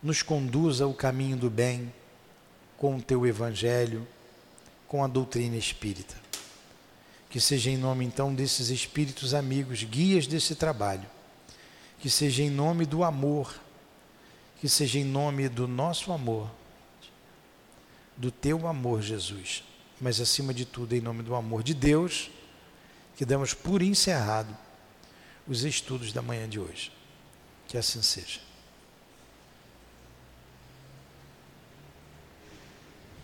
nos 0.00 0.22
conduza 0.22 0.84
ao 0.84 0.94
caminho 0.94 1.36
do 1.36 1.50
bem 1.50 1.92
com 2.80 2.96
o 2.96 3.02
teu 3.02 3.26
evangelho, 3.26 4.08
com 4.88 5.04
a 5.04 5.06
doutrina 5.06 5.54
espírita. 5.54 6.16
Que 7.28 7.38
seja 7.38 7.70
em 7.70 7.76
nome 7.76 8.06
então 8.06 8.34
desses 8.34 8.70
espíritos 8.70 9.34
amigos, 9.34 9.84
guias 9.84 10.26
desse 10.26 10.54
trabalho. 10.54 11.06
Que 12.00 12.08
seja 12.08 12.42
em 12.42 12.48
nome 12.48 12.86
do 12.86 13.04
amor. 13.04 13.54
Que 14.58 14.68
seja 14.68 14.98
em 14.98 15.04
nome 15.04 15.46
do 15.50 15.68
nosso 15.68 16.10
amor. 16.10 16.50
Do 18.16 18.30
teu 18.30 18.66
amor, 18.66 19.02
Jesus. 19.02 19.62
Mas 20.00 20.18
acima 20.18 20.54
de 20.54 20.64
tudo, 20.64 20.96
em 20.96 21.02
nome 21.02 21.22
do 21.22 21.34
amor 21.34 21.62
de 21.62 21.74
Deus, 21.74 22.30
que 23.14 23.26
damos 23.26 23.52
por 23.52 23.82
encerrado 23.82 24.56
os 25.46 25.64
estudos 25.64 26.14
da 26.14 26.22
manhã 26.22 26.48
de 26.48 26.58
hoje. 26.58 26.90
Que 27.68 27.76
assim 27.76 28.00
seja. 28.00 28.49